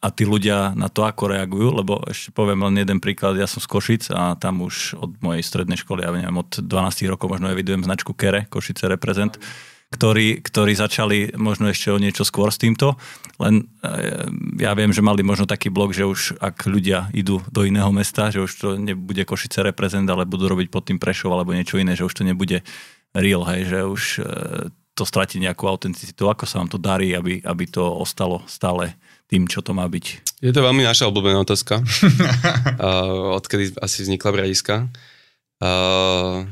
a 0.05 0.13
tí 0.13 0.29
ľudia 0.29 0.77
na 0.77 0.93
to 0.93 1.09
ako 1.09 1.33
reagujú, 1.33 1.81
lebo 1.81 2.05
ešte 2.05 2.29
poviem 2.37 2.61
len 2.69 2.85
jeden 2.85 3.01
príklad, 3.01 3.41
ja 3.41 3.49
som 3.49 3.65
z 3.65 3.69
Košic 3.73 4.13
a 4.13 4.37
tam 4.37 4.61
už 4.61 5.01
od 5.01 5.17
mojej 5.25 5.41
strednej 5.41 5.81
školy, 5.81 6.05
ja 6.05 6.13
neviem, 6.13 6.37
od 6.37 6.61
12 6.61 7.09
rokov 7.09 7.33
možno 7.33 7.49
evidujem 7.49 7.81
značku 7.89 8.13
Kere, 8.13 8.45
Košice 8.53 8.93
Reprezent, 8.93 9.41
ktorí, 9.89 10.45
ktorí 10.45 10.77
začali 10.77 11.19
možno 11.41 11.73
ešte 11.73 11.89
o 11.89 11.97
niečo 11.97 12.29
skôr 12.29 12.53
s 12.53 12.61
týmto, 12.61 13.01
len 13.41 13.65
e, 13.81 14.29
ja 14.61 14.77
viem, 14.77 14.93
že 14.93 15.01
mali 15.01 15.25
možno 15.25 15.49
taký 15.49 15.73
blok, 15.73 15.97
že 15.97 16.05
už 16.05 16.37
ak 16.37 16.69
ľudia 16.69 17.09
idú 17.17 17.41
do 17.49 17.65
iného 17.65 17.89
mesta, 17.89 18.29
že 18.29 18.45
už 18.45 18.53
to 18.61 18.69
nebude 18.77 19.25
Košice 19.25 19.65
Reprezent, 19.65 20.11
ale 20.11 20.29
budú 20.29 20.53
robiť 20.53 20.69
pod 20.69 20.85
tým 20.85 21.01
Prešov 21.01 21.33
alebo 21.33 21.57
niečo 21.57 21.81
iné, 21.81 21.97
že 21.97 22.05
už 22.05 22.13
to 22.13 22.29
nebude 22.29 22.61
real, 23.17 23.47
hej, 23.49 23.73
že 23.73 23.79
už 23.89 24.03
e, 24.21 24.23
to 24.95 25.03
stratí 25.03 25.43
nejakú 25.43 25.67
autenticitu. 25.67 26.31
Ako 26.31 26.47
sa 26.47 26.63
vám 26.63 26.71
to 26.71 26.79
darí, 26.79 27.15
aby, 27.17 27.43
aby 27.43 27.65
to 27.67 27.83
ostalo 27.83 28.43
stále 28.47 28.95
tým, 29.29 29.49
čo 29.49 29.65
to 29.65 29.73
má 29.73 29.89
byť? 29.89 30.37
Je 30.45 30.53
to 30.53 30.61
veľmi 30.61 30.85
naša 30.85 31.09
obľúbená 31.09 31.41
otázka. 31.41 31.81
uh, 31.81 33.35
odkedy 33.41 33.73
asi 33.81 34.05
vznikla 34.05 34.31
Bradiska. 34.31 34.75
Uh, 35.63 36.45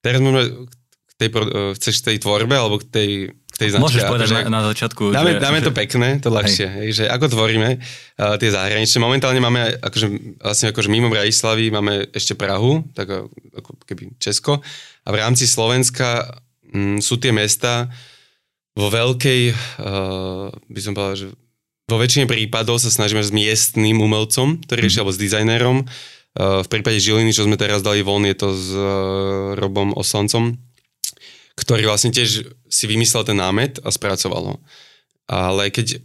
teraz 0.00 0.24
môžeme 0.24 0.66
k 1.04 1.12
tej, 1.20 1.28
uh, 1.36 1.76
chceš 1.76 2.00
k 2.00 2.06
tej 2.14 2.16
tvorbe 2.24 2.56
alebo 2.56 2.80
k 2.80 2.88
tej, 2.88 3.10
k 3.36 3.56
tej 3.60 3.68
značke? 3.76 3.84
Môžeš 3.84 4.08
povedať 4.08 4.28
Akože- 4.32 4.48
na, 4.48 4.56
na 4.56 4.62
začiatku. 4.72 5.02
Dáme, 5.12 5.36
že, 5.36 5.40
dáme 5.44 5.60
že, 5.60 5.66
to 5.68 5.72
pekné, 5.76 6.08
to 6.24 6.28
ľahšie, 6.32 6.66
hej. 6.80 6.88
že 6.96 7.04
ako 7.12 7.26
tvoríme 7.28 7.76
uh, 7.76 8.34
tie 8.40 8.48
zahraničné. 8.48 8.98
Momentálne 9.04 9.40
máme 9.44 9.76
akože, 9.84 10.06
vlastne 10.40 10.72
akože 10.72 10.88
mimo 10.88 11.12
Bratislavy 11.12 11.68
máme 11.68 12.08
ešte 12.16 12.32
Prahu, 12.32 12.88
tak 12.96 13.28
ako 13.52 13.70
keby 13.84 14.16
Česko. 14.16 14.64
A 15.04 15.08
v 15.12 15.20
rámci 15.20 15.44
Slovenska 15.44 16.24
mm, 16.72 17.04
sú 17.04 17.20
tie 17.20 17.36
mesta 17.36 17.92
vo 18.72 18.88
veľkej, 18.88 19.52
uh, 19.84 20.48
by 20.48 20.80
som 20.80 20.96
povedal, 20.96 21.28
že 21.28 21.28
vo 21.88 21.96
väčšine 21.96 22.28
prípadov 22.28 22.76
sa 22.78 22.92
snažíme 22.92 23.24
s 23.24 23.32
miestným 23.32 23.98
umelcom, 23.98 24.60
ktorý 24.68 24.86
rieši, 24.86 25.00
alebo 25.00 25.16
s 25.16 25.18
dizajnérom. 25.18 25.88
V 26.38 26.68
prípade 26.68 27.00
Žiliny, 27.00 27.32
čo 27.32 27.48
sme 27.48 27.56
teraz 27.56 27.80
dali 27.80 28.04
von, 28.04 28.22
je 28.22 28.36
to 28.36 28.52
s 28.52 28.68
Robom 29.58 29.96
Oslancom, 29.96 30.60
ktorý 31.56 31.88
vlastne 31.88 32.14
tiež 32.14 32.54
si 32.68 32.84
vymyslel 32.86 33.24
ten 33.26 33.40
námet 33.40 33.80
a 33.82 33.88
spracoval 33.88 34.42
ho. 34.54 34.56
Ale 35.26 35.72
keď... 35.72 36.04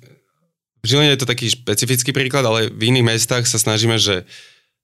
V 0.83 0.85
Žiline 0.87 1.15
je 1.15 1.21
to 1.21 1.29
taký 1.29 1.47
špecifický 1.51 2.11
príklad, 2.11 2.43
ale 2.43 2.71
v 2.71 2.91
iných 2.91 3.07
mestách 3.15 3.47
sa 3.47 3.55
snažíme, 3.55 3.95
že 3.99 4.27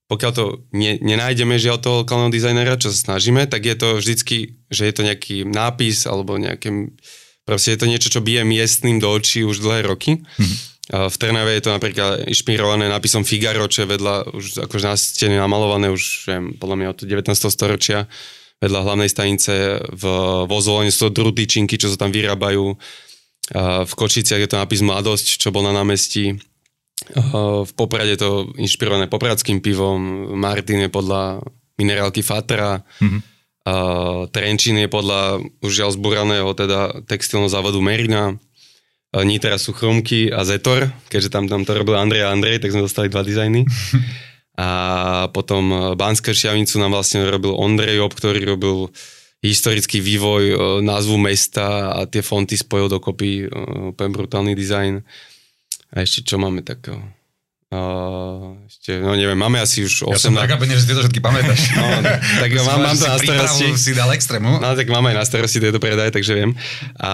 pokiaľ 0.07 0.31
to 0.31 0.65
ne, 0.71 0.95
nenájdeme 0.99 1.59
žiaľ 1.59 1.77
toho 1.79 1.95
lokálneho 2.01 2.33
dizajnera, 2.33 2.81
čo 2.81 2.89
sa 2.89 3.13
snažíme, 3.13 3.45
tak 3.45 3.67
je 3.67 3.75
to 3.77 3.88
vždycky, 3.99 4.57
že 4.73 4.89
je 4.89 4.93
to 4.95 5.05
nejaký 5.07 5.47
nápis 5.47 6.07
alebo 6.07 6.39
nejaké... 6.39 6.91
Proste 7.45 7.73
je 7.73 7.79
to 7.81 7.89
niečo, 7.89 8.13
čo 8.13 8.21
bije 8.21 8.45
miestným 8.45 9.01
do 9.01 9.09
očí 9.09 9.41
už 9.41 9.62
dlhé 9.62 9.85
roky. 9.89 10.21
Mm-hmm. 10.21 10.57
V 10.89 11.15
Trnave 11.21 11.54
je 11.54 11.63
to 11.63 11.71
napríklad 11.71 12.25
inšpirované 12.25 12.89
nápisom 12.89 13.21
Figaro, 13.21 13.69
čo 13.69 13.86
je 13.86 13.93
vedľa, 13.93 14.34
už 14.34 14.65
akože 14.65 14.86
na 14.89 14.97
stene 14.97 15.38
namalované 15.38 15.93
už 15.93 16.25
viem, 16.25 16.58
podľa 16.58 16.75
mňa 16.82 16.88
od 16.97 16.99
19. 17.06 17.30
storočia 17.30 18.10
vedľa 18.60 18.80
hlavnej 18.84 19.08
stanice 19.08 19.80
v 19.88 20.04
Vozvolene 20.49 20.91
sú 20.91 21.08
to 21.08 21.23
drutyčinky, 21.23 21.80
čo 21.80 21.88
sa 21.88 21.95
tam 21.95 22.12
vyrábajú. 22.12 22.75
V 23.56 23.93
Kočiciach 23.95 24.41
je 24.43 24.49
to 24.52 24.60
nápis 24.60 24.84
Mladosť, 24.84 25.39
čo 25.39 25.49
bol 25.49 25.63
na 25.63 25.71
námestí. 25.71 26.36
V 27.15 27.71
Poprade 27.73 28.13
je 28.13 28.19
to 28.19 28.32
inšpirované 28.60 29.08
popradským 29.08 29.63
pivom. 29.63 29.97
Martin 30.36 30.84
je 30.84 30.91
podľa 30.91 31.39
minerálky 31.80 32.19
Fatra. 32.19 32.84
Mm-hmm. 32.99 33.21
Trenčín 34.36 34.75
je 34.75 34.91
podľa 34.91 35.39
už 35.63 35.71
žiaľ 35.71 35.95
zburaného 35.95 36.52
teda 36.52 37.08
textilného 37.08 37.47
závodu 37.47 37.80
Merina. 37.80 38.36
Nitra 39.10 39.58
sú 39.58 39.74
Chromky 39.74 40.30
a 40.30 40.45
Zetor, 40.45 40.93
keďže 41.10 41.34
tam, 41.34 41.50
tam 41.50 41.65
to 41.65 41.74
robil 41.74 41.98
Andrej 41.98 42.30
a 42.30 42.34
Andrej, 42.34 42.62
tak 42.62 42.69
sme 42.69 42.86
dostali 42.86 43.10
dva 43.10 43.26
dizajny. 43.26 43.65
A 44.60 45.32
potom 45.32 45.95
Banské 45.95 46.36
Šiavnicu 46.36 46.84
nám 46.84 46.91
vlastne 46.91 47.24
robil 47.32 47.56
Ondrej 47.56 48.04
Job, 48.04 48.12
ktorý 48.12 48.43
robil 48.43 48.91
historický 49.39 50.04
vývoj 50.04 50.43
e, 50.52 50.56
názvu 50.84 51.15
mesta 51.15 51.95
a 51.95 52.04
tie 52.04 52.19
fonty 52.19 52.60
spojil 52.60 52.91
dokopy, 52.91 53.48
e, 53.48 53.56
úplne 53.95 54.12
brutálny 54.12 54.52
dizajn. 54.52 55.00
A 55.95 56.04
ešte 56.04 56.28
čo 56.28 56.36
máme 56.36 56.60
takého? 56.60 57.00
Uh, 57.69 58.58
ešte, 58.65 58.97
no 58.97 59.13
neviem, 59.13 59.38
máme 59.38 59.62
asi 59.62 59.86
už 59.86 60.10
18... 60.10 60.10
Ja 60.10 60.17
som 60.17 60.34
prekvapený, 60.34 60.73
že 60.73 60.82
si 60.82 60.88
tieto 60.89 61.05
všetky 61.05 61.21
pamätáš. 61.21 61.69
No, 61.77 61.86
tak 62.41 62.49
mám, 62.65 62.82
mám 62.82 62.97
to 62.97 63.05
na 63.05 63.21
starosti. 63.21 63.77
si 63.77 63.93
dal 63.93 64.10
extrému. 64.10 64.58
No 64.58 64.73
tak 64.73 64.89
máme 64.89 65.13
aj 65.13 65.17
na 65.21 65.25
starosti 65.29 65.62
tieto 65.62 65.77
predaj, 65.77 66.10
takže 66.10 66.34
viem. 66.34 66.58
A 66.97 67.13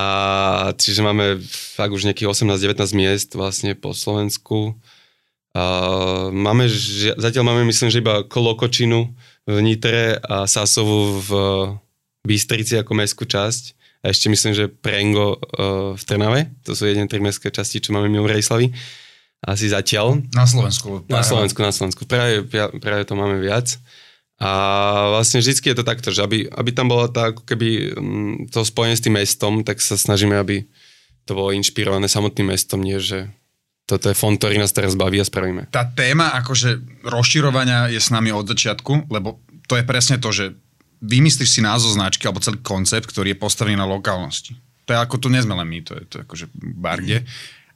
čiže 0.79 1.03
máme 1.03 1.43
fakt 1.75 1.91
už 1.91 2.07
nejakých 2.07 2.31
18-19 2.31 2.71
miest 2.95 3.35
vlastne 3.35 3.75
po 3.75 3.91
Slovensku. 3.91 4.79
A 5.51 5.63
máme, 6.31 6.71
zatiaľ 7.19 7.51
máme 7.51 7.67
myslím, 7.67 7.91
že 7.91 7.99
iba 7.99 8.23
Kolokočinu 8.23 9.11
v 9.43 9.57
Nitre 9.59 10.23
a 10.23 10.47
Sasovu 10.47 11.19
v 11.19 11.31
Bystrici 12.23 12.79
ako 12.79 12.95
mestskú 12.95 13.27
časť. 13.27 13.75
A 14.07 14.15
ešte 14.15 14.31
myslím, 14.31 14.55
že 14.55 14.71
Prengo 14.71 15.35
v 15.99 16.03
Trnave. 16.07 16.47
To 16.63 16.71
sú 16.79 16.87
jedné 16.87 17.11
tri 17.11 17.19
mestské 17.19 17.51
časti, 17.51 17.83
čo 17.83 17.91
máme 17.91 18.07
mimo 18.07 18.23
Rejslavy 18.23 18.71
asi 19.45 19.69
zatiaľ. 19.69 20.25
Na 20.33 20.49
Slovensku. 20.49 21.05
Na 21.05 21.21
Slovensku, 21.21 21.61
na 21.61 21.69
Slovensku. 21.69 22.01
Práve, 22.09 22.41
práve 22.81 23.03
to 23.05 23.13
máme 23.13 23.37
viac. 23.37 23.77
A 24.35 24.51
vlastne 25.15 25.39
vždycky 25.39 25.71
je 25.71 25.77
to 25.79 25.87
takto, 25.87 26.11
že 26.11 26.19
aby, 26.19 26.49
aby 26.49 26.69
tam 26.75 26.91
bola 26.91 27.07
tá, 27.07 27.31
ako 27.31 27.47
keby 27.47 27.95
mm, 27.95 28.33
to 28.51 28.67
spojenie 28.67 28.97
s 28.97 29.05
tým 29.05 29.15
mestom, 29.15 29.63
tak 29.63 29.79
sa 29.79 29.95
snažíme, 29.95 30.35
aby 30.35 30.67
to 31.23 31.37
bolo 31.37 31.55
inšpirované 31.55 32.11
samotným 32.11 32.51
mestom, 32.51 32.83
nie 32.83 32.99
že 32.99 33.31
toto 33.85 34.09
je 34.09 34.17
fond, 34.17 34.33
ktorý 34.33 34.57
nás 34.57 34.73
teraz 34.73 34.97
baví 34.97 35.21
a 35.21 35.25
spravíme. 35.25 35.69
Tá 35.69 35.85
téma 35.87 36.33
akože 36.41 37.05
rozširovania 37.05 37.93
je 37.93 38.01
s 38.01 38.09
nami 38.09 38.33
od 38.33 38.49
začiatku, 38.49 39.07
lebo 39.13 39.39
to 39.69 39.77
je 39.77 39.85
presne 39.85 40.17
to, 40.17 40.33
že 40.33 40.57
vymyslíš 41.05 41.49
si 41.49 41.61
názov 41.61 41.93
značky 41.93 42.25
alebo 42.25 42.41
celý 42.41 42.59
koncept, 42.65 43.05
ktorý 43.05 43.37
je 43.37 43.41
postavený 43.41 43.77
na 43.77 43.85
lokálnosti. 43.85 44.57
To 44.89 44.93
je 44.93 44.99
ako, 44.99 45.15
tu 45.21 45.27
len 45.29 45.45
my, 45.45 45.79
to 45.85 45.93
je 46.01 46.03
to 46.09 46.15
akože 46.25 46.45
barge. 46.77 47.25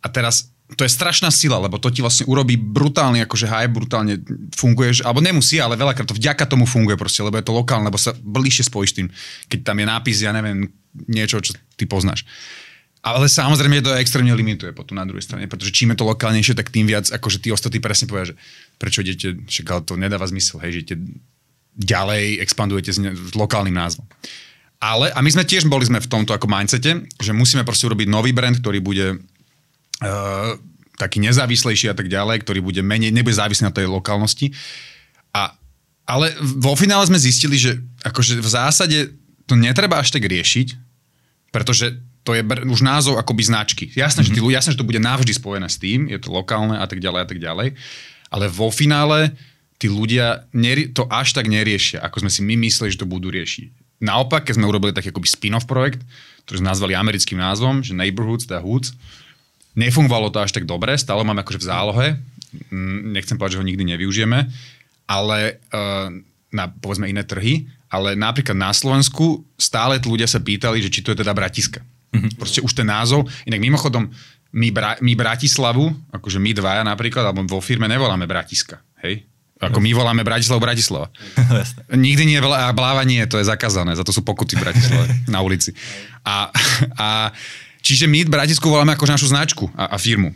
A 0.01 0.07
teraz 0.09 0.49
to 0.78 0.86
je 0.86 0.91
strašná 0.91 1.34
sila, 1.34 1.57
lebo 1.57 1.82
to 1.82 1.89
ti 1.89 2.05
vlastne 2.05 2.30
urobí 2.30 2.53
brutálny, 2.53 3.26
akože 3.26 3.49
hype, 3.49 3.74
brutálne 3.74 4.22
funguješ, 4.53 5.01
alebo 5.01 5.17
nemusí, 5.17 5.57
ale 5.57 5.74
veľakrát 5.74 6.05
to 6.05 6.17
vďaka 6.17 6.45
tomu 6.45 6.70
funguje 6.70 6.93
proste, 6.93 7.26
lebo 7.26 7.41
je 7.41 7.45
to 7.45 7.57
lokálne, 7.57 7.89
lebo 7.89 7.97
sa 7.97 8.13
bližšie 8.13 8.70
spojíš 8.70 8.91
tým, 8.93 9.07
keď 9.49 9.59
tam 9.65 9.82
je 9.82 9.86
nápis, 9.89 10.17
ja 10.22 10.30
neviem, 10.30 10.70
niečo, 11.09 11.41
čo 11.41 11.57
ty 11.74 11.89
poznáš. 11.89 12.22
Ale 12.99 13.32
samozrejme 13.32 13.80
to 13.80 13.95
extrémne 13.95 14.36
limituje 14.36 14.76
potom 14.76 14.99
na 14.99 15.07
druhej 15.07 15.24
strane, 15.24 15.47
pretože 15.47 15.72
čím 15.72 15.95
je 15.95 16.03
to 16.03 16.09
lokálnejšie, 16.11 16.53
tak 16.53 16.70
tým 16.70 16.86
viac, 16.86 17.07
akože 17.07 17.39
tí 17.39 17.49
ostatní 17.49 17.80
presne 17.80 18.11
povedia, 18.11 18.36
že 18.36 18.39
prečo 18.76 18.99
idete, 19.01 19.39
však 19.47 19.88
to 19.88 19.95
nedáva 19.95 20.28
zmysel, 20.28 20.59
hej, 20.61 20.84
že 20.84 20.99
ďalej, 21.80 22.43
expandujete 22.43 22.91
s, 22.91 22.99
ne- 22.99 23.15
s 23.15 23.34
lokálnym 23.39 23.72
názvom. 23.72 24.03
Ale, 24.84 25.11
a 25.15 25.20
my 25.24 25.32
sme 25.32 25.47
tiež 25.47 25.67
boli 25.67 25.88
sme 25.88 26.03
v 26.03 26.11
tomto 26.11 26.36
ako 26.36 26.47
mindsete, 26.47 27.07
že 27.20 27.32
musíme 27.32 27.63
proste 27.63 27.88
urobiť 27.88 28.07
nový 28.07 28.32
brand, 28.36 28.55
ktorý 28.59 28.80
bude 28.84 29.24
taký 30.99 31.23
nezávislejší 31.23 31.91
a 31.91 31.95
tak 31.95 32.11
ďalej, 32.11 32.43
ktorý 32.43 32.59
bude 32.59 32.83
menej, 32.83 33.15
nebude 33.15 33.35
závislý 33.35 33.71
na 33.71 33.75
tej 33.75 33.87
lokálnosti. 33.87 34.51
A, 35.31 35.55
ale 36.03 36.35
vo 36.39 36.75
finále 36.75 37.07
sme 37.07 37.19
zistili, 37.19 37.55
že 37.55 37.79
akože 38.03 38.39
v 38.39 38.49
zásade 38.49 38.97
to 39.47 39.55
netreba 39.55 40.03
až 40.03 40.11
tak 40.11 40.27
riešiť, 40.27 40.75
pretože 41.55 41.95
to 42.27 42.35
je 42.35 42.43
už 42.45 42.83
názov 42.83 43.15
akoby 43.15 43.47
značky. 43.47 43.85
Jasné, 43.95 44.21
mm-hmm. 44.21 44.27
že 44.27 44.35
tí, 44.35 44.41
ľudia- 44.43 44.57
jasné, 44.59 44.71
že 44.75 44.81
to 44.83 44.89
bude 44.89 44.99
navždy 44.99 45.31
spojené 45.33 45.67
s 45.71 45.79
tým, 45.79 46.11
je 46.11 46.19
to 46.19 46.29
lokálne 46.29 46.75
a 46.75 46.85
tak 46.85 46.99
ďalej 46.99 47.19
a 47.23 47.27
tak 47.27 47.39
ďalej, 47.39 47.67
ale 48.29 48.45
vo 48.51 48.69
finále 48.69 49.33
tí 49.79 49.87
ľudia 49.87 50.45
to 50.91 51.07
až 51.07 51.31
tak 51.31 51.47
neriešia, 51.47 52.03
ako 52.03 52.27
sme 52.27 52.31
si 52.31 52.43
my 52.43 52.59
mysleli, 52.67 52.91
že 52.91 52.99
to 52.99 53.07
budú 53.07 53.31
riešiť. 53.31 54.03
Naopak, 54.03 54.47
keď 54.47 54.59
sme 54.59 54.67
urobili 54.67 54.91
taký 54.91 55.15
akoby 55.15 55.27
spin-off 55.27 55.63
projekt, 55.63 56.03
ktorý 56.43 56.59
sme 56.59 56.71
nazvali 56.71 56.93
americkým 56.95 57.39
názvom, 57.39 57.79
že 57.79 57.95
Neighborhoods, 57.95 58.47
teda 58.47 58.59
Hoods, 58.59 58.91
nefungovalo 59.80 60.27
to 60.27 60.43
až 60.43 60.51
tak 60.51 60.67
dobre, 60.67 60.99
stále 60.99 61.23
máme 61.23 61.41
akože 61.41 61.63
v 61.63 61.69
zálohe, 61.71 62.07
Mm, 62.49 63.13
nechcem 63.13 63.38
povedať, 63.38 63.57
že 63.57 63.61
ho 63.61 63.69
nikdy 63.69 63.84
nevyužijeme, 63.93 64.39
ale 65.05 65.61
uh, 65.69 66.09
na 66.49 66.65
povedzme 66.65 67.05
iné 67.05 67.21
trhy, 67.21 67.69
ale 67.93 68.17
napríklad 68.17 68.57
na 68.57 68.73
Slovensku 68.73 69.45
stále 69.53 70.01
ľudia 70.01 70.25
sa 70.25 70.41
pýtali, 70.41 70.82
že 70.82 70.89
či 70.89 71.05
to 71.05 71.13
je 71.13 71.21
teda 71.21 71.34
Bratiska. 71.38 71.86
Mm-hmm. 72.09 72.41
Proste 72.41 72.65
už 72.65 72.73
ten 72.73 72.89
názov, 72.89 73.30
inak 73.45 73.61
mimochodom, 73.61 74.09
my, 74.49 74.69
Bra- 74.73 74.97
my 74.97 75.13
Bratislavu, 75.13 75.93
akože 76.09 76.41
my 76.41 76.57
dvaja 76.57 76.82
napríklad, 76.82 77.21
alebo 77.21 77.45
vo 77.45 77.61
firme 77.61 77.86
nevoláme 77.86 78.25
Bratiska, 78.25 78.82
hej? 79.05 79.30
Ako 79.59 79.84
my 79.84 79.91
voláme 79.91 80.23
Bratislavu 80.23 80.63
Bratislava. 80.63 81.11
Nikdy 81.93 82.23
nie, 82.25 82.39
a 82.41 82.71
bláva 82.73 83.03
nie, 83.05 83.21
to 83.30 83.38
je 83.38 83.45
zakázané, 83.45 83.93
za 83.93 84.07
to 84.07 84.15
sú 84.15 84.25
pokuty 84.25 84.57
v 84.57 84.63
Bratislave 84.65 85.05
na 85.27 85.43
ulici. 85.45 85.75
A, 86.25 86.49
a 86.97 87.07
čiže 87.89 88.05
my 88.05 88.29
Bratisku 88.29 88.69
voláme 88.69 88.93
ako 88.93 89.09
našu 89.09 89.25
značku 89.33 89.65
a, 89.73 89.93
a 89.93 89.97
firmu. 89.97 90.29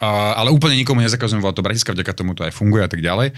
A, 0.00 0.38
ale 0.38 0.54
úplne 0.54 0.78
nikomu 0.78 1.02
nezakazujem 1.02 1.42
volať 1.42 1.60
to 1.60 1.66
Bratiska, 1.66 1.90
vďaka 1.92 2.16
tomu 2.16 2.32
to 2.32 2.46
aj 2.46 2.54
funguje 2.54 2.86
a 2.86 2.90
tak 2.90 3.02
ďalej. 3.02 3.34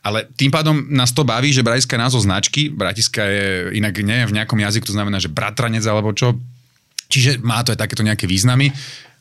Ale 0.00 0.30
tým 0.38 0.48
pádom 0.48 0.88
nás 0.88 1.12
to 1.12 1.28
baví, 1.28 1.52
že 1.52 1.66
Bratiska 1.66 1.98
je 1.98 2.04
názov 2.06 2.24
značky, 2.24 2.72
Bratiska 2.72 3.20
je 3.26 3.76
inak 3.76 3.98
nie 4.00 4.24
v 4.24 4.36
nejakom 4.40 4.56
jazyku, 4.56 4.88
to 4.88 4.96
znamená, 4.96 5.20
že 5.20 5.28
bratranec 5.28 5.84
alebo 5.84 6.14
čo. 6.14 6.38
Čiže 7.12 7.38
má 7.44 7.60
to 7.62 7.74
aj 7.74 7.78
takéto 7.84 8.02
nejaké 8.02 8.24
významy. 8.24 8.72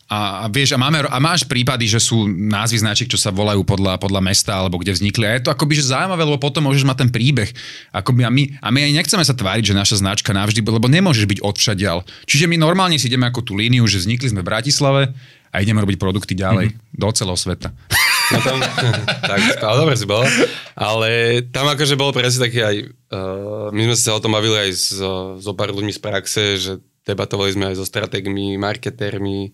A, 0.06 0.45
a 0.45 0.53
vieš, 0.53 0.78
a, 0.78 0.80
máme, 0.80 1.01
a 1.01 1.18
máš 1.18 1.49
prípady, 1.49 1.89
že 1.89 1.97
sú 1.97 2.30
názvy 2.30 2.78
značiek, 2.78 3.10
čo 3.10 3.18
sa 3.18 3.34
volajú 3.34 3.66
podľa, 3.66 3.97
podľa 3.97 4.22
mesta 4.22 4.53
alebo 4.53 4.78
kde 4.78 4.93
vznikli. 4.93 5.26
A 5.26 5.34
je 5.34 5.49
to 5.49 5.53
akoby 5.53 5.82
že 5.82 5.89
zaujímavé, 5.89 6.22
lebo 6.22 6.38
potom 6.38 6.70
môžeš 6.70 6.86
mať 6.86 6.97
ten 7.01 7.10
príbeh. 7.10 7.49
Akoby 7.89 8.22
a, 8.22 8.30
my, 8.30 8.62
a 8.62 8.68
my 8.70 8.80
aj 8.86 8.91
nechceme 9.01 9.26
sa 9.26 9.34
tváriť, 9.34 9.74
že 9.74 9.74
naša 9.74 10.06
značka 10.06 10.30
navždy, 10.30 10.62
lebo 10.62 10.86
nemôžeš 10.86 11.26
byť 11.26 11.39
odvšadial. 11.41 12.06
Čiže 12.30 12.45
my 12.45 12.62
normálne 12.62 13.01
si 13.01 13.10
ideme 13.10 13.26
ako 13.26 13.41
tú 13.41 13.58
líniu, 13.58 13.82
že 13.89 13.97
vznikli 13.97 14.30
sme 14.30 14.45
v 14.45 14.49
Bratislave 14.53 15.01
a 15.49 15.56
ideme 15.66 15.82
robiť 15.82 15.97
produkty 15.97 16.38
ďalej 16.38 16.70
mm-hmm. 16.70 17.01
do 17.01 17.10
celého 17.10 17.38
sveta. 17.38 17.70
No 18.26 18.41
tam, 18.41 18.58
tak, 19.30 19.62
ale 19.62 19.76
dobre 19.86 19.93
si 19.93 20.10
bol. 20.10 20.26
Ale 20.74 21.45
tam 21.53 21.70
akože 21.70 21.93
bolo 21.93 22.10
presne 22.10 22.49
taký 22.49 22.58
aj, 22.66 22.76
uh, 23.14 23.70
my 23.70 23.86
sme 23.86 23.93
sa 23.93 24.18
o 24.18 24.22
tom 24.24 24.34
bavili 24.34 24.66
aj 24.66 24.70
so, 24.74 25.38
so 25.38 25.53
pár 25.53 25.70
ľuďmi 25.70 25.93
z 25.93 26.01
praxe, 26.01 26.43
že 26.58 26.82
debatovali 27.06 27.53
sme 27.53 27.70
aj 27.70 27.78
so 27.78 27.86
stratégmi, 27.86 28.58
marketérmi 28.58 29.53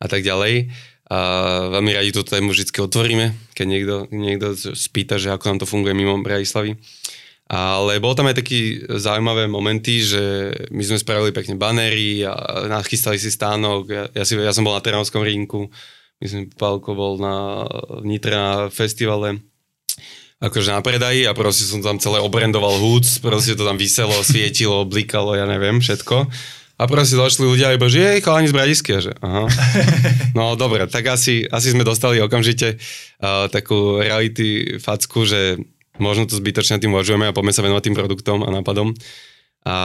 a 0.00 0.06
tak 0.06 0.22
ďalej. 0.26 0.72
A 1.06 1.18
veľmi 1.70 1.94
radi 1.94 2.10
tú 2.10 2.26
tému 2.26 2.50
vždy 2.50 2.66
otvoríme, 2.66 3.54
keď 3.54 3.66
niekto, 3.66 3.94
niekto 4.10 4.58
spýta, 4.74 5.22
že 5.22 5.30
ako 5.30 5.44
nám 5.54 5.58
to 5.62 5.70
funguje 5.70 5.94
mimo 5.94 6.18
Bratislavy. 6.18 6.74
Ale 7.46 8.02
bol 8.02 8.18
tam 8.18 8.26
aj 8.26 8.42
taký 8.42 8.82
zaujímavé 8.90 9.46
momenty, 9.46 10.02
že 10.02 10.50
my 10.74 10.82
sme 10.82 10.98
spravili 10.98 11.30
pekne 11.30 11.54
banery 11.54 12.26
a 12.26 12.34
nachystali 12.66 13.22
si 13.22 13.30
stánok. 13.30 13.82
Ja, 13.86 14.04
ja, 14.10 14.24
si, 14.26 14.34
ja 14.34 14.50
som 14.50 14.66
bol 14.66 14.74
na 14.74 14.82
Trnavskom 14.82 15.22
rinku, 15.22 15.70
myslím, 16.18 16.50
Pálko 16.50 16.98
bol 16.98 17.22
na 17.22 17.62
Nitre 18.02 18.34
na 18.34 18.66
festivale 18.66 19.38
akože 20.36 20.68
na 20.68 20.84
predaji 20.84 21.24
a 21.24 21.32
proste 21.32 21.64
som 21.64 21.80
tam 21.80 21.96
celé 21.96 22.20
obrendoval 22.20 22.76
húc, 22.76 23.24
proste 23.24 23.56
to 23.56 23.64
tam 23.64 23.80
vyselo, 23.80 24.20
svietilo, 24.20 24.84
blikalo, 24.84 25.32
ja 25.32 25.48
neviem, 25.48 25.80
všetko. 25.80 26.28
A 26.76 26.84
proste 26.84 27.16
došli 27.16 27.48
ľudia 27.48 27.72
iba, 27.72 27.88
že 27.88 28.04
jej 28.04 28.20
chalani 28.20 28.52
z 28.52 28.56
Bradisky, 28.56 29.00
že 29.00 29.16
aha. 29.24 29.48
No 30.36 30.60
dobre, 30.60 30.84
tak 30.84 31.08
asi, 31.08 31.48
asi 31.48 31.72
sme 31.72 31.88
dostali 31.88 32.20
okamžite 32.20 32.76
uh, 32.76 33.48
takú 33.48 33.96
reality 33.96 34.76
facku, 34.76 35.24
že 35.24 35.56
možno 35.96 36.28
to 36.28 36.36
zbytočne 36.36 36.76
tým 36.76 36.92
uvažujeme 36.92 37.24
a 37.24 37.32
poďme 37.32 37.56
sa 37.56 37.64
venovať 37.64 37.82
tým 37.88 37.96
produktom 37.96 38.44
a 38.44 38.52
nápadom. 38.52 38.92
A 39.64 39.76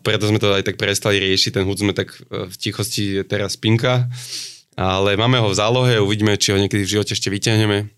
preto 0.00 0.30
sme 0.30 0.38
to 0.38 0.54
aj 0.54 0.64
tak 0.64 0.78
prestali 0.78 1.18
riešiť, 1.18 1.58
ten 1.58 1.66
hud 1.66 1.76
sme 1.76 1.92
tak 1.92 2.16
v 2.30 2.54
tichosti 2.54 3.26
teraz 3.26 3.58
pinka, 3.60 4.06
ale 4.78 5.18
máme 5.18 5.42
ho 5.42 5.50
v 5.50 5.58
zálohe, 5.58 5.98
uvidíme, 5.98 6.38
či 6.38 6.54
ho 6.54 6.62
niekedy 6.62 6.86
v 6.86 6.92
živote 6.96 7.12
ešte 7.12 7.28
vyťahneme. 7.28 7.97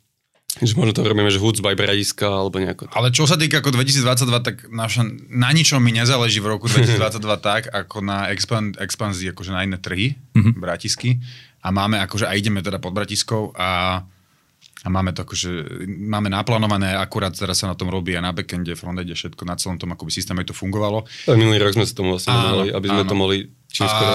Že 0.61 0.77
možno 0.77 0.93
to 0.93 1.03
robíme, 1.03 1.33
že 1.33 1.41
Hoods 1.41 1.65
by 1.65 1.73
Bradiska 1.73 2.29
alebo 2.29 2.61
nejako. 2.61 2.93
Ale 2.93 3.09
čo 3.09 3.25
sa 3.25 3.41
týka 3.41 3.65
ako 3.65 3.73
2022, 3.73 4.47
tak 4.47 4.57
naša, 4.69 5.09
na 5.33 5.51
ničom 5.57 5.81
mi 5.81 5.97
nezáleží 5.97 6.39
v 6.45 6.53
roku 6.57 6.69
2022 6.69 7.17
tak, 7.49 7.63
ako 7.73 8.05
na 8.05 8.29
expand, 8.29 8.77
expanzii 8.77 9.33
akože 9.33 9.51
na 9.57 9.65
iné 9.65 9.81
trhy, 9.81 10.21
mm-hmm. 10.37 10.61
Bratisky. 10.61 11.17
A 11.65 11.73
máme 11.73 12.01
akože, 12.05 12.29
a 12.29 12.37
ideme 12.37 12.61
teda 12.61 12.77
pod 12.77 12.93
Bratiskou 12.93 13.57
a 13.57 14.01
a 14.81 14.89
máme 14.89 15.13
to 15.13 15.29
akože, 15.29 15.85
máme 16.09 16.33
naplánované, 16.33 16.97
akurát 16.97 17.37
teraz 17.37 17.61
sa 17.61 17.69
na 17.69 17.77
tom 17.77 17.93
robí 17.93 18.17
a 18.17 18.25
na 18.25 18.33
backende, 18.33 18.73
frontende, 18.73 19.13
všetko 19.13 19.45
na 19.45 19.61
celom 19.61 19.77
tom 19.77 19.93
akoby 19.93 20.09
systéme 20.09 20.41
to 20.41 20.57
fungovalo. 20.57 21.05
Tak 21.29 21.37
minulý 21.37 21.61
rok 21.61 21.77
sme 21.77 21.85
sa 21.85 21.93
tomu 21.93 22.17
vlastne 22.17 22.33
venovali, 22.33 22.73
aby 22.73 22.87
sme 22.89 23.03
áno. 23.05 23.11
to 23.13 23.17
mohli 23.17 23.39
čím 23.69 23.85
skoro. 23.85 24.13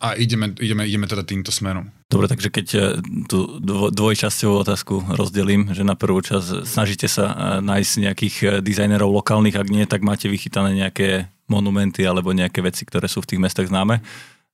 A 0.00 0.16
ideme, 0.16 0.56
ideme, 0.56 0.88
ideme 0.88 1.04
teda 1.04 1.20
týmto 1.28 1.52
smerom. 1.52 1.92
Dobre, 2.08 2.24
takže 2.24 2.48
keď 2.48 2.66
e, 2.72 2.80
tú 3.28 3.60
dvojčasťovú 3.92 4.54
otázku 4.64 4.94
rozdelím, 5.12 5.76
že 5.76 5.84
na 5.84 5.92
prvú 5.92 6.24
časť 6.24 6.64
snažíte 6.64 7.04
sa 7.04 7.28
e, 7.28 7.34
nájsť 7.60 7.92
nejakých 8.08 8.36
dizajnerov 8.64 9.12
lokálnych, 9.12 9.60
ak 9.60 9.68
nie, 9.68 9.84
tak 9.84 10.00
máte 10.00 10.32
vychytané 10.32 10.72
nejaké 10.72 11.28
monumenty 11.52 12.08
alebo 12.08 12.32
nejaké 12.32 12.64
veci, 12.64 12.88
ktoré 12.88 13.12
sú 13.12 13.20
v 13.20 13.36
tých 13.36 13.42
mestách 13.44 13.68
známe. 13.68 14.00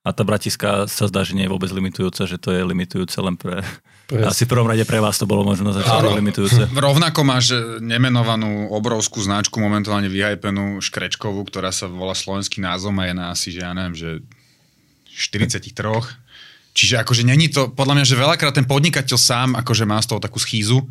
A 0.06 0.14
tá 0.14 0.22
Bratiska 0.22 0.86
sa 0.86 1.10
zdá, 1.10 1.26
že 1.26 1.34
nie 1.34 1.46
je 1.46 1.52
vôbec 1.54 1.66
limitujúca, 1.70 2.30
že 2.30 2.38
to 2.38 2.54
je 2.54 2.62
limitujúce 2.62 3.18
len 3.18 3.34
pre... 3.34 3.62
Presne. 4.06 4.30
Asi 4.30 4.46
v 4.46 4.54
prvom 4.54 4.70
rade 4.70 4.86
pre 4.86 5.02
vás 5.02 5.18
to 5.18 5.26
bolo 5.26 5.42
možno 5.42 5.74
začiatku 5.74 6.14
limitujúce. 6.14 6.70
Rovnako 6.70 7.26
máš 7.26 7.58
nemenovanú 7.82 8.70
obrovskú 8.70 9.18
značku 9.18 9.58
momentálne 9.58 10.06
vyhypenú 10.06 10.78
Škrečkovú, 10.78 11.42
ktorá 11.50 11.74
sa 11.74 11.90
volá 11.90 12.14
slovenský 12.14 12.62
názov 12.62 12.94
a 13.02 13.10
je 13.10 13.14
na 13.18 13.34
asi, 13.34 13.50
že 13.50 13.66
ja 13.66 13.74
neviem, 13.74 13.98
že 13.98 14.22
43. 15.16 15.72
Čiže 16.76 17.00
akože 17.00 17.24
není 17.24 17.48
to, 17.48 17.72
podľa 17.72 17.96
mňa, 17.96 18.04
že 18.04 18.20
veľakrát 18.20 18.52
ten 18.52 18.68
podnikateľ 18.68 19.16
sám 19.16 19.48
akože 19.56 19.88
má 19.88 19.96
z 20.04 20.12
toho 20.12 20.20
takú 20.20 20.36
schýzu, 20.36 20.84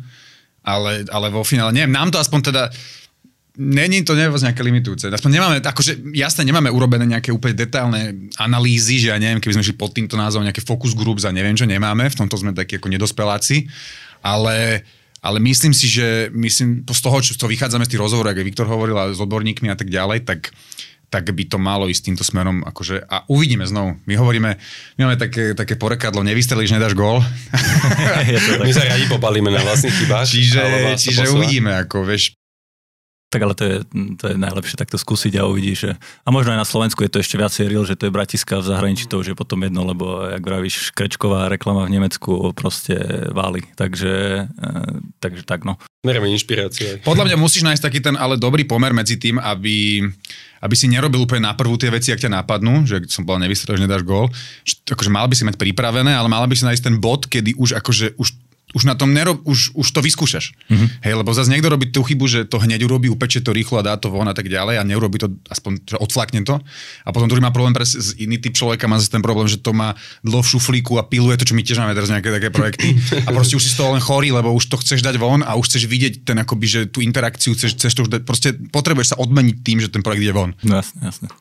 ale, 0.66 1.06
ale 1.14 1.30
vo 1.30 1.46
finále, 1.46 1.70
neviem, 1.70 1.94
nám 1.94 2.10
to 2.10 2.18
aspoň 2.18 2.50
teda, 2.50 2.62
není 3.54 4.02
to 4.02 4.18
nevôbec 4.18 4.42
nejaké 4.42 4.66
limitujúce. 4.66 5.06
Aspoň 5.14 5.30
nemáme, 5.30 5.56
akože 5.62 6.10
jasne 6.10 6.42
nemáme 6.42 6.74
urobené 6.74 7.06
nejaké 7.06 7.30
úplne 7.30 7.54
detailné 7.54 8.34
analýzy, 8.42 8.98
že 8.98 9.14
ja 9.14 9.18
neviem, 9.22 9.38
keby 9.38 9.62
sme 9.62 9.66
šli 9.70 9.78
pod 9.78 9.94
týmto 9.94 10.18
názvom 10.18 10.42
nejaké 10.42 10.60
focus 10.60 10.98
groups 10.98 11.22
a 11.22 11.30
neviem, 11.30 11.54
čo 11.54 11.70
nemáme, 11.70 12.10
v 12.10 12.18
tomto 12.18 12.34
sme 12.34 12.50
takí 12.50 12.82
ako 12.82 12.90
nedospeláci, 12.90 13.70
ale, 14.26 14.82
ale 15.22 15.38
myslím 15.38 15.70
si, 15.70 15.86
že 15.86 16.34
myslím, 16.34 16.82
z 16.82 17.00
toho, 17.00 17.16
čo 17.22 17.38
to 17.38 17.46
vychádzame 17.46 17.86
z 17.86 17.94
tých 17.94 18.02
rozhovorov, 18.02 18.34
ako 18.34 18.42
Viktor 18.42 18.66
hovoril, 18.66 18.98
a 18.98 19.14
s 19.14 19.22
odborníkmi 19.22 19.70
a 19.70 19.78
tak 19.78 19.86
ďalej, 19.86 20.26
tak 20.26 20.50
tak 21.06 21.30
by 21.30 21.44
to 21.46 21.58
malo 21.58 21.86
ísť 21.86 22.12
týmto 22.12 22.24
smerom. 22.26 22.62
Akože, 22.66 23.02
a 23.06 23.26
uvidíme 23.30 23.66
znovu. 23.66 23.98
My 24.06 24.14
hovoríme, 24.18 24.50
my 24.98 25.00
máme 25.06 25.18
také, 25.18 25.54
také 25.54 25.78
porekadlo, 25.78 26.26
nevystrelíš, 26.26 26.74
nedáš 26.74 26.94
gól. 26.98 27.22
my 28.66 28.72
sa 28.74 28.82
radi 28.86 29.06
popalíme 29.10 29.50
na 29.50 29.62
vlastných 29.62 29.94
chybách. 29.94 30.26
Čiže, 30.26 30.62
čiže 30.98 31.30
uvidíme, 31.30 31.74
ako 31.86 32.06
vieš, 32.06 32.34
tak 33.36 33.44
ale 33.44 33.52
to 33.52 33.64
je, 33.68 33.76
to 34.16 34.24
je 34.32 34.36
najlepšie 34.40 34.80
takto 34.80 34.96
skúsiť 34.96 35.36
a 35.36 35.44
uvidíš. 35.44 35.78
Že... 35.84 35.90
A 36.24 36.28
možno 36.32 36.56
aj 36.56 36.64
na 36.64 36.68
Slovensku 36.68 37.04
je 37.04 37.12
to 37.12 37.20
ešte 37.20 37.36
viacej 37.36 37.68
real, 37.68 37.84
že 37.84 37.92
to 37.92 38.08
je 38.08 38.16
Bratiska 38.16 38.64
v 38.64 38.72
zahraničí, 38.72 39.04
to 39.04 39.20
už 39.20 39.28
je 39.28 39.36
potom 39.36 39.60
jedno, 39.60 39.84
lebo 39.84 40.24
jak 40.24 40.40
vravíš, 40.40 40.96
krečková 40.96 41.52
reklama 41.52 41.84
v 41.84 42.00
Nemecku 42.00 42.56
proste 42.56 42.96
váli. 43.36 43.60
Takže, 43.76 44.48
e, 44.48 44.72
takže 45.20 45.44
tak 45.44 45.68
no. 45.68 45.76
Mereme 46.00 46.32
inšpiráciu. 46.32 47.04
Podľa 47.04 47.28
mňa 47.28 47.36
musíš 47.36 47.68
nájsť 47.68 47.82
taký 47.84 48.00
ten 48.00 48.16
ale 48.16 48.40
dobrý 48.40 48.64
pomer 48.64 48.96
medzi 48.96 49.20
tým, 49.20 49.36
aby, 49.36 50.00
aby 50.64 50.74
si 50.78 50.88
nerobil 50.88 51.20
úplne 51.20 51.44
na 51.44 51.52
prvú 51.52 51.76
tie 51.76 51.92
veci, 51.92 52.16
ak 52.16 52.24
ťa 52.24 52.32
napadnú, 52.40 52.88
že 52.88 53.04
som 53.12 53.28
bola 53.28 53.44
nevystrel, 53.44 53.76
že 53.76 53.84
nedáš 53.84 54.08
gól. 54.08 54.32
Akože 54.88 55.12
mal 55.12 55.28
by 55.28 55.36
si 55.36 55.44
mať 55.44 55.60
pripravené, 55.60 56.16
ale 56.16 56.32
mala 56.32 56.48
by 56.48 56.56
si 56.56 56.64
nájsť 56.64 56.84
ten 56.88 56.96
bod, 56.96 57.28
kedy 57.28 57.52
už 57.60 57.76
akože 57.84 58.16
už 58.16 58.45
už 58.76 58.84
na 58.84 58.92
tom 58.92 59.16
nerob, 59.16 59.40
už, 59.48 59.72
už 59.72 59.88
to 59.88 60.04
vyskúšaš. 60.04 60.52
Mm-hmm. 60.68 60.88
Hej, 61.00 61.14
lebo 61.16 61.32
zase 61.32 61.48
niekto 61.48 61.72
robí 61.72 61.88
tú 61.88 62.04
chybu, 62.04 62.28
že 62.28 62.40
to 62.44 62.60
hneď 62.60 62.84
urobí, 62.84 63.08
upečie 63.08 63.40
to 63.40 63.56
rýchlo 63.56 63.80
a 63.80 63.86
dá 63.88 63.96
to 63.96 64.12
von 64.12 64.28
a 64.28 64.36
tak 64.36 64.52
ďalej 64.52 64.76
a 64.76 64.82
neurobi 64.84 65.16
to, 65.16 65.32
aspoň 65.48 65.80
že 65.88 65.96
odflakne 65.96 66.44
to. 66.44 66.60
A 67.08 67.08
potom 67.16 67.24
druhý 67.24 67.40
má 67.40 67.48
problém, 67.48 67.72
pre 67.72 67.88
iný 68.20 68.36
typ 68.36 68.52
človeka 68.52 68.84
má 68.84 69.00
zase 69.00 69.16
ten 69.16 69.24
problém, 69.24 69.48
že 69.48 69.56
to 69.56 69.72
má 69.72 69.96
dlho 70.20 70.44
v 70.44 70.50
šuflíku 70.52 71.00
a 71.00 71.08
piluje 71.08 71.40
to, 71.40 71.48
čo 71.48 71.56
my 71.56 71.64
tiež 71.64 71.80
máme 71.80 71.96
teraz 71.96 72.12
nejaké 72.12 72.28
také 72.28 72.52
projekty. 72.52 72.92
A 73.24 73.32
proste 73.32 73.56
už 73.56 73.64
si 73.64 73.72
z 73.72 73.80
toho 73.80 73.96
len 73.96 74.04
chorý, 74.04 74.36
lebo 74.36 74.52
už 74.52 74.68
to 74.68 74.76
chceš 74.76 75.00
dať 75.00 75.16
von 75.16 75.40
a 75.40 75.56
už 75.56 75.72
chceš 75.72 75.88
vidieť 75.88 76.28
ten 76.28 76.36
akoby, 76.36 76.66
že 76.68 76.80
tú 76.92 77.00
interakciu, 77.00 77.56
chceš, 77.56 77.80
chceš 77.80 77.92
to 77.96 78.04
už 78.04 78.10
dať, 78.12 78.20
proste 78.28 78.52
potrebuješ 78.52 79.16
sa 79.16 79.16
odmeniť 79.16 79.56
tým, 79.64 79.80
že 79.80 79.88
ten 79.88 80.04
projekt 80.04 80.28
ide 80.28 80.36
von. 80.36 80.52
No, 80.60 80.76
jasne, 80.76 81.00
jasne. 81.00 81.32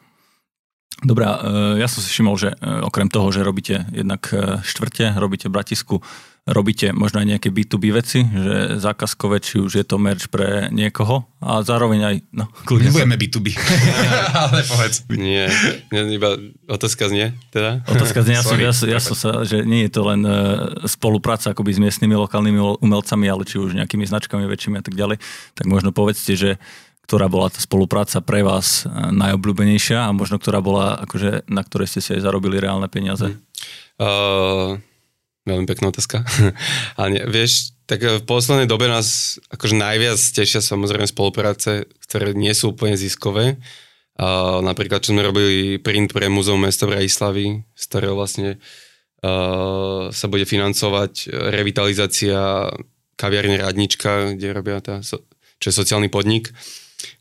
Dobrá, 1.03 1.43
e, 1.43 1.83
ja 1.83 1.91
som 1.91 1.99
si 1.99 2.07
všimol, 2.07 2.35
že 2.39 2.49
e, 2.55 2.57
okrem 2.79 3.11
toho, 3.11 3.27
že 3.27 3.43
robíte 3.43 3.83
jednak 3.91 4.31
e, 4.31 4.63
štvrte, 4.63 5.11
robíte 5.19 5.51
Bratisku, 5.51 5.99
robíte 6.45 6.93
možno 6.93 7.25
aj 7.25 7.27
nejaké 7.35 7.49
B2B 7.49 7.89
veci, 7.89 8.21
že 8.21 8.77
zákazkové, 8.77 9.41
či 9.41 9.57
už 9.57 9.81
je 9.81 9.85
to 9.85 9.97
merch 9.97 10.29
pre 10.29 10.69
niekoho 10.69 11.25
a 11.41 11.65
zároveň 11.65 11.99
aj, 12.05 12.15
no, 12.37 12.45
kľudne 12.69 12.93
Nebudeme 12.93 13.17
sa... 13.17 13.21
B2B, 13.25 13.47
ale 14.45 14.59
povedz. 14.61 14.95
Nie, 15.09 15.49
iba 15.89 16.37
otázka 16.69 17.09
znie, 17.09 17.33
teda. 17.49 17.81
Otázka 17.89 18.21
znie, 18.21 18.37
ja, 18.37 18.45
som, 18.45 18.57
ja, 18.61 18.73
ja 18.73 19.01
som 19.01 19.17
sa, 19.17 19.41
že 19.41 19.65
nie 19.65 19.89
je 19.89 19.91
to 19.97 20.05
len 20.05 20.21
spolupráca 20.85 21.49
akoby 21.49 21.73
s 21.73 21.79
miestnymi 21.81 22.13
lokálnymi 22.13 22.77
umelcami, 22.77 23.25
ale 23.25 23.41
či 23.41 23.57
už 23.57 23.73
nejakými 23.73 24.05
značkami 24.05 24.45
väčšími 24.45 24.77
a 24.77 24.83
tak 24.85 24.93
ďalej, 24.93 25.17
tak 25.57 25.65
možno 25.65 25.89
povedzte, 25.89 26.37
že 26.37 26.61
ktorá 27.09 27.29
bola 27.29 27.53
tá 27.53 27.61
spolupráca 27.61 28.17
pre 28.21 28.41
vás 28.41 28.81
e, 28.81 28.89
najobľúbenejšia 28.89 30.09
a 30.09 30.13
možno 30.13 30.41
ktorá 30.41 30.57
bola, 30.57 30.97
akože, 31.05 31.45
na 31.45 31.61
ktorej 31.61 31.85
ste 31.85 32.01
si 32.01 32.09
aj 32.17 32.25
zarobili 32.25 32.57
reálne 32.57 32.89
peniaze? 32.89 33.37
Uh, 34.01 34.81
veľmi 35.45 35.69
pekná 35.69 35.93
otázka. 35.93 36.25
Ale 36.97 37.07
nie, 37.13 37.23
vieš, 37.29 37.77
tak 37.85 38.01
v 38.01 38.25
poslednej 38.25 38.65
dobe 38.65 38.89
nás 38.89 39.37
akože 39.53 39.77
najviac 39.77 40.17
tešia 40.17 40.59
samozrejme 40.59 41.05
spolupráce, 41.05 41.85
ktoré 42.09 42.33
nie 42.33 42.51
sú 42.57 42.73
úplne 42.73 42.97
ziskové. 42.97 43.61
Uh, 44.15 44.63
napríklad, 44.65 45.05
čo 45.05 45.13
sme 45.13 45.21
robili 45.21 45.77
print 45.77 46.15
pre 46.15 46.31
Múzeum 46.31 46.57
mesta 46.57 46.89
Bratislavy, 46.89 47.61
z 47.77 47.83
ktorého 47.85 48.17
vlastne 48.17 48.57
uh, 48.57 50.09
sa 50.09 50.25
bude 50.31 50.49
financovať 50.49 51.29
revitalizácia 51.29 52.71
kaviarne 53.19 53.59
Radnička, 53.59 54.33
kde 54.33 54.55
robia 54.55 54.79
tá, 54.81 55.03
čo 55.03 55.65
je 55.67 55.75
sociálny 55.75 56.09
podnik. 56.09 56.55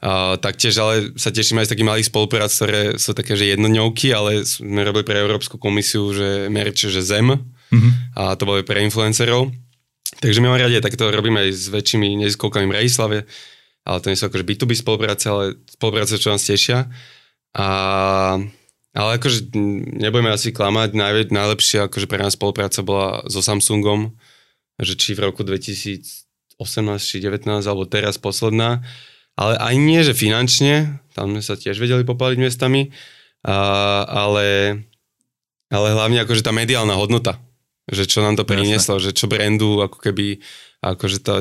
Uh, 0.01 0.39
taktiež 0.41 0.81
ale 0.81 1.12
sa 1.18 1.29
tešíme 1.29 1.61
aj 1.61 1.68
z 1.68 1.72
takých 1.77 1.91
malých 1.91 2.09
spoluprác, 2.09 2.49
ktoré 2.55 2.97
sú 2.97 3.12
také, 3.12 3.37
že 3.37 3.53
jednodňovky, 3.53 4.14
ale 4.14 4.47
sme 4.47 4.87
robili 4.87 5.05
pre 5.05 5.20
Európsku 5.20 5.61
komisiu, 5.61 6.09
že 6.14 6.49
merč, 6.49 6.89
že 6.89 7.05
ZEM 7.05 7.54
mm-hmm. 7.75 7.93
a 8.14 8.39
to 8.39 8.47
bolo 8.47 8.62
pre 8.62 8.81
influencerov. 8.87 9.51
Takže 10.22 10.39
my 10.39 10.47
máme 10.53 10.62
radi, 10.62 10.79
tak 10.79 10.95
to 10.95 11.11
robíme 11.11 11.43
aj 11.43 11.51
s 11.51 11.66
väčšími 11.75 12.22
neziskovkami 12.22 12.70
v 12.70 12.72
Brajislave, 12.72 13.18
ale 13.85 13.99
to 14.01 14.09
nie 14.09 14.18
sú 14.18 14.31
akože 14.31 14.47
B2B 14.47 14.72
spolupráce, 14.79 15.27
ale 15.29 15.59
spolupráce, 15.68 16.16
čo 16.16 16.33
nás 16.33 16.47
tešia. 16.47 16.89
A, 17.55 17.68
ale 18.95 19.11
akože 19.18 19.51
nebudeme 19.99 20.31
asi 20.31 20.55
klamať, 20.55 20.95
najvä, 20.95 21.22
najlepšia 21.35 21.91
akože 21.91 22.07
pre 22.07 22.22
nás 22.22 22.39
spolupráca 22.39 22.81
bola 22.87 23.27
so 23.27 23.43
Samsungom, 23.43 24.14
že 24.79 24.95
či 24.95 25.18
v 25.18 25.31
roku 25.31 25.43
2018 25.43 26.59
či 26.99 27.16
19 27.22 27.47
alebo 27.47 27.85
teraz 27.87 28.18
posledná, 28.18 28.83
ale 29.35 29.59
aj 29.59 29.75
nie, 29.79 30.01
že 30.07 30.14
finančne, 30.14 31.03
tam 31.14 31.35
sme 31.35 31.43
sa 31.43 31.59
tiež 31.59 31.79
vedeli 31.79 32.07
popaliť 32.07 32.39
miestami, 32.39 32.95
a, 33.43 34.07
ale, 34.07 34.79
ale 35.70 35.87
hlavne 35.91 36.22
akože 36.22 36.47
tá 36.47 36.55
mediálna 36.55 36.95
hodnota, 36.95 37.39
že 37.89 38.09
čo 38.09 38.24
nám 38.24 38.41
to 38.41 38.49
prinieslo, 38.49 38.97
že 38.97 39.12
čo 39.12 39.28
brandu 39.28 39.85
ako 39.85 39.99
keby, 40.01 40.41
akože 40.80 41.18
to, 41.20 41.32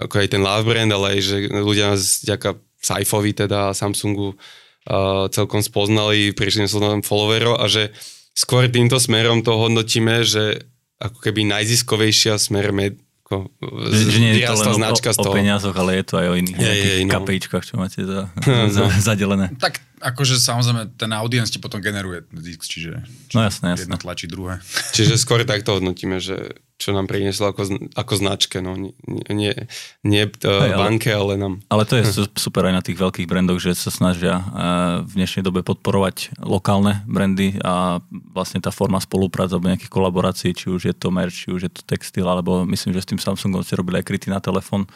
ako 0.00 0.14
aj 0.24 0.28
ten 0.32 0.40
love 0.40 0.64
brand, 0.64 0.88
ale 0.88 1.16
aj, 1.16 1.20
že 1.20 1.36
ľudia 1.52 1.92
nás 1.92 2.24
ďaká 2.24 2.56
Saifovi 2.82 3.36
teda 3.36 3.70
a 3.70 3.76
Samsungu 3.76 4.34
uh, 4.34 5.28
celkom 5.30 5.60
spoznali, 5.62 6.34
prišli 6.34 6.66
nám 6.80 7.04
followerov 7.06 7.60
a 7.60 7.68
že 7.70 7.92
skôr 8.32 8.66
týmto 8.66 8.96
smerom 8.96 9.44
to 9.44 9.52
hodnotíme, 9.54 10.24
že 10.24 10.66
ako 10.98 11.18
keby 11.20 11.46
najziskovejšia 11.46 12.38
smer 12.38 12.72
med, 12.72 12.96
ako 13.26 13.50
že, 13.90 14.04
že 14.08 14.18
nie 14.18 14.32
je 14.38 14.46
to 14.48 14.54
len 14.54 14.74
značka 14.78 15.10
o, 15.12 15.16
toho. 15.18 15.34
o 15.34 15.36
peniazoch, 15.36 15.76
ale 15.76 16.00
je 16.00 16.04
to 16.06 16.14
aj 16.18 16.26
o 16.30 16.34
iných 16.38 16.56
je, 16.56 16.72
je, 16.72 16.94
no. 17.04 17.12
kapejčkách, 17.12 17.64
čo 17.66 17.74
máte 17.76 18.00
za, 18.06 18.30
za, 18.74 18.82
zadelené. 19.02 19.52
Tak 19.58 19.91
akože 20.02 20.34
samozrejme 20.42 20.98
ten 20.98 21.10
audience 21.14 21.54
ti 21.54 21.62
potom 21.62 21.78
generuje 21.78 22.26
zisk, 22.34 22.66
čiže, 22.66 23.06
čiže 23.30 23.36
no 23.38 23.40
jasné, 23.46 23.66
jasné. 23.72 23.82
jedno 23.86 23.96
tlačí 24.02 24.26
druhé. 24.26 24.58
Čiže 24.96 25.14
skôr 25.14 25.46
takto 25.46 25.78
hodnotíme, 25.78 26.18
že 26.18 26.58
čo 26.82 26.90
nám 26.90 27.06
prinieslo 27.06 27.54
ako, 27.54 27.94
ako 27.94 28.12
značke, 28.18 28.58
no 28.58 28.74
nie, 28.74 28.90
nie, 29.30 29.54
nie 30.02 30.24
Hej, 30.26 30.74
banke, 30.74 31.14
ale, 31.14 31.38
ale 31.38 31.40
nám. 31.40 31.54
Ale 31.70 31.86
to 31.86 31.94
je 31.94 32.26
super 32.44 32.66
aj 32.66 32.74
na 32.74 32.82
tých 32.82 32.98
veľkých 32.98 33.30
brandoch, 33.30 33.62
že 33.62 33.78
sa 33.78 33.94
snažia 33.94 34.42
uh, 34.42 35.06
v 35.06 35.22
dnešnej 35.22 35.46
dobe 35.46 35.62
podporovať 35.62 36.42
lokálne 36.42 37.06
brandy 37.06 37.62
a 37.62 38.02
vlastne 38.34 38.58
tá 38.58 38.74
forma 38.74 38.98
spolupráce 38.98 39.54
alebo 39.54 39.70
nejakých 39.70 39.94
kolaborácií, 39.94 40.50
či 40.58 40.74
už 40.74 40.90
je 40.90 40.94
to 40.98 41.14
merch, 41.14 41.46
či 41.46 41.54
už 41.54 41.70
je 41.70 41.72
to 41.72 41.86
textil, 41.86 42.26
alebo 42.26 42.66
myslím, 42.66 42.90
že 42.90 43.06
s 43.06 43.10
tým 43.14 43.22
Samsungom 43.22 43.62
ste 43.62 43.78
robili 43.78 44.02
aj 44.02 44.06
kryty 44.10 44.26
na 44.34 44.42
telefón 44.42 44.90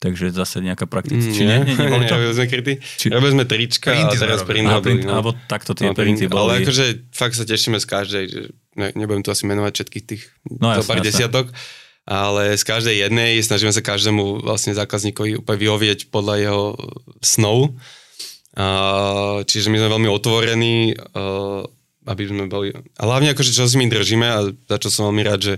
Takže 0.00 0.32
zase 0.32 0.64
nejaká 0.64 0.88
praktická. 0.88 1.28
Mm, 1.28 1.44
nie, 1.44 1.76
nie, 1.76 1.76
nie, 1.76 2.08
to? 2.08 2.16
Robili 2.16 2.32
sme 2.32 2.46
kryty. 2.48 2.72
Či... 2.80 3.06
Robili 3.12 3.32
sme 3.36 3.44
trička 3.44 3.92
a 3.92 4.08
teraz 4.16 4.40
print, 4.48 4.64
Aha, 4.64 4.80
print 4.80 5.04
no. 5.04 5.12
Alebo 5.12 5.36
takto 5.44 5.76
tie 5.76 5.92
no, 5.92 5.94
printy 5.94 6.24
boli. 6.24 6.56
Ale 6.56 6.64
akože 6.64 7.12
fakt 7.12 7.36
sa 7.36 7.44
tešíme 7.44 7.76
z 7.76 7.84
každej, 7.84 8.24
že 8.32 8.40
ne, 8.80 8.88
nebudem 8.96 9.20
tu 9.20 9.28
asi 9.28 9.44
menovať 9.44 9.76
všetkých 9.76 10.04
tých 10.08 10.22
no, 10.56 10.72
jasne, 10.72 10.88
pár 10.88 10.98
jasne. 11.04 11.08
desiatok, 11.12 11.46
ale 12.08 12.56
z 12.56 12.64
každej 12.64 12.96
jednej 12.96 13.44
snažíme 13.44 13.76
sa 13.76 13.84
každému 13.84 14.40
vlastne 14.40 14.72
zákazníkovi 14.72 15.44
úplne 15.44 15.58
vyhovieť 15.68 16.08
podľa 16.08 16.34
jeho 16.48 16.64
snov. 17.20 17.76
A, 18.56 19.44
čiže 19.44 19.68
my 19.68 19.84
sme 19.84 19.94
veľmi 20.00 20.08
otvorení, 20.08 20.96
aby 22.08 22.22
sme 22.24 22.48
boli... 22.48 22.72
A 22.72 23.02
hlavne 23.04 23.36
akože 23.36 23.52
čo 23.52 23.68
si 23.68 23.76
my 23.76 23.84
držíme 23.92 24.26
a 24.26 24.48
za 24.48 24.76
čo 24.80 24.88
som 24.88 25.12
veľmi 25.12 25.22
rád, 25.28 25.40
že 25.44 25.54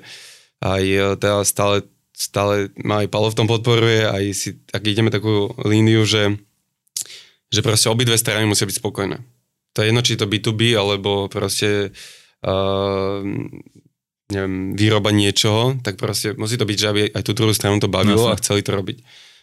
aj 0.62 0.82
e, 0.82 1.00
teda 1.18 1.46
stále 1.46 1.86
stále 2.12 2.70
ma 2.78 3.02
aj 3.02 3.08
Palo 3.08 3.32
v 3.32 3.38
tom 3.38 3.48
podporuje, 3.48 4.06
aj 4.06 4.24
si, 4.36 4.50
ak 4.70 4.84
ideme 4.84 5.08
takú 5.08 5.50
líniu, 5.64 6.04
že, 6.04 6.36
že 7.48 7.60
proste 7.64 7.88
obidve 7.88 8.14
strany 8.20 8.44
musia 8.46 8.68
byť 8.68 8.78
spokojné. 8.78 9.18
To 9.72 9.78
je 9.80 9.88
jedno, 9.88 10.04
či 10.04 10.20
to 10.20 10.28
B2B, 10.28 10.76
alebo 10.76 11.32
proste 11.32 11.96
uh, 12.44 13.20
neviem, 14.32 14.76
výroba 14.76 15.12
niečoho, 15.12 15.80
tak 15.84 16.00
proste 16.00 16.32
musí 16.40 16.56
to 16.56 16.68
byť, 16.68 16.78
že 16.78 16.88
aby 16.88 17.02
aj 17.12 17.22
tú 17.24 17.32
druhú 17.36 17.52
stranu 17.52 17.80
to 17.80 17.92
bavilo 17.92 18.28
Jasne. 18.28 18.32
a 18.32 18.40
chceli 18.40 18.60
to 18.64 18.72
robiť. 18.72 18.98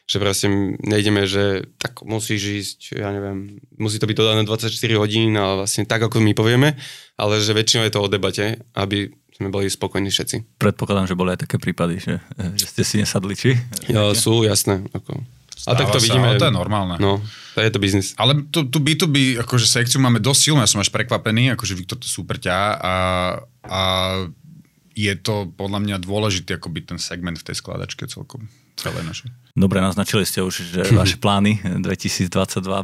Že 0.09 0.17
proste 0.17 0.47
nejdeme, 0.81 1.29
že 1.29 1.69
tak 1.77 2.01
musíš 2.01 2.41
ísť, 2.41 2.79
ja 2.97 3.13
neviem, 3.13 3.61
musí 3.77 4.01
to 4.01 4.09
byť 4.09 4.17
dodané 4.17 4.41
24 4.41 4.73
hodín 4.97 5.37
a 5.37 5.61
vlastne 5.61 5.85
tak, 5.85 6.01
ako 6.01 6.17
my 6.17 6.33
povieme, 6.33 6.73
ale 7.13 7.33
že 7.37 7.53
väčšinou 7.53 7.85
je 7.85 7.93
to 7.93 8.01
o 8.01 8.09
debate, 8.09 8.57
aby 8.73 9.13
sme 9.39 9.47
boli 9.47 9.71
spokojní 9.71 10.11
všetci. 10.11 10.59
Predpokladám, 10.59 11.07
že 11.07 11.15
boli 11.15 11.31
aj 11.31 11.47
také 11.47 11.55
prípady, 11.55 12.03
že, 12.03 12.19
že 12.59 12.65
ste 12.67 12.83
si 12.83 12.95
nesadli, 12.99 13.39
či? 13.39 13.55
Ja, 13.87 14.11
sú, 14.11 14.43
jasné. 14.43 14.83
Ako. 14.91 15.23
a 15.63 15.71
tak 15.79 15.95
to 15.95 16.03
vidíme. 16.03 16.35
Ale 16.35 16.43
to 16.43 16.51
je 16.51 16.55
normálne. 16.59 16.99
No, 16.99 17.23
to 17.55 17.63
je 17.63 17.71
to 17.71 17.79
biznis. 17.79 18.11
Ale 18.19 18.43
tu, 18.51 18.67
tu 18.67 18.83
B2B 18.83 19.39
akože 19.39 19.63
sekciu 19.63 20.03
máme 20.03 20.19
dosť 20.19 20.51
silnú, 20.51 20.59
ja 20.59 20.67
som 20.67 20.83
až 20.83 20.91
prekvapený, 20.91 21.55
akože 21.55 21.79
Viktor 21.79 21.95
to 21.95 22.11
super 22.11 22.35
ťa 22.35 22.59
a, 22.83 22.95
a 23.63 23.81
je 24.91 25.13
to 25.15 25.47
podľa 25.55 25.79
mňa 25.87 25.95
dôležitý 26.03 26.59
akoby 26.59 26.83
ten 26.83 26.99
segment 26.99 27.39
v 27.39 27.47
tej 27.47 27.55
skladačke 27.63 28.11
celkom 28.11 28.51
celé 28.75 28.99
naše. 29.07 29.31
Dobre, 29.59 29.83
naznačili 29.83 30.23
ste 30.23 30.39
už, 30.39 30.71
že 30.71 30.81
vaše 30.95 31.19
plány 31.19 31.59
2022 31.83 32.31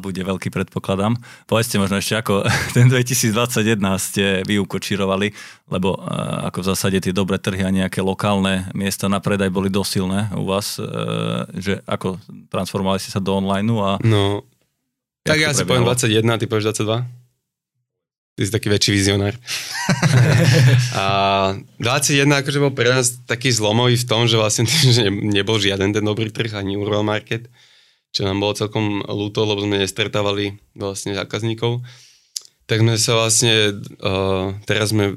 bude 0.04 0.22
veľký, 0.28 0.52
predpokladám. 0.52 1.16
Povedzte 1.48 1.80
možno 1.80 2.04
ešte, 2.04 2.20
ako 2.20 2.44
ten 2.76 2.92
2021 2.92 3.80
ste 3.96 4.44
vy 4.44 4.60
ukočírovali, 4.60 5.32
lebo 5.72 5.96
uh, 5.96 6.52
ako 6.52 6.60
v 6.60 6.66
zásade 6.76 6.98
tie 7.00 7.16
dobré 7.16 7.40
trhy 7.40 7.64
a 7.64 7.72
nejaké 7.72 8.04
lokálne 8.04 8.68
miesta 8.76 9.08
na 9.08 9.24
predaj 9.24 9.48
boli 9.56 9.72
dosilné 9.72 10.36
u 10.36 10.44
vás, 10.44 10.76
uh, 10.76 11.48
že 11.56 11.80
ako 11.88 12.20
transformovali 12.52 13.00
ste 13.00 13.16
sa 13.16 13.24
do 13.24 13.40
online 13.40 13.72
a... 13.80 13.96
No, 14.04 14.44
tak 15.24 15.40
ja 15.40 15.56
si 15.56 15.64
poviem 15.64 15.88
21, 15.88 16.22
ty 16.38 16.46
povieš 16.46 16.76
22? 16.86 17.25
Ty 18.36 18.42
si 18.44 18.52
taký 18.52 18.68
väčší 18.68 18.92
vizionár. 18.92 19.32
a 21.00 21.06
21 21.80 22.28
akože 22.44 22.60
bol 22.60 22.76
pre 22.76 22.92
nás 22.92 23.24
taký 23.24 23.48
zlomový 23.48 23.96
v 23.96 24.08
tom, 24.08 24.28
že 24.28 24.36
vlastne 24.36 24.68
že 24.96 25.08
nebol 25.08 25.56
žiaden 25.56 25.96
ten 25.96 26.04
dobrý 26.04 26.28
trh, 26.28 26.52
ani 26.52 26.76
Urban 26.76 27.08
Market, 27.08 27.48
čo 28.12 28.28
nám 28.28 28.44
bolo 28.44 28.52
celkom 28.52 29.08
ľúto, 29.08 29.48
lebo 29.48 29.64
sme 29.64 29.80
nestretávali 29.80 30.60
vlastne 30.76 31.16
zákazníkov. 31.16 31.80
Tak 32.68 32.84
sme 32.84 33.00
sa 33.00 33.24
vlastne, 33.24 33.80
uh, 34.04 34.52
teraz 34.68 34.92
sme 34.92 35.16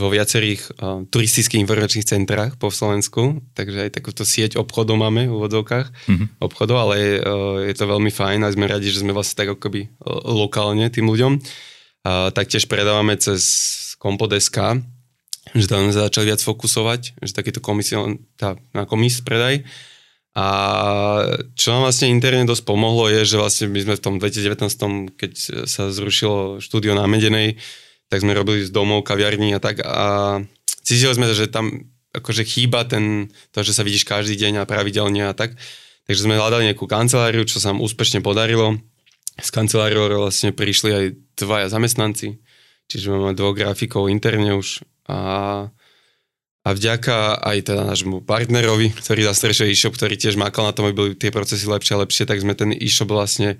vo 0.00 0.08
viacerých 0.08 0.80
uh, 0.80 1.04
turistických 1.12 1.60
informačných 1.60 2.08
centrách 2.08 2.56
po 2.56 2.72
Slovensku, 2.72 3.44
takže 3.52 3.84
aj 3.84 4.00
takúto 4.00 4.24
sieť 4.24 4.56
obchodov 4.56 4.96
máme 4.96 5.28
v 5.28 5.34
úvodzovkách, 5.36 5.86
mm-hmm. 5.92 6.26
obchodov, 6.40 6.88
ale 6.88 7.20
uh, 7.20 7.60
je 7.68 7.74
to 7.76 7.84
veľmi 7.84 8.08
fajn 8.08 8.48
a 8.48 8.54
sme 8.54 8.64
radi, 8.64 8.88
že 8.88 9.04
sme 9.04 9.12
vlastne 9.12 9.44
tak 9.44 9.52
akoby 9.52 9.92
uh, 9.92 10.24
lokálne 10.24 10.88
tým 10.88 11.04
ľuďom. 11.04 11.36
Taktiež 12.06 12.64
predávame 12.64 13.16
cez 13.20 13.42
Kompodeska, 14.00 14.80
že 15.52 15.66
tam 15.68 15.88
sme 15.88 15.92
začali 15.92 16.32
viac 16.32 16.40
fokusovať, 16.40 17.20
že 17.20 17.36
takýto 17.36 17.60
komision, 17.60 18.24
tá, 18.40 18.56
na 18.72 18.88
komis 18.88 19.20
predaj. 19.20 19.64
A 20.30 20.46
čo 21.58 21.74
nám 21.74 21.90
vlastne 21.90 22.08
interne 22.08 22.46
dosť 22.46 22.62
pomohlo 22.62 23.10
je, 23.10 23.26
že 23.26 23.36
vlastne 23.36 23.66
my 23.66 23.80
sme 23.82 23.94
v 23.98 24.04
tom 24.04 24.14
2019, 24.22 25.18
keď 25.18 25.32
sa 25.66 25.90
zrušilo 25.90 26.62
štúdio 26.62 26.94
na 26.94 27.04
Medenej, 27.10 27.58
tak 28.06 28.22
sme 28.22 28.32
robili 28.32 28.62
z 28.62 28.70
domov, 28.70 29.02
kaviarní 29.02 29.52
a 29.54 29.60
tak 29.60 29.82
a 29.82 30.38
cítili 30.86 31.12
sme, 31.14 31.30
že 31.34 31.50
tam 31.50 31.90
akože 32.14 32.42
chýba 32.46 32.86
ten, 32.86 33.30
to, 33.54 33.62
že 33.62 33.74
sa 33.74 33.86
vidíš 33.86 34.06
každý 34.06 34.34
deň 34.34 34.62
a 34.62 34.68
pravidelne 34.70 35.30
a 35.30 35.34
tak. 35.34 35.54
Takže 36.10 36.26
sme 36.26 36.38
hľadali 36.38 36.66
nejakú 36.70 36.90
kanceláriu, 36.90 37.46
čo 37.46 37.62
sa 37.62 37.70
nám 37.70 37.82
úspešne 37.86 38.18
podarilo. 38.18 38.82
Z 39.40 39.50
kanceláriou 39.50 40.06
vlastne 40.20 40.52
prišli 40.52 40.90
aj 40.92 41.04
dvaja 41.40 41.66
zamestnanci, 41.72 42.36
čiže 42.86 43.08
máme 43.08 43.32
dvoch 43.32 43.56
grafikov 43.56 44.12
interne 44.12 44.52
už 44.52 44.84
a, 45.08 45.18
a 46.62 46.68
vďaka 46.70 47.40
aj 47.40 47.58
teda 47.72 47.82
nášmu 47.88 48.22
partnerovi, 48.22 48.92
ktorý 48.92 49.26
zastrešil 49.26 49.72
e-shop, 49.72 49.96
ktorý 49.96 50.20
tiež 50.20 50.36
makal 50.36 50.68
na 50.68 50.76
tom, 50.76 50.86
aby 50.86 50.94
boli 50.94 51.12
tie 51.16 51.32
procesy 51.32 51.64
lepšie 51.64 51.96
a 51.96 52.02
lepšie, 52.04 52.28
tak 52.28 52.38
sme 52.38 52.52
ten 52.52 52.70
e-shop 52.76 53.08
vlastne 53.08 53.56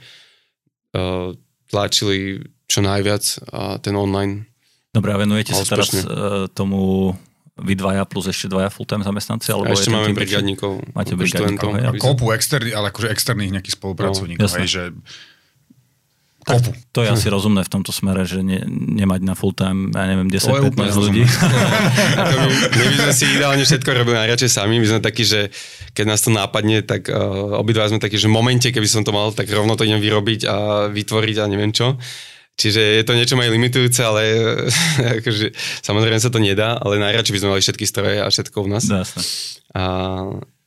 uh, 0.94 1.32
tlačili 1.72 2.44
čo 2.70 2.84
najviac 2.84 3.24
a 3.50 3.82
ten 3.82 3.96
online. 3.96 4.46
Dobre, 4.94 5.10
a 5.14 5.18
venujete 5.18 5.54
sa 5.54 5.64
teraz 5.64 5.90
uh, 5.94 6.46
tomu 6.50 7.14
vy 7.60 7.76
dvaja 7.76 8.08
plus 8.08 8.24
ešte 8.24 8.48
dvaja 8.48 8.72
full-time 8.72 9.04
zamestnanci? 9.04 9.52
Alebo 9.52 9.70
a 9.70 9.76
ešte 9.76 9.92
máme 9.92 10.16
brigadníkov. 10.16 10.80
Máte 10.96 11.12
brigadníkov? 11.12 11.76
Kopu 12.00 12.32
externých, 12.32 12.72
ale 12.72 12.88
akože 12.88 13.12
externých 13.12 13.50
nejakých 13.60 13.74
spolupracovníkov, 13.76 14.48
no, 14.48 14.56
hej, 14.64 14.68
že 14.68 14.82
kopu. 16.42 16.70
To 16.96 17.00
je 17.04 17.08
asi 17.12 17.28
rozumné 17.28 17.62
v 17.62 17.70
tomto 17.70 17.92
smere, 17.92 18.24
že 18.24 18.40
ne, 18.40 18.64
nemať 18.68 19.20
na 19.22 19.34
full 19.36 19.52
time, 19.52 19.92
ja 19.92 20.04
neviem, 20.08 20.26
10-15 20.26 20.76
ľudí. 20.96 21.22
my, 22.40 22.52
my 22.72 22.84
by 22.90 22.96
sme 23.08 23.12
si 23.14 23.24
ideálne 23.30 23.64
všetko 23.64 23.88
robili 23.92 24.16
najradšej 24.16 24.50
sami. 24.50 24.80
My 24.80 24.86
sme 24.88 25.00
takí, 25.04 25.22
že 25.22 25.52
keď 25.92 26.04
nás 26.08 26.20
to 26.24 26.30
nápadne, 26.32 26.82
tak 26.82 27.12
uh, 27.12 27.60
obidva 27.60 27.88
sme 27.88 28.00
takí, 28.00 28.16
že 28.16 28.26
v 28.26 28.36
momente, 28.36 28.68
keby 28.72 28.88
som 28.88 29.04
to 29.04 29.12
mal, 29.12 29.30
tak 29.30 29.46
rovno 29.52 29.76
to 29.76 29.84
idem 29.84 30.00
vyrobiť 30.00 30.40
a 30.48 30.56
vytvoriť 30.88 31.36
a 31.40 31.44
neviem 31.50 31.70
čo. 31.70 32.00
Čiže 32.60 33.00
je 33.00 33.04
to 33.08 33.16
niečo 33.16 33.40
aj 33.40 33.48
limitujúce, 33.48 34.00
ale 34.04 34.22
akože, 35.22 35.56
samozrejme 35.80 36.20
sa 36.20 36.28
to 36.28 36.36
nedá, 36.36 36.76
ale 36.76 37.00
najradšej 37.00 37.32
by 37.32 37.40
sme 37.40 37.52
mali 37.56 37.62
všetky 37.64 37.84
stroje 37.88 38.18
a 38.20 38.28
všetko 38.28 38.56
u 38.60 38.68
nás. 38.68 38.84
Jasne. 38.84 39.20
A, 39.72 39.82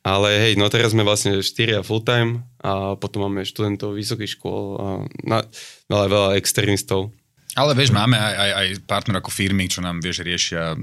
ale 0.04 0.30
hej, 0.36 0.54
no 0.60 0.68
teraz 0.68 0.92
sme 0.92 1.08
vlastne 1.08 1.40
4 1.40 1.80
full 1.82 2.04
time 2.04 2.44
a 2.60 3.00
potom 3.00 3.28
máme 3.28 3.48
študentov 3.48 3.96
vysokých 3.96 4.36
škôl 4.36 4.64
a 4.76 4.88
na, 5.24 5.48
veľa, 5.88 6.08
veľa 6.12 6.30
externistov. 6.36 7.16
Ale 7.56 7.72
vieš, 7.72 7.96
máme 7.96 8.20
aj, 8.20 8.36
aj, 8.36 8.52
aj 8.52 8.68
partner 8.84 9.16
ako 9.24 9.32
firmy, 9.32 9.72
čo 9.72 9.80
nám 9.80 10.04
vieš 10.04 10.26
riešia 10.28 10.76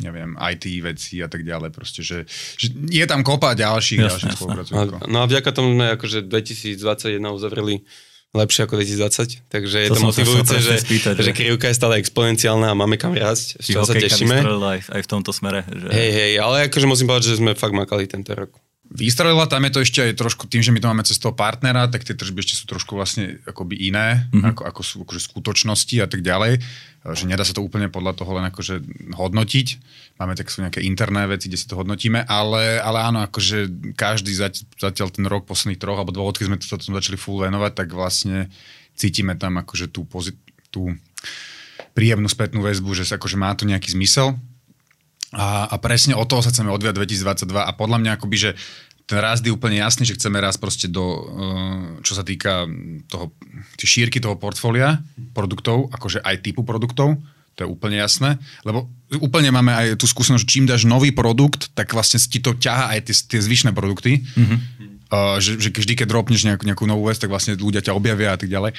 neviem, 0.00 0.32
IT 0.38 0.64
veci 0.80 1.20
a 1.20 1.28
tak 1.28 1.44
ďalej. 1.44 1.70
Proste, 1.76 2.00
že, 2.00 2.24
že 2.56 2.72
je 2.72 3.04
tam 3.04 3.20
kopa 3.20 3.52
ďalších, 3.52 4.00
jasne, 4.00 4.32
ďalších 4.32 4.32
spolupracovníkov. 4.38 4.98
No 5.12 5.18
a 5.22 5.28
vďaka 5.28 5.50
tomu 5.52 5.76
sme 5.76 5.86
akože 5.98 6.24
2021 6.24 7.20
uzavreli 7.20 7.84
lepšie 8.30 8.70
ako 8.70 8.78
2020, 8.78 9.50
takže 9.50 9.76
je 9.82 9.88
to, 9.90 9.98
to 9.98 10.06
motivujúce, 10.06 10.54
že, 10.62 10.74
spýtať, 10.86 11.14
že, 11.18 11.22
že 11.26 11.32
krivka 11.34 11.66
je 11.66 11.74
stále 11.74 11.98
exponenciálna 11.98 12.70
a 12.70 12.74
máme 12.78 12.94
kam 12.94 13.10
rásť, 13.10 13.58
z 13.58 13.74
čoho 13.74 13.82
sa 13.82 13.98
tešíme. 13.98 14.46
Aj, 14.46 14.80
aj 14.86 15.00
v 15.02 15.08
tomto 15.10 15.34
smere. 15.34 15.66
Že... 15.66 15.88
Hej, 15.90 16.10
hej, 16.14 16.32
ale 16.38 16.70
akože 16.70 16.86
musím 16.86 17.10
povedať, 17.10 17.34
že 17.34 17.42
sme 17.42 17.58
fakt 17.58 17.74
makali 17.74 18.06
tento 18.06 18.30
rok. 18.30 18.54
Vystrelila, 18.90 19.46
tam 19.46 19.62
je 19.62 19.72
to 19.72 19.80
ešte 19.86 20.00
aj 20.02 20.18
trošku 20.18 20.50
tým, 20.50 20.66
že 20.66 20.74
my 20.74 20.82
to 20.82 20.90
máme 20.90 21.06
cez 21.06 21.22
toho 21.22 21.30
partnera, 21.30 21.86
tak 21.86 22.02
tie 22.02 22.18
tržby 22.18 22.42
ešte 22.42 22.58
sú 22.58 22.66
trošku 22.66 22.98
vlastne 22.98 23.38
akoby 23.46 23.86
iné, 23.86 24.26
mm-hmm. 24.34 24.50
ako, 24.50 24.62
ako 24.66 24.80
sú 24.82 24.96
akože 25.06 25.20
skutočnosti 25.30 25.96
a 26.02 26.10
tak 26.10 26.26
ďalej 26.26 26.58
že 27.00 27.24
nedá 27.24 27.48
sa 27.48 27.56
to 27.56 27.64
úplne 27.64 27.88
podľa 27.88 28.12
toho 28.12 28.36
len 28.36 28.52
akože 28.52 28.84
hodnotiť. 29.16 29.66
Máme 30.20 30.36
tak 30.36 30.52
sú 30.52 30.60
nejaké 30.60 30.84
interné 30.84 31.24
veci, 31.24 31.48
kde 31.48 31.56
si 31.56 31.64
to 31.64 31.80
hodnotíme, 31.80 32.28
ale, 32.28 32.76
ale 32.76 32.98
áno, 33.00 33.24
akože 33.24 33.72
každý 33.96 34.36
zatiaľ 34.76 35.08
ten 35.08 35.24
rok, 35.24 35.48
posledných 35.48 35.80
troch 35.80 35.96
alebo 35.96 36.12
dvoch, 36.12 36.36
keď 36.36 36.52
sme 36.52 36.60
to 36.60 36.76
začali 36.76 37.16
full 37.16 37.40
venovať, 37.40 37.72
tak 37.72 37.88
vlastne 37.96 38.52
cítime 39.00 39.32
tam 39.32 39.56
akože 39.64 39.88
tú, 39.88 40.04
pozit- 40.04 40.36
tú 40.68 40.92
príjemnú 41.96 42.28
spätnú 42.28 42.60
väzbu, 42.60 42.92
že 42.92 43.08
sa 43.08 43.16
akože 43.16 43.40
má 43.40 43.56
to 43.56 43.64
nejaký 43.64 43.96
zmysel. 43.96 44.36
A, 45.30 45.70
a 45.70 45.76
presne 45.78 46.18
o 46.18 46.26
toho 46.26 46.42
sa 46.42 46.50
chceme 46.50 46.74
odviať 46.74 46.98
2022 47.06 47.54
a 47.62 47.70
podľa 47.70 47.98
mňa 48.02 48.10
akoby, 48.18 48.36
že 48.36 48.50
ten 49.10 49.18
rast 49.18 49.42
je 49.42 49.50
úplne 49.50 49.82
jasný, 49.82 50.06
že 50.06 50.14
chceme 50.14 50.38
rast 50.38 50.62
proste 50.62 50.86
do, 50.86 51.02
eh, 51.02 52.02
čo 52.06 52.14
sa 52.14 52.22
týka 52.22 52.66
toho, 53.10 53.34
šírky 53.78 54.22
toho 54.22 54.38
portfólia 54.38 55.02
produktov, 55.34 55.90
akože 55.90 56.22
aj 56.22 56.46
typu 56.46 56.62
produktov, 56.62 57.18
to 57.58 57.66
je 57.66 57.68
úplne 57.68 57.98
jasné, 57.98 58.38
lebo 58.62 58.86
úplne 59.18 59.50
máme 59.50 59.74
aj 59.74 59.86
tú 59.98 60.06
skúsenosť, 60.06 60.42
že 60.46 60.48
čím 60.48 60.64
dáš 60.64 60.86
nový 60.86 61.10
produkt, 61.10 61.74
tak 61.74 61.90
vlastne 61.90 62.22
ti 62.22 62.38
to 62.38 62.54
ťaha 62.54 62.94
aj 62.96 63.10
tie, 63.10 63.14
tie 63.36 63.40
zvyšné 63.42 63.74
produkty. 63.74 64.22
Mm-hmm. 64.22 64.58
Uh, 65.10 65.42
že, 65.42 65.58
že 65.58 65.74
vždy, 65.74 65.98
keď 65.98 66.06
dropneš 66.06 66.46
nejakú, 66.46 66.62
nejakú 66.70 66.86
novú 66.86 67.10
vec, 67.10 67.18
tak 67.18 67.34
vlastne 67.34 67.58
ľudia 67.58 67.82
ťa 67.82 67.98
objavia 67.98 68.30
a 68.30 68.38
tak 68.38 68.46
ďalej. 68.46 68.78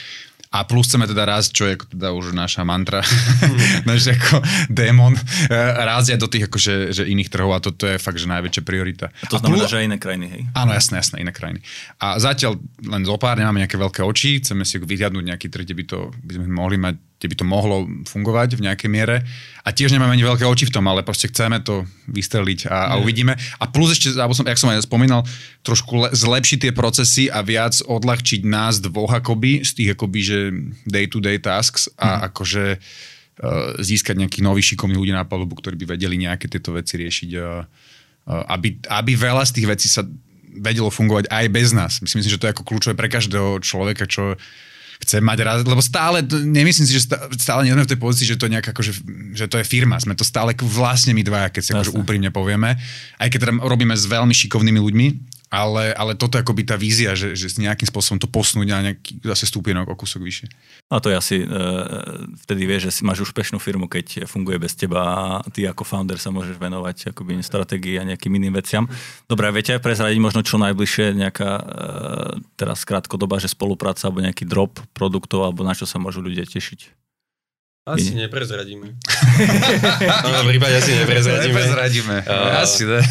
A 0.52 0.68
plus 0.68 0.84
chceme 0.92 1.08
teda 1.08 1.24
raz, 1.24 1.48
čo 1.48 1.64
je 1.64 1.80
teda 1.80 2.12
už 2.12 2.36
naša 2.36 2.68
mantra, 2.68 3.00
mm. 3.08 3.88
náš 3.88 4.12
ako 4.12 4.44
démon, 4.68 5.16
e, 5.16 5.56
rázia 5.88 6.20
do 6.20 6.28
tých 6.28 6.52
akože, 6.52 6.92
že 6.92 7.04
iných 7.08 7.32
trhov 7.32 7.56
a 7.56 7.64
toto 7.64 7.88
je 7.88 7.96
fakt, 7.96 8.20
že 8.20 8.28
najväčšia 8.28 8.64
priorita. 8.68 9.16
A 9.24 9.26
to 9.32 9.40
a 9.40 9.42
znamená, 9.42 9.64
plus, 9.64 9.72
že 9.72 9.80
aj 9.80 9.86
iné 9.88 9.98
krajiny, 9.98 10.28
hej? 10.28 10.42
Áno, 10.52 10.76
jasné, 10.76 11.00
jasné, 11.00 11.24
iné 11.24 11.32
krajiny. 11.32 11.64
A 12.04 12.20
zatiaľ 12.20 12.60
len 12.84 13.08
zo 13.08 13.16
pár 13.16 13.40
nemáme 13.40 13.64
nejaké 13.64 13.80
veľké 13.80 14.04
oči, 14.04 14.44
chceme 14.44 14.68
si 14.68 14.76
vyhľadnúť 14.76 15.24
nejaký 15.24 15.48
trh, 15.48 15.64
kde 15.64 15.76
by, 15.80 15.84
to, 15.88 16.00
by 16.20 16.32
sme 16.36 16.46
mohli 16.52 16.76
mať 16.76 17.00
kde 17.22 17.30
by 17.30 17.38
to 17.38 17.46
mohlo 17.46 17.86
fungovať 18.10 18.58
v 18.58 18.66
nejakej 18.66 18.90
miere. 18.90 19.22
A 19.62 19.70
tiež 19.70 19.94
nemáme 19.94 20.18
ani 20.18 20.26
veľké 20.26 20.42
oči 20.42 20.66
v 20.66 20.74
tom, 20.74 20.90
ale 20.90 21.06
proste 21.06 21.30
chceme 21.30 21.62
to 21.62 21.86
vystreliť 22.10 22.66
a, 22.66 22.78
a 22.90 22.94
uvidíme. 22.98 23.38
A 23.62 23.70
plus 23.70 23.94
ešte, 23.94 24.18
alebo 24.18 24.34
som, 24.34 24.42
jak 24.42 24.58
som 24.58 24.74
aj 24.74 24.90
spomínal, 24.90 25.22
trošku 25.62 26.02
le, 26.02 26.10
zlepšiť 26.10 26.58
tie 26.66 26.74
procesy 26.74 27.30
a 27.30 27.46
viac 27.46 27.78
odľahčiť 27.86 28.42
nás 28.42 28.82
dvoch 28.82 29.14
akoby, 29.14 29.62
z 29.62 29.72
tých 29.78 29.90
akoby, 29.94 30.20
že 30.26 30.38
day-to-day 30.90 31.38
tasks 31.38 31.94
a 31.94 32.26
mm. 32.26 32.34
akože 32.34 32.66
uh, 32.82 33.78
získať 33.78 34.18
nejakých 34.18 34.42
nových 34.42 34.74
šikovných 34.74 34.98
ľudí 34.98 35.14
na 35.14 35.22
palubu, 35.22 35.62
ktorí 35.62 35.78
by 35.78 35.94
vedeli 35.94 36.18
nejaké 36.26 36.50
tieto 36.50 36.74
veci 36.74 36.98
riešiť. 36.98 37.30
Uh, 37.38 37.62
uh, 38.26 38.44
aby, 38.50 38.82
aby 38.90 39.14
veľa 39.14 39.46
z 39.46 39.62
tých 39.62 39.70
vecí 39.70 39.86
sa 39.94 40.02
vedelo 40.58 40.90
fungovať 40.90 41.30
aj 41.30 41.46
bez 41.54 41.70
nás. 41.70 42.02
Myslím 42.02 42.26
si, 42.26 42.34
že 42.34 42.42
to 42.42 42.50
je 42.50 42.54
ako 42.58 42.66
kľúčové 42.66 42.98
pre 42.98 43.14
každého 43.14 43.62
človeka, 43.62 44.10
čo 44.10 44.36
chcem 45.02 45.22
mať 45.22 45.40
raz, 45.42 45.60
lebo 45.66 45.82
stále, 45.82 46.22
nemyslím 46.30 46.86
si, 46.86 46.94
že 46.94 47.10
stále 47.38 47.66
nie 47.66 47.74
sme 47.74 47.86
v 47.86 47.92
tej 47.92 48.00
pozícii, 48.00 48.30
že 48.30 48.38
to 48.38 48.46
je 48.46 48.54
nejak 48.54 48.70
akože, 48.70 48.92
že 49.34 49.46
to 49.50 49.58
je 49.58 49.66
firma, 49.66 49.98
sme 49.98 50.14
to 50.14 50.22
stále 50.22 50.54
vlastne 50.62 51.18
my 51.18 51.26
dvaja, 51.26 51.50
keď 51.50 51.62
si 51.62 51.72
akože 51.74 51.98
úprimne 51.98 52.30
povieme, 52.30 52.78
aj 53.18 53.28
keď 53.34 53.40
teda 53.50 53.54
robíme 53.66 53.98
s 53.98 54.06
veľmi 54.06 54.32
šikovnými 54.32 54.80
ľuďmi, 54.80 55.08
ale, 55.52 55.92
ale 55.92 56.16
toto 56.16 56.40
je 56.40 56.48
akoby 56.48 56.64
tá 56.64 56.80
vízia, 56.80 57.12
že, 57.12 57.36
že 57.36 57.52
nejakým 57.60 57.84
spôsobom 57.84 58.24
to 58.24 58.32
posunúť 58.32 58.68
na 58.72 58.80
nejaký 58.88 59.20
zase 59.20 59.52
stúpienok 59.52 59.92
o 59.92 60.00
kúsok 60.00 60.24
vyššie. 60.24 60.48
A 60.88 61.04
to 61.04 61.12
je 61.12 61.16
asi, 61.20 61.36
e, 61.44 61.48
vtedy 62.48 62.64
vieš, 62.64 62.88
že 62.88 62.96
si 62.96 63.02
máš 63.04 63.28
úspešnú 63.28 63.60
firmu, 63.60 63.92
keď 63.92 64.24
funguje 64.32 64.56
bez 64.56 64.80
teba 64.80 65.04
a 65.04 65.22
ty 65.52 65.68
ako 65.68 65.84
founder 65.84 66.16
sa 66.16 66.32
môžeš 66.32 66.56
venovať 66.56 67.12
akoby 67.12 67.44
stratégii 67.44 68.00
a 68.00 68.08
nejakým 68.08 68.32
iným 68.32 68.56
veciam. 68.56 68.88
Dobre, 69.28 69.52
viete 69.52 69.76
aj 69.76 69.84
prezradiť 69.84 70.24
možno 70.24 70.40
čo 70.40 70.56
najbližšie 70.56 71.20
nejaká 71.20 71.52
e, 71.60 71.64
teraz 72.56 72.88
krátkodoba, 72.88 73.44
že 73.44 73.52
spolupráca 73.52 74.08
alebo 74.08 74.24
nejaký 74.24 74.48
drop 74.48 74.80
produktov 74.96 75.44
alebo 75.44 75.68
na 75.68 75.76
čo 75.76 75.84
sa 75.84 76.00
môžu 76.00 76.24
ľudia 76.24 76.48
tešiť? 76.48 77.11
Asi 77.82 78.14
neprezradíme. 78.14 78.94
no, 80.22 80.44
v 80.46 80.48
prípade 80.54 80.78
asi 80.78 80.94
neprezradíme. 81.02 81.50
Neprezradíme. 81.50 82.16
Uh, 82.30 82.62
asi 82.62 82.86
ne. 82.86 83.02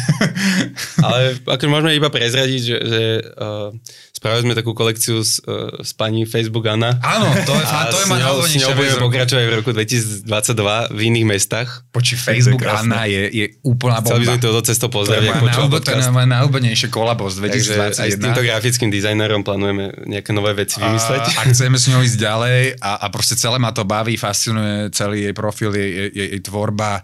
ale 1.05 1.35
ako 1.43 1.67
môžeme 1.67 1.91
iba 1.91 2.07
prezradiť, 2.07 2.61
že, 2.63 2.77
že 2.79 3.03
uh, 3.35 3.75
Spravili 4.21 4.45
sme 4.45 4.53
takú 4.53 4.77
kolekciu 4.77 5.25
s, 5.25 5.41
uh, 5.49 5.81
s 5.81 5.97
pani 5.97 6.29
Facebook 6.29 6.61
Anna. 6.69 6.93
Áno, 7.01 7.33
to 7.41 7.57
je, 7.57 7.65
a 7.65 7.89
to 7.89 7.97
je 7.97 8.05
ma 8.05 8.21
S 8.45 8.53
ňou 8.53 8.77
budeme 8.77 9.01
pokračovať 9.01 9.43
v 9.49 9.53
roku 9.57 9.73
2022 9.73 10.93
v 10.93 10.99
iných 11.09 11.25
mestách. 11.25 11.81
Poči 11.89 12.13
Facebook 12.13 12.61
Anna 12.61 13.09
je, 13.09 13.33
je 13.33 13.45
úplná 13.65 13.97
bomba. 13.97 14.21
Chcel 14.21 14.21
by 14.21 14.25
som 14.29 14.37
to 14.37 14.49
do 14.53 14.61
cesto 14.61 14.87
pozrieť. 14.93 15.25
To 15.41 15.97
je 15.97 16.13
moja 16.13 16.29
najúbenejšia 16.37 16.93
kolabo 16.93 17.33
z 17.33 17.49
2021. 17.49 17.97
aj 17.97 18.09
s 18.13 18.17
týmto 18.21 18.41
grafickým 18.45 18.93
dizajnerom 18.93 19.41
plánujeme 19.41 19.89
nejaké 20.05 20.37
nové 20.37 20.53
veci 20.53 20.77
vymysleť. 20.77 21.21
A, 21.25 21.41
a 21.41 21.49
chceme 21.49 21.81
s 21.81 21.89
ňou 21.89 22.05
ísť 22.05 22.17
ďalej 22.21 22.59
a, 22.77 23.01
a 23.01 23.05
proste 23.09 23.33
celé 23.33 23.57
ma 23.57 23.73
to 23.73 23.89
baví, 23.89 24.21
fascinuje 24.21 24.93
celý 24.93 25.25
jej 25.25 25.33
profil, 25.33 25.73
jej, 25.73 26.13
jej, 26.13 26.37
jej 26.37 26.41
tvorba, 26.45 27.01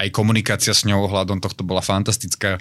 aj 0.00 0.08
komunikácia 0.16 0.72
s 0.72 0.88
ňou 0.88 1.12
ohľadom 1.12 1.44
tohto 1.44 1.60
bola 1.60 1.84
fantastická. 1.84 2.56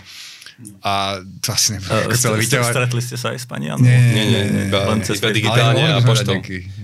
A 0.85 1.17
to 1.41 1.49
asi 1.49 1.73
neviem, 1.73 1.89
ako 1.89 2.17
celé 2.17 2.35
vyťahovať. 2.45 2.73
Stretli 2.77 3.01
ste 3.01 3.15
sa 3.17 3.27
aj 3.33 3.39
s 3.41 3.45
pani 3.49 3.73
Nie, 3.73 3.97
nie, 4.13 4.23
nie, 4.29 4.41
nie 4.53 4.63
iba, 4.69 4.85
len 4.93 5.01
cez 5.01 5.17
digitálne 5.17 5.81
a 5.81 5.99
poštou. 6.05 6.37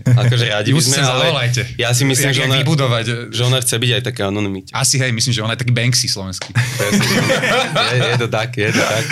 Akože 0.10 0.46
radi 0.50 0.74
by 0.74 0.82
sme, 0.82 1.00
ale 1.06 1.54
ja 1.78 1.90
si 1.94 2.04
myslím, 2.04 2.34
že 2.34 2.42
ona, 2.50 2.58
vybudovať. 2.60 3.30
že 3.30 3.42
ona 3.46 3.62
chce 3.62 3.76
byť 3.78 3.92
aj 4.00 4.04
také 4.10 4.22
anonymite. 4.26 4.72
Asi 4.74 4.98
hej, 4.98 5.14
myslím, 5.14 5.34
že 5.38 5.42
ona 5.46 5.54
je 5.54 5.62
taký 5.62 5.74
Banksy 5.74 6.10
slovenský. 6.10 6.50
je, 7.94 8.00
je 8.02 8.18
to 8.18 8.28
tak, 8.28 8.58
je 8.58 8.74
to 8.74 8.82
tak. 8.82 9.06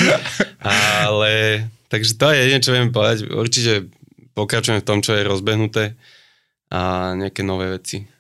Ale, 0.65 1.63
takže 1.87 2.17
to 2.17 2.25
je 2.33 2.37
jedine, 2.41 2.59
čo 2.59 2.73
viem 2.73 2.89
povedať. 2.89 3.29
Určite 3.29 3.93
pokračujeme 4.33 4.81
v 4.81 4.87
tom, 4.87 4.99
čo 5.05 5.13
je 5.13 5.21
rozbehnuté 5.21 5.93
a 6.73 7.13
nejaké 7.15 7.45
nové 7.45 7.71
veci. 7.71 8.16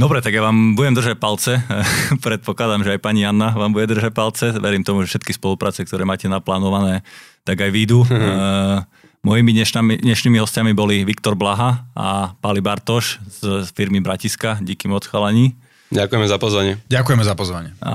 Dobre, 0.00 0.24
tak 0.24 0.32
ja 0.32 0.40
vám 0.40 0.72
budem 0.72 0.96
držať 0.96 1.20
palce. 1.20 1.60
Predpokladám, 2.24 2.80
že 2.80 2.96
aj 2.96 3.04
pani 3.04 3.28
Anna 3.28 3.52
vám 3.52 3.76
bude 3.76 3.84
držať 3.84 4.16
palce. 4.16 4.48
Verím 4.56 4.80
tomu, 4.80 5.04
že 5.04 5.12
všetky 5.12 5.36
spolupráce, 5.36 5.84
ktoré 5.84 6.08
máte 6.08 6.24
naplánované, 6.24 7.04
tak 7.44 7.60
aj 7.60 7.68
výjdu. 7.68 8.08
uh, 8.08 8.80
mojimi 9.20 9.52
dnešnými, 9.52 10.00
dnešnými 10.00 10.40
hostiami 10.40 10.72
boli 10.72 11.04
Viktor 11.04 11.36
Blaha 11.36 11.84
a 11.92 12.32
Pali 12.40 12.64
Bartoš 12.64 13.20
z 13.28 13.68
firmy 13.76 14.00
Bratiska. 14.00 14.56
Díky 14.64 14.88
moc 14.88 15.04
chalani. 15.04 15.52
Ďakujeme 15.92 16.26
za 16.32 16.38
pozvanie. 16.40 16.80
Ďakujeme 16.88 17.24
za 17.26 17.34
pozvanie. 17.36 17.70
A 17.84 17.92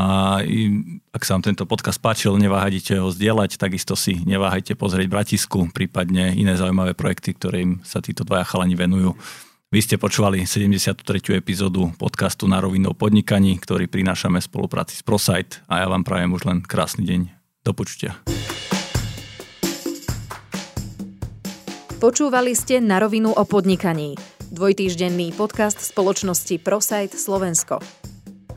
ak 1.10 1.22
sa 1.26 1.34
vám 1.34 1.47
tento 1.47 1.66
podcast 1.66 1.97
páčil, 1.97 2.38
neváhajte 2.38 3.01
ho 3.01 3.10
zdieľať, 3.10 3.58
takisto 3.58 3.97
si 3.97 4.22
neváhajte 4.30 4.78
pozrieť 4.78 5.10
Bratisku, 5.10 5.74
prípadne 5.74 6.38
iné 6.38 6.53
zaujímavé 6.53 6.93
projekty, 6.93 7.34
ktorým 7.34 7.82
sa 7.82 7.97
títo 7.97 8.22
dvaja 8.28 8.45
chalani 8.45 8.78
venujú. 8.78 9.18
Vy 9.74 9.82
ste 9.82 9.97
počúvali 9.97 10.45
73. 10.45 11.01
epizódu 11.34 11.89
podcastu 11.97 12.45
Na 12.45 12.61
rovinu 12.61 12.93
o 12.93 12.97
podnikaní, 12.97 13.57
ktorý 13.57 13.89
prinášame 13.89 14.38
v 14.38 14.45
spolupráci 14.45 14.93
s 14.93 15.01
ProSite 15.01 15.66
a 15.66 15.82
ja 15.82 15.88
vám 15.89 16.05
prajem 16.05 16.30
už 16.38 16.45
len 16.45 16.61
krásny 16.61 17.01
deň. 17.01 17.22
Do 17.66 17.74
počutia. 17.74 18.22
Počúvali 21.97 22.53
ste 22.53 22.78
Na 22.78 23.01
rovinu 23.01 23.34
o 23.34 23.41
podnikaní 23.41 24.13
dvojtýždenný 24.53 25.34
podcast 25.34 25.82
spoločnosti 25.82 26.61
ProSite 26.61 27.18
Slovensko. 27.18 27.82